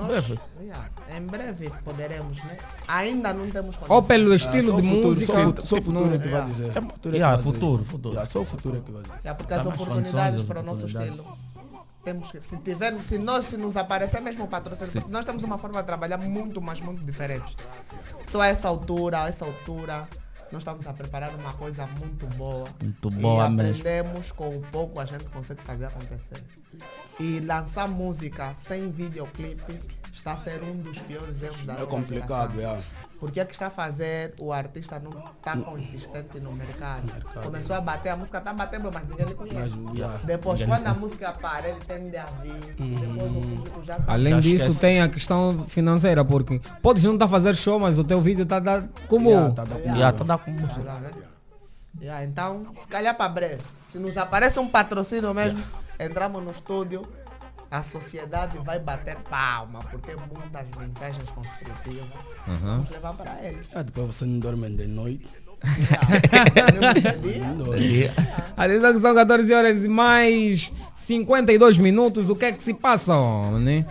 Breve? 0.06 0.40
Yeah, 0.62 0.90
em 1.18 1.22
breve 1.22 1.70
poderemos, 1.84 2.38
né? 2.44 2.58
Ainda 2.88 3.34
não 3.34 3.50
temos 3.50 3.80
Ou 3.88 4.04
pelo 4.04 4.32
Ah, 4.32 4.36
estilo 4.36 4.68
só 4.70 4.82
de 4.82 4.88
o 4.88 4.92
futuro, 4.92 5.08
música? 5.16 5.34
Só, 5.34 5.66
só 5.66 5.76
o 5.78 5.82
futuro 5.82 6.14
é 6.14 6.18
que 6.20 6.28
vai 6.28 6.32
Yeah. 6.42 6.46
dizer. 6.52 6.68
É, 6.78 6.82
futuro 6.82 7.08
é 7.08 7.12
que 7.12 7.16
yeah, 7.18 7.44
futuro, 7.44 7.86
futuro. 7.86 8.14
Yeah, 8.14 8.30
só 8.30 8.42
o 8.42 8.46
futuro 8.46 8.78
é 8.78 8.82
que 8.82 8.92
vai 8.92 9.02
dizer. 9.04 9.16
É 9.24 9.34
porque 9.34 9.54
Dá 9.54 9.60
as 9.60 9.66
mais 9.66 9.80
oportunidades 9.80 10.16
condições, 10.42 10.48
para 10.48 10.60
o 10.60 10.64
nosso 10.64 10.86
estilo. 10.86 11.38
Temos 12.04 12.32
que, 12.32 12.42
se 12.42 12.56
tiver, 12.58 13.02
se 13.04 13.18
nós 13.18 13.46
se 13.46 13.58
nos 13.58 13.76
aparecer 13.76 14.22
mesmo 14.22 14.46
o 14.46 14.48
patrocínio, 14.48 14.90
Sim. 14.92 15.00
porque 15.02 15.12
nós 15.14 15.26
temos 15.26 15.44
uma 15.44 15.58
forma 15.58 15.82
de 15.82 15.88
trabalhar 15.88 16.18
muito, 16.18 16.62
mas 16.62 16.80
muito 16.80 17.04
diferente. 17.04 17.56
Só 18.26 18.42
a 18.42 18.48
essa 18.48 18.68
altura, 18.70 19.24
a 19.24 19.28
essa 19.28 19.44
altura, 19.44 20.08
nós 20.50 20.62
estamos 20.62 20.88
a 20.88 20.94
preparar 20.94 21.36
uma 21.36 21.52
coisa 21.54 21.86
muito 21.86 22.26
boa. 22.38 22.66
Muito 22.82 23.10
e 23.10 23.12
boa 23.16 23.50
mesmo. 23.50 23.72
aprendemos 23.84 24.32
com 24.32 24.56
o 24.58 24.62
pouco 24.72 25.00
a 25.02 25.06
gente 25.06 25.26
consegue 25.26 25.62
fazer 25.64 25.86
acontecer. 25.88 26.42
E 27.20 27.40
lançar 27.40 27.88
música 27.88 28.54
sem 28.56 28.92
videoclipe 28.92 29.80
está 30.14 30.34
a 30.34 30.38
ser 30.38 30.62
um 30.64 30.76
dos 30.78 31.00
piores 31.00 31.42
erros 31.42 31.66
da 31.66 31.74
É 31.80 31.86
complicado, 31.86 32.52
geração. 32.56 32.56
yeah. 32.58 32.84
Porque 33.20 33.40
é 33.40 33.46
que 33.46 33.54
está 33.54 33.68
a 33.68 33.70
fazer 33.72 34.36
o 34.40 34.54
artista 34.54 35.00
não 35.00 35.12
está 35.40 35.58
consistente 35.58 36.40
no 36.40 36.52
mercado. 36.52 37.12
Começou 37.44 37.76
a 37.76 37.82
bater, 37.82 38.10
a 38.10 38.16
música 38.16 38.38
está 38.38 38.54
batendo, 38.54 38.92
mas 38.94 39.08
ninguém 39.10 39.26
lhe 39.26 39.34
conhece. 39.34 39.76
Mas, 39.76 39.96
yeah. 39.98 40.22
Depois, 40.24 40.64
quando 40.64 40.86
a 40.86 40.94
música 40.94 41.32
para, 41.32 41.70
ele 41.70 41.80
tende 41.80 42.16
a 42.16 42.26
vir. 42.26 42.76
Depois 42.78 43.32
o 43.36 43.42
público 43.42 43.84
já 43.84 43.98
está. 43.98 44.14
Além 44.14 44.34
Já 44.36 44.40
disso, 44.40 44.56
esquece. 44.66 44.80
tem 44.80 45.02
a 45.02 45.10
questão 45.10 45.66
financeira, 45.68 46.24
porque 46.24 46.62
podes 46.84 47.04
não 47.04 47.14
estar 47.14 47.26
a 47.26 47.30
fazer 47.30 47.56
show, 47.56 47.80
mas 47.80 47.98
o 47.98 48.04
teu 48.04 48.22
vídeo 48.22 48.44
está 48.44 48.58
a 48.58 48.60
dar 48.60 48.88
como. 49.08 49.32
Yeah, 49.32 49.56
tá 49.56 49.64
Yeah, 49.80 50.12
tá 50.12 50.38
Tá? 50.38 50.40
Yeah, 52.00 52.24
então, 52.24 52.68
se 52.78 52.88
calhar 52.88 53.16
para 53.18 53.30
breve, 53.30 53.64
se 53.82 53.98
nos 53.98 54.16
aparece 54.18 54.60
um 54.60 54.68
patrocínio 54.68 55.34
mesmo, 55.34 55.64
entramos 56.00 56.44
no 56.44 56.52
estúdio, 56.52 57.08
a 57.70 57.84
sociedade 57.84 58.58
vai 58.60 58.80
bater 58.80 59.18
palma, 59.30 59.80
porque 59.92 60.16
muitas 60.16 60.66
mensagens 60.78 61.30
construtivas. 61.32 62.08
Uhum. 62.48 62.58
Vamos 62.58 62.90
levar 62.90 63.14
para 63.14 63.44
eles. 63.44 63.68
Ah, 63.74 63.84
depois 63.84 64.08
você 64.08 64.26
não 64.26 64.40
dorme 64.40 64.70
de 64.70 64.88
noite. 64.88 65.28
Atenção 68.56 68.94
que 68.94 69.02
são 69.02 69.16
14 69.16 69.54
horas 69.54 69.84
e 69.84 69.88
mais 69.88 70.72
52 70.96 71.78
minutos. 71.78 72.30
O 72.30 72.36
que 72.36 72.46
é 72.46 72.52
que 72.52 72.64
se 72.64 72.74
passa, 72.74 73.14
né? 73.60 73.86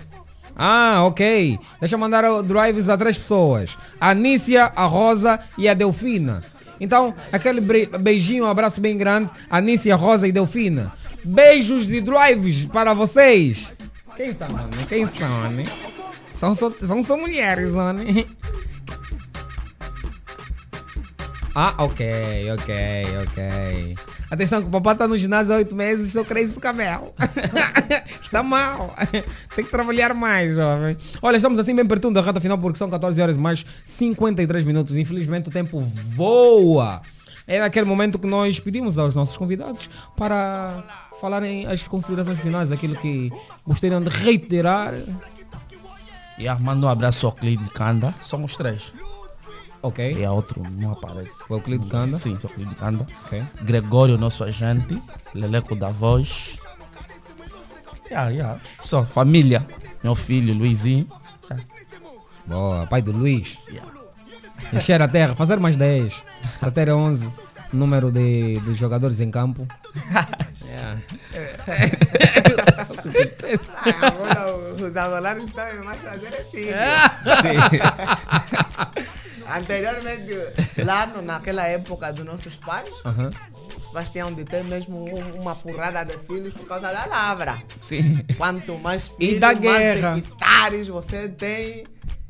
Ah, 0.57 1.03
ok. 1.05 1.59
Deixa 1.81 1.97
eu 1.97 1.99
mandar 1.99 2.25
o 2.25 2.43
drives 2.43 2.89
a 2.89 2.97
três 2.97 3.19
pessoas. 3.19 3.77
A 4.01 4.15
Nícia, 4.15 4.73
a 4.75 4.87
Rosa 4.87 5.39
e 5.59 5.69
a 5.69 5.75
Delfina. 5.75 6.43
Então, 6.81 7.15
aquele 7.33 7.61
beijinho, 7.99 8.45
um 8.45 8.49
abraço 8.49 8.81
bem 8.81 8.97
grande. 8.97 9.31
A 9.51 9.61
Nícia, 9.61 9.93
a 9.95 9.97
Rosa 9.97 10.27
e 10.29 10.33
Delfina. 10.33 10.93
Beijos 11.27 11.91
e 11.93 12.01
drives 12.01 12.67
para 12.67 12.95
vocês. 12.95 13.75
Quem 14.17 14.33
são, 14.33 14.49
né? 14.49 14.87
Quem 14.89 15.07
são, 15.09 15.51
né? 15.51 15.65
São 16.35 16.55
só, 16.55 16.71
são 17.05 17.19
mulheres, 17.19 17.73
né? 17.73 18.25
Ah, 21.59 21.75
ok, 21.79 22.05
ok, 22.53 22.75
ok. 23.23 23.97
Atenção 24.31 24.61
que 24.61 24.69
o 24.69 24.71
papai 24.71 24.95
tá 24.95 25.09
no 25.09 25.17
ginásio 25.17 25.55
há 25.55 25.57
oito 25.57 25.75
meses, 25.75 26.15
eu 26.15 26.23
creio 26.23 26.45
isso 26.45 26.61
cabelo. 26.61 27.15
Está 28.21 28.43
mal. 28.43 28.95
Tem 29.57 29.65
que 29.65 29.71
trabalhar 29.71 30.13
mais, 30.13 30.55
jovem. 30.55 30.99
Olha, 31.23 31.37
estamos 31.37 31.59
assim 31.59 31.75
bem 31.75 31.87
pertinho 31.87 32.13
da 32.13 32.21
reta 32.21 32.43
final 32.43 32.59
porque 32.59 32.77
são 32.77 32.91
14 32.91 33.23
horas 33.23 33.39
mais 33.39 33.65
53 33.87 34.65
minutos. 34.65 34.99
Infelizmente 34.99 35.49
o 35.49 35.51
tempo 35.51 35.81
voa. 36.15 37.01
É 37.47 37.61
naquele 37.61 37.87
momento 37.87 38.19
que 38.19 38.27
nós 38.27 38.61
pedimos 38.61 38.99
aos 38.99 39.15
nossos 39.15 39.39
convidados 39.39 39.89
para 40.15 41.06
falarem 41.21 41.67
as 41.67 41.87
considerações 41.87 42.41
finais, 42.41 42.71
aquilo 42.73 42.97
que 42.97 43.31
gostariam 43.67 44.01
de 44.01 44.09
reiterar. 44.09 44.95
Yeah, 46.39 46.63
manda 46.63 46.87
um 46.87 46.91
abraço 46.91 47.27
ao 47.27 47.33
Clide 47.33 47.69
Kanda. 47.71 48.15
Somos 48.21 48.57
três. 48.57 48.93
Ok. 49.83 50.17
E 50.19 50.25
a 50.25 50.33
outro 50.33 50.63
não 50.79 50.93
aparece. 50.93 51.33
O 51.49 51.55
Euclides 51.55 51.89
Kanda? 51.89 52.19
Sim, 52.19 52.35
o 52.35 52.49
Clide 52.49 52.75
Kanda. 52.75 53.07
Ok. 53.25 53.43
Gregório, 53.63 54.19
nosso 54.19 54.45
agente. 54.45 55.01
Leleco 55.35 55.75
da 55.77 55.89
voz. 55.89 56.59
Yeah, 58.11 58.31
yeah. 58.31 58.61
Só, 58.83 59.05
família. 59.05 59.67
Meu 60.03 60.15
filho, 60.15 60.55
Luizinho. 60.55 61.07
Boa, 62.47 62.87
pai 62.87 63.03
do 63.03 63.13
Luiz. 63.13 63.57
Yeah. 63.69 63.93
Encher 64.73 65.01
a 65.01 65.09
terra, 65.09 65.35
fazer 65.35 65.59
mais 65.59 65.77
10. 65.77 66.25
Para 66.61 66.71
ter 66.71 66.91
11 66.91 67.33
número 67.73 68.11
de, 68.11 68.61
de 68.61 68.75
jogadores 68.75 69.21
em 69.21 69.31
campo. 69.31 69.67
Os 74.83 74.97
angolanos 74.97 75.45
estão 75.45 75.85
mais 75.85 76.01
prazer 76.01 76.33
é 76.33 76.45
filho. 76.45 76.75
Anteriormente, 79.49 80.33
lá 80.85 81.07
no, 81.07 81.23
naquela 81.23 81.65
época 81.67 82.13
dos 82.13 82.25
nossos 82.25 82.57
pais, 82.57 82.91
Aham. 83.05 83.31
os 83.79 83.87
pais 83.93 84.11
tinham 84.11 84.33
de 84.35 84.45
ter 84.45 84.65
mesmo 84.65 85.05
um- 85.05 85.41
uma 85.41 85.55
porrada 85.55 86.05
de 86.05 86.19
filhos 86.27 86.53
por 86.53 86.67
causa 86.67 86.93
da 86.93 87.07
lavra. 87.07 87.63
Sim. 87.81 88.25
Quanto 88.37 88.77
mais 88.79 89.13
E 89.21 89.37
filhos, 89.37 89.61
mais 89.61 90.03
hectares 90.19 90.89
você 90.89 91.29
tem 91.29 91.85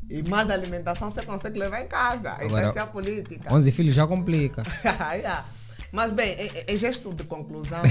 E 0.09 0.23
mais 0.29 0.49
alimentação 0.49 1.09
você 1.09 1.21
consegue 1.23 1.59
levar 1.59 1.81
em 1.81 1.87
casa. 1.87 2.29
Isso 2.35 2.45
Agora, 2.45 2.63
vai 2.65 2.73
ser 2.73 2.79
a 2.79 2.87
política. 2.87 3.53
11 3.53 3.71
filhos 3.73 3.93
já 3.95 4.05
complica. 4.07 4.61
Yeah. 4.85 5.43
Mas 5.91 6.11
bem, 6.11 6.33
em, 6.33 6.47
em- 6.47 6.63
em 6.73 6.77
gesto 6.77 7.13
de 7.13 7.23
conclusão. 7.23 7.81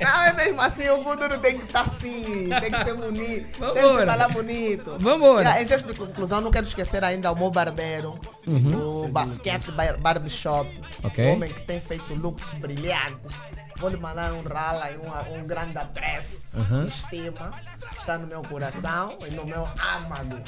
não, 0.00 0.22
é 0.22 0.32
mesmo 0.34 0.60
assim, 0.60 0.88
o 0.90 1.02
Kuduro 1.04 1.38
tem 1.38 1.58
que 1.58 1.64
estar 1.66 1.82
assim, 1.82 2.48
tem 2.60 2.70
que 2.70 2.84
ser 2.84 2.94
bonito, 2.94 3.58
tem 3.58 3.98
que 3.98 4.06
falar 4.06 4.28
bonito. 4.28 4.96
Vambora. 4.98 5.42
Yeah, 5.42 5.62
em 5.62 5.66
gesto 5.66 5.92
de 5.92 5.98
conclusão, 5.98 6.40
não 6.40 6.50
quero 6.50 6.66
esquecer 6.66 7.04
ainda 7.04 7.30
o 7.32 7.36
meu 7.36 7.50
barbeiro, 7.50 8.18
Uhum. 8.46 9.04
o 9.04 9.08
Basquete 9.08 9.70
Bar- 9.72 9.98
Barbershop, 9.98 10.68
Ok. 11.02 11.24
homem 11.32 11.52
que 11.52 11.60
tem 11.62 11.80
feito 11.80 12.14
looks 12.14 12.52
brilhantes. 12.54 13.40
Vou 13.76 13.90
lhe 13.90 13.96
mandar 13.96 14.32
um 14.32 14.40
rala 14.42 14.88
e 14.92 14.96
um, 14.96 15.40
um 15.40 15.46
grande 15.46 15.76
apreço, 15.76 16.46
Uhum. 16.54 16.84
estima, 16.84 17.52
está 17.98 18.16
no 18.16 18.26
meu 18.26 18.40
coração 18.42 19.18
e 19.26 19.30
no 19.32 19.44
meu 19.44 19.68
âmago. 19.96 20.38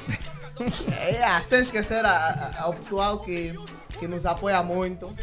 É, 0.97 1.17
é, 1.21 1.41
sem 1.43 1.61
esquecer 1.61 2.05
a- 2.05 2.11
a- 2.57 2.63
ao 2.63 2.73
pessoal 2.73 3.19
que, 3.19 3.53
que 3.99 4.07
nos 4.07 4.27
apoia 4.27 4.63
muito, 4.63 5.15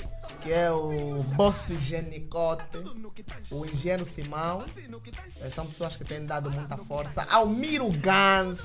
que 0.42 0.52
é 0.52 0.72
o 0.72 1.24
Boss 1.36 1.66
Genicote, 1.70 2.66
o 3.52 3.66
Engenheiro 3.66 4.06
Simão. 4.06 4.64
Eh, 5.42 5.50
São 5.50 5.66
pessoas 5.66 5.96
que 5.98 6.04
têm 6.04 6.26
dado 6.26 6.50
muita 6.52 6.78
força. 6.78 7.26
Ao 7.30 7.48
Miro 7.48 7.90
Gans, 7.92 8.60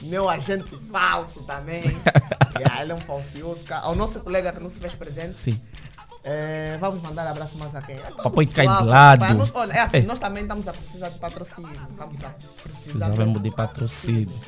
meu 0.00 0.28
agente 0.28 0.70
falso 0.90 1.42
também. 1.44 1.82
Yeah, 2.58 2.82
ele 2.82 2.90
é 2.90 2.94
um 2.96 3.00
falsioso. 3.00 3.64
Ao 3.72 3.94
nosso 3.94 4.18
colega 4.18 4.50
que 4.52 4.58
não 4.58 4.68
se 4.68 4.80
fez 4.80 4.92
presente. 4.92 5.38
Sim. 5.38 5.60
Eh, 6.30 6.76
vamos 6.78 7.00
mandar 7.02 7.26
abraço 7.26 7.56
mais 7.56 7.74
a 7.74 7.80
quem? 7.80 7.96
A 7.98 8.10
Papai 8.22 8.44
cai 8.44 8.66
de 8.66 8.84
lado. 8.84 9.18
para 9.20 9.32
nos- 9.32 9.50
olha, 9.54 9.72
é 9.72 9.80
assim, 9.80 9.96
É. 9.98 10.02
nós 10.02 10.18
também 10.18 10.42
estamos 10.42 10.68
a 10.68 10.72
precisar 10.74 11.08
de 11.08 11.18
patrocínio. 11.18 11.70
Estamos 11.70 12.22
a 12.22 12.28
precisar 12.28 12.62
Precisávamos 12.62 13.18
mesmo 13.18 13.40
de 13.40 13.50
patrocínio. 13.50 14.40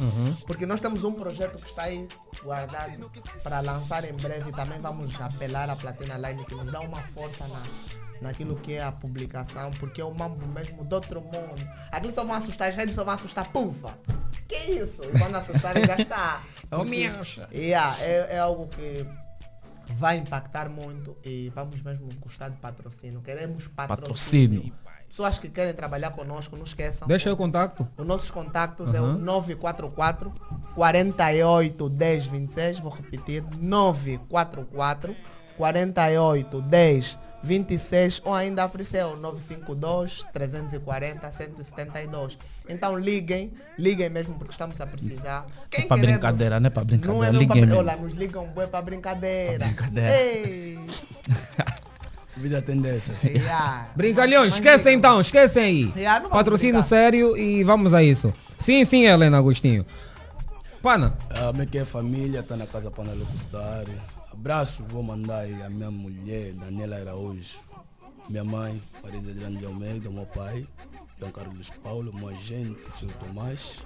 porque 0.47 0.67
nós 0.67 0.79
temos 0.81 1.05
um 1.05 1.13
projeto 1.13 1.57
que 1.57 1.67
está 1.67 1.85
aí 1.85 2.07
guardado 2.45 3.11
para 3.43 3.61
lançar 3.61 4.05
em 4.05 4.13
breve. 4.13 4.53
Também 4.53 4.79
vamos 4.79 5.19
apelar 5.19 5.71
à 5.71 5.77
Platina 5.77 6.19
Line 6.19 6.45
que 6.45 6.55
nos 6.55 6.71
dá 6.71 6.81
uma 6.81 7.01
força 7.15 7.47
na, 7.49 7.63
naquilo 8.21 8.57
que 8.57 8.75
é 8.75 8.83
a 8.85 8.93
publicação, 8.93 9.71
porque 9.81 10.03
é 10.03 10.05
o 10.05 10.15
mambo 10.15 10.47
mesmo 10.49 10.85
do 10.85 10.95
outro 10.95 11.23
mundo. 11.23 11.67
Aquilo 11.91 12.13
só 12.13 12.25
vão 12.27 12.35
assustar, 12.35 12.69
as 12.69 12.77
redes 12.77 12.95
só 12.95 13.05
vão 13.05 13.15
assustar, 13.15 13.49
pufa! 13.51 13.97
Que 14.47 14.57
isso? 14.73 15.03
E 15.05 15.19
quando 15.19 15.35
assustarem 15.37 15.87
já 15.87 15.97
está. 15.97 16.43
É 16.71 16.77
o 16.77 16.85
yeah, 17.55 17.97
é, 18.01 18.37
é 18.37 18.39
algo 18.39 18.67
que 18.67 19.07
vai 19.97 20.17
impactar 20.19 20.69
muito 20.69 21.17
e 21.25 21.51
vamos 21.55 21.83
mesmo 21.83 22.09
gostar 22.21 22.49
de 22.49 22.57
patrocínio. 22.57 23.21
Queremos 23.21 23.67
patrocínio. 23.69 24.03
Patrocínio. 24.63 24.73
Pessoas 25.09 25.39
que 25.41 25.49
querem 25.49 25.75
trabalhar 25.75 26.11
conosco, 26.13 26.57
não 26.57 26.63
esqueçam. 26.63 27.09
Deixa 27.09 27.33
o 27.33 27.37
contacto. 27.37 27.87
Os 27.99 28.07
nossos 28.07 28.31
contatos 28.31 28.95
é 28.95 29.01
o 29.01 29.05
Uhum. 29.07 29.19
944 29.19 30.33
48 30.77 31.89
10 31.91 32.27
26. 32.27 32.79
Vou 32.79 32.93
repetir: 32.93 33.45
944 33.59 35.17
48 35.57 36.63
10 36.63 37.19
26 37.43 38.21
ou 38.25 38.35
ainda 38.35 38.65
ofereceu 38.67 39.17
952 39.17 40.25
340 40.33 41.31
172. 41.31 42.39
Então 42.71 42.99
liguem, 42.99 43.53
liguem 43.79 44.09
mesmo 44.09 44.35
porque 44.35 44.53
estamos 44.53 44.81
a 44.81 44.87
precisar. 44.87 45.47
Quem 45.71 45.85
É 45.85 45.87
pra 45.89 45.97
queremos- 45.97 46.17
brincadeira, 46.21 46.61
não 46.61 46.67
é 46.67 46.71
pra 46.71 46.83
Não 46.83 46.87
brincadeira. 46.87 47.27
é 47.27 47.33
mesmo 47.33 47.39
Liguem 47.55 47.67
pra, 47.69 47.77
olha, 47.79 47.97
nos 47.97 48.15
ligam 48.15 48.47
bué 48.47 48.67
para 48.67 48.83
brincadeira. 48.83 49.67
brincadeira. 49.67 50.17
Ei, 50.21 50.79
Vida 52.37 52.63
tem 52.63 52.81
dessas. 52.81 53.23
yeah. 53.25 53.89
Brincalhões, 53.95 54.55
esquecem 54.55 54.95
então, 54.97 55.21
esquecem 55.21 55.63
aí. 55.65 55.93
Yeah, 55.97 56.21
não 56.21 56.31
Patrocínio 56.31 56.75
brincar. 56.75 56.89
sério 56.89 57.37
e 57.37 57.63
vamos 57.65 57.93
a 57.93 58.03
isso. 58.03 58.33
Sim, 58.59 58.85
sim, 58.85 59.05
Helena 59.05 59.37
Agostinho. 59.39 59.85
Pana, 60.81 61.15
A 61.29 61.53
minha 61.53 61.67
que 61.67 61.77
é 61.77 61.85
família 61.85 62.41
está 62.41 62.57
na 62.57 62.67
casa 62.67 62.91
para 62.91 63.05
não 63.15 63.27
custar. 63.27 63.85
Abraço, 64.33 64.83
vou 64.89 65.03
mandar 65.03 65.41
aí 65.41 65.63
a 65.63 65.69
minha 65.69 65.91
mulher, 65.91 66.55
Daniela 66.55 66.97
Araújo, 66.97 67.59
minha 68.29 68.45
mãe, 68.45 68.81
Marisa 69.03 69.31
Adriana 69.33 69.59
de 69.59 69.67
Almeida, 69.67 70.09
meu 70.09 70.25
pai, 70.25 70.67
João 71.21 71.33
Carlos 71.33 71.71
Paulo, 71.85 72.11
meu 72.15 72.29
agente, 72.29 72.79
seu 72.89 73.07
Tomás, 73.09 73.85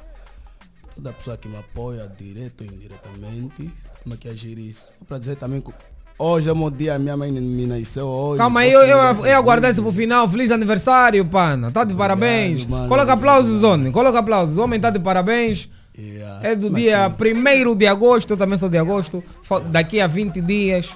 toda 0.95 1.13
pessoa 1.13 1.37
que 1.37 1.49
me 1.49 1.57
apoia, 1.57 2.11
direto 2.17 2.61
ou 2.63 2.67
indiretamente, 2.73 3.71
como 4.05 4.15
é 4.15 4.17
que 4.17 4.29
agir 4.29 4.57
isso. 4.57 4.87
Para 5.05 5.19
dizer 5.19 5.35
também 5.35 5.61
que 5.61 5.73
hoje 6.17 6.49
é 6.49 6.55
meu 6.55 6.71
dia, 6.71 6.97
minha 6.97 7.17
mãe 7.17 7.33
me 7.33 7.67
nasceu 7.67 8.07
hoje. 8.07 8.39
calma 8.39 8.61
aí, 8.61 8.71
eu, 8.71 8.83
eu, 8.83 8.97
eu 9.27 9.37
aguardei 9.37 9.73
isso 9.73 9.83
pro 9.83 9.91
final. 9.91 10.29
Feliz 10.29 10.53
aniversário, 10.53 11.25
Pana. 11.25 11.73
Tá 11.73 11.83
de 11.83 11.93
parabéns. 11.93 12.65
mano. 12.67 12.89
Coloca 12.89 13.13
aplausos, 13.13 13.65
homem. 13.65 13.91
Coloca 13.91 14.21
aplausos. 14.21 14.57
Homem 14.57 14.79
tá 14.79 14.91
de 14.91 15.01
parabéns. 15.01 15.69
Yeah. 15.99 16.49
É 16.49 16.55
do 16.55 16.69
é 16.69 16.81
dia 16.81 17.11
que- 17.11 17.33
1 17.35 17.75
de 17.75 17.87
agosto, 17.89 18.31
eu 18.31 18.37
também 18.37 18.59
sou 18.59 18.69
de 18.69 18.79
agosto. 18.79 19.25
Daqui 19.71 20.01
a 20.01 20.07
20 20.07 20.41
dias. 20.41 20.89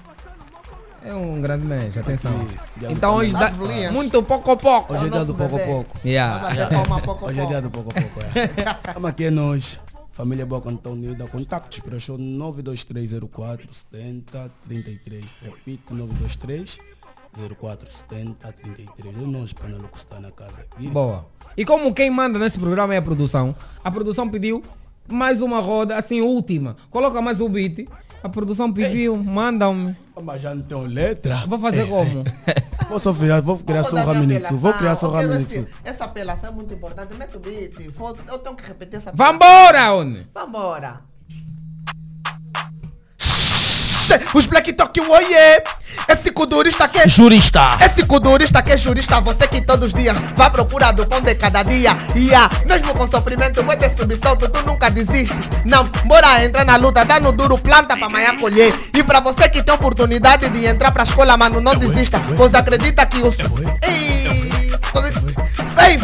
É 1.08 1.14
um 1.14 1.40
grande 1.40 1.64
mês, 1.64 1.96
atenção. 1.96 2.46
dia 2.76 2.92
Então 2.92 3.16
hoje 3.16 3.32
dá 3.32 3.50
muito 3.90 4.22
pouco 4.22 4.50
a 4.50 4.56
pouco. 4.58 4.92
Hoje 4.92 5.06
é 5.06 5.08
dia 5.08 5.24
do 5.24 5.34
pouco 5.34 5.58
pouco. 5.58 5.96
Yeah. 6.04 6.48
Hoje 7.22 7.40
é 7.40 7.46
dia 7.46 7.62
do 7.62 7.70
pouco. 7.70 7.94
pouco 7.94 7.98
a 7.98 8.02
pouco. 8.02 9.00
É. 9.00 9.08
Aqui 9.08 9.24
é 9.24 9.30
nós. 9.30 9.80
Família 10.10 10.44
Boa 10.44 10.60
Cantão 10.60 10.92
Unida. 10.92 11.26
Contactos 11.26 11.80
para 11.80 11.96
o 11.96 12.00
show 12.00 12.18
92304 12.18 13.72
70 13.72 14.50
33. 14.66 15.24
Repito, 15.44 15.94
923 15.94 16.78
04 17.58 17.90
70 17.90 18.52
33. 18.52 19.16
É 19.16 19.20
nós 19.20 19.54
para 19.54 19.70
não 19.70 19.80
custar 19.88 20.20
na 20.20 20.30
casa 20.30 20.60
aqui. 20.60 20.90
Boa. 20.90 21.24
E 21.56 21.64
como 21.64 21.94
quem 21.94 22.10
manda 22.10 22.38
nesse 22.38 22.58
programa 22.58 22.94
é 22.94 22.98
a 22.98 23.02
produção, 23.02 23.56
a 23.82 23.90
produção 23.90 24.28
pediu 24.28 24.62
mais 25.08 25.40
uma 25.40 25.58
roda, 25.58 25.96
assim, 25.96 26.20
última. 26.20 26.76
Coloca 26.90 27.22
mais 27.22 27.40
o 27.40 27.48
beat. 27.48 27.88
A 28.22 28.28
produção 28.28 28.72
pediu, 28.72 29.16
manda-me. 29.16 29.96
Mas 30.20 30.40
já 30.42 30.54
não 30.54 30.62
tenho 30.62 30.82
letra. 30.86 31.44
Vou 31.46 31.58
fazer 31.58 31.86
como? 31.86 32.24
Vou 32.88 32.98
só 32.98 33.12
criar, 33.12 33.42
vou 33.42 33.58
criar 33.58 33.84
só 33.84 33.96
um 33.96 34.02
raminitsu. 34.04 34.56
Vou 34.56 34.72
criar 34.72 34.94
só 34.96 35.08
um 35.08 35.14
apelação. 35.14 35.30
raminitsu. 35.30 35.60
Ok, 35.60 35.74
Essa 35.84 36.04
apelação 36.06 36.48
é 36.50 36.52
muito 36.52 36.72
importante. 36.72 37.14
Mete 37.14 37.36
o 37.36 37.40
beat. 37.40 37.90
Vou- 37.94 38.16
Eu 38.26 38.38
tenho 38.38 38.56
que 38.56 38.66
repetir 38.66 38.96
essa 38.96 39.12
Vambora, 39.14 39.92
Oni! 39.92 40.26
Vambora. 40.34 41.00
Os 44.34 44.46
Black 44.46 44.72
Talk, 44.72 45.00
oiê! 45.00 45.62
Esse 46.08 46.30
cudurista 46.30 46.88
que 46.88 46.98
é 46.98 47.08
Jurista. 47.08 47.78
Esse 47.80 48.06
cudurista 48.06 48.62
que 48.62 48.72
é 48.72 48.78
jurista, 48.78 49.20
você 49.20 49.46
que 49.46 49.60
todos 49.60 49.86
os 49.86 49.94
dias 49.94 50.16
vai 50.34 50.50
procurar 50.50 50.92
do 50.92 51.06
pão 51.06 51.20
de 51.20 51.34
cada 51.34 51.62
dia. 51.62 51.96
E 52.14 52.34
ah, 52.34 52.48
mesmo 52.64 52.94
com 52.94 53.06
sofrimento, 53.08 53.62
vai 53.62 53.76
ter 53.76 53.90
subsalto, 53.90 54.48
tu 54.48 54.62
nunca 54.62 54.90
desistes. 54.90 55.50
Não, 55.64 55.84
bora 56.04 56.44
entrar 56.44 56.64
na 56.64 56.76
luta, 56.76 57.04
dá 57.04 57.20
no 57.20 57.32
duro, 57.32 57.58
planta 57.58 57.96
pra 57.96 58.06
amanhã 58.06 58.36
colher. 58.38 58.72
E 58.94 59.02
pra 59.02 59.20
você 59.20 59.48
que 59.48 59.62
tem 59.62 59.74
oportunidade 59.74 60.48
de 60.50 60.66
entrar 60.66 60.92
pra 60.92 61.02
escola, 61.02 61.36
mano, 61.36 61.60
não 61.60 61.74
desista, 61.74 62.20
pois 62.36 62.54
acredita 62.54 63.04
que 63.04 63.18
os. 63.18 63.36
Ei, 63.82 64.72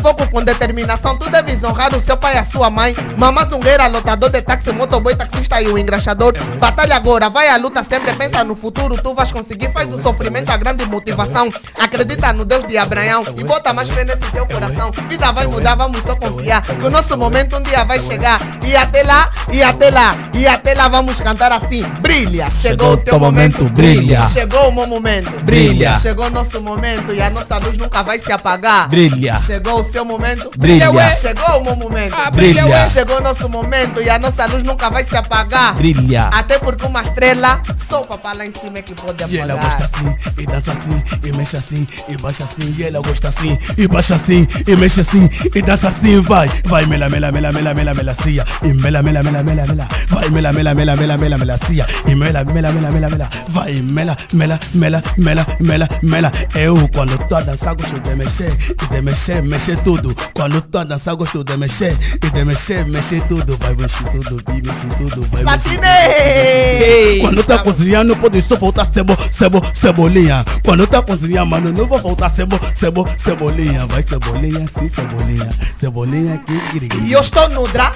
Foco 0.04 0.26
com 0.26 0.42
determinação, 0.42 1.16
tu 1.16 1.30
deves 1.30 1.64
honrar 1.64 1.96
o 1.96 1.98
seu 1.98 2.14
pai 2.14 2.34
e 2.34 2.38
a 2.38 2.44
sua 2.44 2.68
mãe. 2.68 2.94
Mamá 3.16 3.42
zungueira, 3.46 3.86
lotador 3.86 4.28
de 4.28 4.42
táxi, 4.42 4.70
motoboy, 4.70 5.16
taxista 5.16 5.62
e 5.62 5.68
o 5.68 5.78
engraxador. 5.78 6.34
Batalha 6.58 6.94
agora, 6.94 7.30
vai 7.30 7.48
à 7.48 7.56
luta 7.56 7.82
sempre, 7.82 8.12
pensa 8.12 8.44
no 8.44 8.54
futuro, 8.54 9.00
tu 9.02 9.14
vais 9.14 9.32
conseguir. 9.32 9.70
Faz 9.70 9.88
do 9.88 10.02
sofrimento 10.02 10.50
a 10.50 10.58
grande 10.58 10.84
motivação. 10.84 11.50
Acredita 11.80 12.34
no 12.34 12.44
Deus 12.44 12.64
de 12.64 12.76
Abraão 12.76 13.24
e 13.34 13.44
bota 13.44 13.72
mais 13.72 13.88
fé 13.88 14.04
nesse 14.04 14.30
teu 14.30 14.44
coração. 14.44 14.90
Vida 15.08 15.32
vai 15.32 15.46
mudar, 15.46 15.74
vamos 15.74 16.02
só 16.02 16.14
confiar. 16.14 16.60
Que 16.60 16.84
o 16.84 16.90
nosso 16.90 17.16
momento 17.16 17.56
um 17.56 17.62
dia 17.62 17.82
vai 17.84 17.98
chegar. 17.98 18.38
E 18.62 18.76
até 18.76 19.02
lá, 19.02 19.30
e 19.50 19.62
até 19.62 19.90
lá, 19.90 20.14
e 20.34 20.46
até 20.46 20.74
lá 20.74 20.86
vamos 20.86 21.18
cantar 21.18 21.50
assim. 21.50 21.82
Brilha, 22.00 22.50
chegou 22.50 22.92
o 22.92 22.96
teu 22.98 23.18
momento, 23.18 23.64
brilha. 23.70 24.28
Chegou 24.28 24.68
o 24.68 24.72
meu 24.74 24.86
momento, 24.86 25.30
Brilha. 25.44 25.98
Chegou 25.98 26.26
o 26.26 26.30
nosso 26.30 26.60
momento 26.60 27.14
e 27.14 27.22
a 27.22 27.30
nossa 27.30 27.56
luz 27.56 27.78
nunca 27.78 28.02
vai 28.02 28.18
se 28.18 28.30
apagar. 28.30 28.86
Brilha. 28.88 29.40
Chegou 29.46 29.80
o 29.80 29.93
seu 29.94 30.04
momento. 30.04 30.50
Brilha. 30.58 30.90
Chegou 31.14 31.60
o 31.60 31.64
meu 31.64 31.76
momento. 31.76 32.16
Ah, 32.18 32.28
brilha, 32.28 32.66
ué. 32.66 32.88
Chegou 32.88 33.18
o 33.18 33.20
nosso 33.20 33.48
momento 33.48 34.02
e 34.02 34.10
a 34.10 34.18
nossa 34.18 34.44
luz 34.46 34.64
nunca 34.64 34.90
vai 34.90 35.04
se 35.04 35.16
apagar. 35.16 35.74
Brilha. 35.74 36.24
Até 36.32 36.58
porque 36.58 36.84
uma 36.84 37.00
estrela, 37.00 37.62
só 37.76 38.02
o 38.02 38.04
papai 38.04 38.36
lá 38.36 38.44
em 38.46 38.52
cima 38.52 38.78
é 38.78 38.82
que 38.82 38.92
pode 38.92 39.22
E 39.32 39.38
ela 39.38 39.54
apagar. 39.54 39.78
gosta 39.78 39.84
assim, 39.84 40.16
e 40.36 40.46
dança 40.46 40.72
assim, 40.72 41.02
e 41.22 41.32
mexe 41.32 41.56
assim, 41.56 41.86
e 42.08 42.16
baixa 42.16 42.42
assim. 42.44 42.74
E 42.76 42.82
ela 42.82 43.00
gosta 43.00 43.28
assim, 43.28 43.56
e 43.78 43.86
baixa 43.86 44.16
assim, 44.16 44.46
e 44.66 44.76
mexe 44.76 45.00
assim, 45.00 45.30
e 45.54 45.62
dança 45.62 45.88
assim. 45.88 46.20
Vai, 46.22 46.48
vai, 46.64 46.86
mela, 46.86 47.08
mela, 47.08 47.30
mela, 47.30 47.52
mela, 47.52 47.72
mela, 47.74 47.94
melancia. 47.94 48.44
E 48.64 48.74
mela, 48.74 49.00
mela, 49.00 49.22
mela, 49.22 49.42
mela, 49.44 49.66
mela. 49.66 49.88
Vai, 50.08 50.28
mela, 50.30 50.52
mela, 50.52 50.74
mela, 50.74 50.96
mela, 50.96 51.16
mela, 51.16 51.38
melacia. 51.38 51.86
E 52.08 52.14
mela, 52.16 52.42
mela, 52.44 52.72
mela, 52.72 52.90
mela, 52.90 53.10
mela. 53.10 53.30
Vai, 53.48 53.74
mela, 53.80 54.16
mela, 54.32 54.58
mela, 54.74 55.02
mela, 55.16 55.46
mela, 55.60 55.88
mela. 56.02 56.30
Eu, 56.56 56.88
quando 56.88 57.16
tô 57.28 57.36
a 57.36 57.40
dançar, 57.42 57.76
gosto 57.76 58.00
de 58.00 58.14
mexer, 58.16 58.52
e 58.82 58.86
de 58.92 59.00
mexer, 59.00 59.40
mexer 59.42 59.76
tudo. 59.84 60.16
Quando 60.32 60.60
tô 60.62 60.78
a 60.78 60.84
dançar, 60.84 61.14
gosto 61.14 61.44
de 61.44 61.56
mexer, 61.56 61.96
e 62.14 62.30
de 62.30 62.44
mexer, 62.44 62.86
mexer 62.86 63.20
tudo. 63.28 63.56
Vai, 63.58 63.74
mexer 63.76 64.04
tudo, 64.10 64.42
bi, 64.42 64.62
mexer 64.62 64.88
tudo, 64.96 65.22
vai, 65.30 65.44
mexer 65.44 65.76
tudo. 65.76 67.20
Quando 67.20 67.44
tá 67.44 67.58
cozinhando, 67.58 68.16
pode 68.16 68.42
só 68.42 68.56
faltar 68.56 68.86
cebo, 68.86 69.16
cebo, 69.30 69.60
cebolinha. 69.74 70.44
Quando 70.64 70.86
tá 70.86 71.02
cozinhando, 71.02 71.50
mano, 71.50 71.72
não 71.72 71.86
vai 71.86 72.00
faltar 72.00 72.30
cebo, 72.30 72.58
cebo, 72.74 73.06
cebolinha. 73.18 73.86
Vai 73.86 74.02
cebolinha, 74.02 74.66
sim, 74.78 74.88
cebolinha. 74.88 75.50
Cebolinha 75.76 76.34
aqui, 76.34 76.88
E 77.02 77.12
eu 77.12 77.20
estou 77.20 77.48
no 77.50 77.68
dra, 77.68 77.94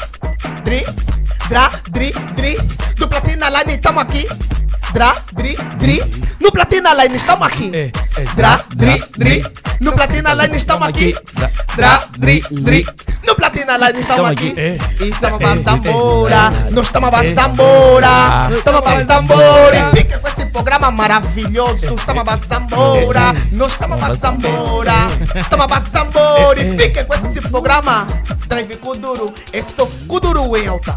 dri, 0.62 0.84
Dra, 1.49 1.70
dri, 1.91 2.12
dri. 2.36 2.59
Do 2.97 3.09
Platina 3.09 3.49
Line 3.49 3.74
estamos 3.76 4.03
aqui. 4.03 4.28
Dra, 4.93 5.16
dri, 5.32 5.57
dri. 5.78 6.03
No 6.41 6.53
Platina 6.53 6.93
Line 6.93 7.16
estamos 7.16 7.47
aqui. 7.47 7.93
Dra, 8.36 8.61
dri, 8.76 9.03
dri. 9.16 9.47
No 9.80 9.93
Platina 9.93 10.34
Line 10.34 10.57
estamos 10.57 10.86
aqui. 10.86 11.14
Dra, 11.79 12.03
dri, 12.18 12.43
dri. 12.51 12.85
No 13.24 13.37
Platina 13.37 13.76
Line 13.79 14.01
estamos 14.01 14.31
aqui. 14.31 14.53
E 15.01 15.09
estamos 15.11 15.41
avançando 15.41 15.89
embora. 15.89 16.51
Nós 16.72 16.87
estamos 16.87 17.09
avançando 17.09 17.53
embora. 17.53 18.49
Estamos 18.51 18.81
avançando 18.83 19.22
embora. 19.33 19.76
E 19.93 19.97
fica 19.97 20.18
com 20.18 20.29
esse 20.29 20.47
programa 20.47 20.91
maravilhoso. 20.91 21.95
Estamos 21.95 22.20
avançando 22.29 22.64
embora. 22.74 23.33
Nós 23.53 23.70
estamos 23.72 23.97
avançando 24.03 24.49
embora. 24.49 24.93
Estamos 25.37 25.64
avançando 25.66 26.09
embora. 26.09 26.61
E 26.61 26.76
fica 26.79 27.05
com 27.05 27.14
esse 27.14 27.41
programa. 27.43 28.09
Drive 28.49 28.76
Kuduro. 28.79 29.33
É 29.53 29.62
só 29.62 29.87
Kuduro 30.09 30.57
em 30.57 30.66
alta. 30.66 30.97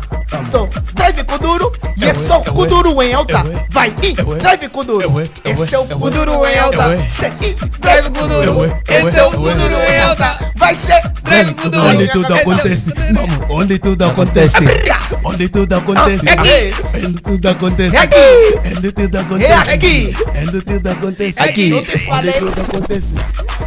Só 0.49 0.67
Drive 0.93 1.23
Kuduro. 1.25 1.71
E 1.97 2.05
é 2.05 2.13
só 2.15 2.39
Kuduro 2.41 2.99
em 3.03 3.13
alta. 3.13 3.43
Vai, 3.69 3.93
e 4.01 4.13
Drive 4.13 4.67
Kuduro. 4.69 5.21
Esse 5.45 5.75
é 5.75 5.77
o 5.77 5.85
Kuduro 5.85 6.43
em 6.47 6.57
alta. 6.57 6.97
Che- 7.07 7.55
Drive 7.79 8.09
Kuduro. 8.09 8.73
Esse 8.87 9.19
é 9.19 9.23
o 9.23 9.31
Kuduro 9.31 9.75
em 9.75 9.99
alta. 10.01 10.51
Vai, 10.61 10.75
che- 10.75 11.09
Drive 11.23 11.53
Kuduro. 11.55 11.85
Onde 11.87 12.07
tudo 12.09 12.33
acontece, 12.35 12.93
vamos, 13.13 13.35
onde 13.49 13.79
tudo 13.79 14.05
acontece, 14.05 14.57
onde 15.25 15.49
tudo 15.49 15.73
acontece, 15.75 16.27
É 16.29 16.31
aqui. 16.33 16.73
onde 17.03 17.21
tudo 17.21 17.49
acontece, 17.49 17.95
É 17.95 17.99
aqui. 17.99 18.17
onde 18.77 18.91
tudo 18.91 19.17
acontece, 19.19 19.69
É 19.69 19.73
aqui. 19.73 20.13
onde 20.43 20.61
tudo 20.61 20.87
acontece, 20.89 21.39
Aqui. 21.39 21.73
Onde 21.73 22.31
tudo 22.33 22.61
acontece. 22.61 23.15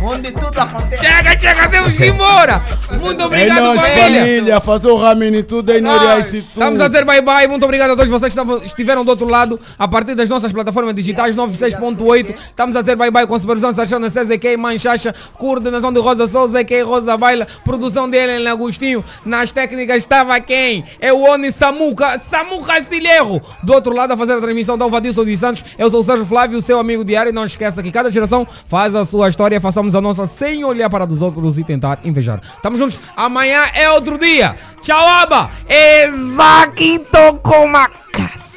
Onde 0.03 0.30
tudo 0.32 0.59
acontece. 0.61 1.05
Chega, 1.05 1.38
chega, 1.38 1.68
temos 1.68 1.92
que 1.97 2.05
ir 2.05 2.09
embora. 2.11 2.64
Muito 3.01 3.22
É 3.22 3.24
obrigado, 3.26 3.61
nós, 3.61 3.80
família. 3.80 4.61
fazer 4.61 4.88
o 4.88 4.97
ramini 4.97 5.42
tudo 5.42 5.72
aí 5.72 5.80
no 5.80 5.99
Reais 5.99 6.32
e 6.32 6.38
Estamos 6.38 6.80
a 6.80 6.86
dizer 6.88 7.05
bye 7.05 7.20
bye. 7.22 7.49
Muito 7.49 7.64
obrigado 7.64 7.90
a 7.92 7.97
todos 7.97 8.11
vocês 8.11 8.32
que 8.34 8.40
estiveram 8.66 9.05
do 9.05 9.11
outro 9.11 9.28
lado 9.28 9.59
a 9.78 9.88
partir 9.88 10.14
das 10.14 10.28
nossas 10.30 10.53
plataformas 10.53 10.95
digitais 10.95 11.34
96.8. 11.34 12.34
Estamos 12.51 12.76
a 12.76 12.80
dizer 12.82 12.95
bye 12.97 13.11
bye 13.11 13.26
com 13.26 13.36
supervisão 13.38 13.74
Sarchana 13.74 14.11
CZK, 14.11 14.57
Manchacha, 14.57 15.12
coordenação 15.38 15.92
de 15.92 15.99
Rosa 16.01 16.28
Souza, 16.28 16.61
ZK, 16.61 16.82
Rosa 16.85 17.16
Baila, 17.16 17.47
produção 17.64 18.09
de 18.09 18.16
Helen 18.16 18.47
Agostinho. 18.47 19.05
Nas 19.24 19.51
técnicas 19.53 19.97
estava 19.99 20.39
quem? 20.41 20.85
É 21.01 21.12
o 21.12 21.22
Oni 21.22 21.51
Samuca, 21.51 22.18
Samuca 22.18 22.74
Castilheiro. 22.74 23.41
Do 23.62 23.72
outro 23.72 23.95
lado 23.95 24.12
a 24.12 24.16
fazer 24.16 24.35
a 24.35 24.41
transmissão 24.41 24.76
da 24.76 24.87
Vadilson 24.87 25.24
dos 25.24 25.39
Santos. 25.39 25.64
Eu 25.78 25.89
sou 25.91 26.01
o 26.01 26.05
Sérgio 26.05 26.26
Flávio, 26.26 26.61
seu 26.61 26.78
amigo 26.78 27.05
diário. 27.05 27.32
Não 27.32 27.45
esqueça 27.45 27.82
que 27.82 27.91
cada 27.93 28.11
geração 28.11 28.47
faz 28.68 28.95
a 28.95 29.05
sua 29.05 29.28
história. 29.28 29.61
Façamos 29.61 29.95
a 29.95 30.01
nossa 30.01 30.26
sem 30.26 30.64
olhar 30.64 30.91
para 30.91 31.07
dos 31.07 31.22
outros 31.22 31.59
e 31.59 31.64
tentar 31.64 31.99
invejar. 32.05 32.41
Estamos 32.57 32.78
juntos. 32.78 32.99
Amanhã 33.16 33.64
é 33.74 33.91
outro 33.91 34.18
dia. 34.18 34.55
Tchau, 34.82 35.07
Aba. 35.07 35.51
Exaquito 35.68 37.18
Comacas. 37.43 38.55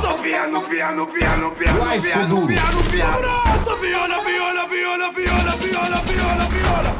Só 0.00 0.14
piano, 0.14 0.60
piano, 0.62 1.06
piano, 1.06 1.50
piano, 1.52 1.78
Vai, 1.84 2.00
piano, 2.00 2.22
Escuduro. 2.22 2.46
piano, 2.46 2.82
piano. 2.90 3.51
Só 3.82 3.88
viola, 3.88 4.22
viola, 4.22 4.66
viola, 4.68 5.10
viola, 5.10 5.56
viola, 5.56 6.00
viola, 6.06 6.46
viola. 6.54 6.92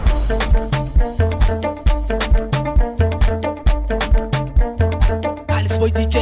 Alice 5.56 5.78
Boy 5.78 5.92
DJ, 5.92 6.21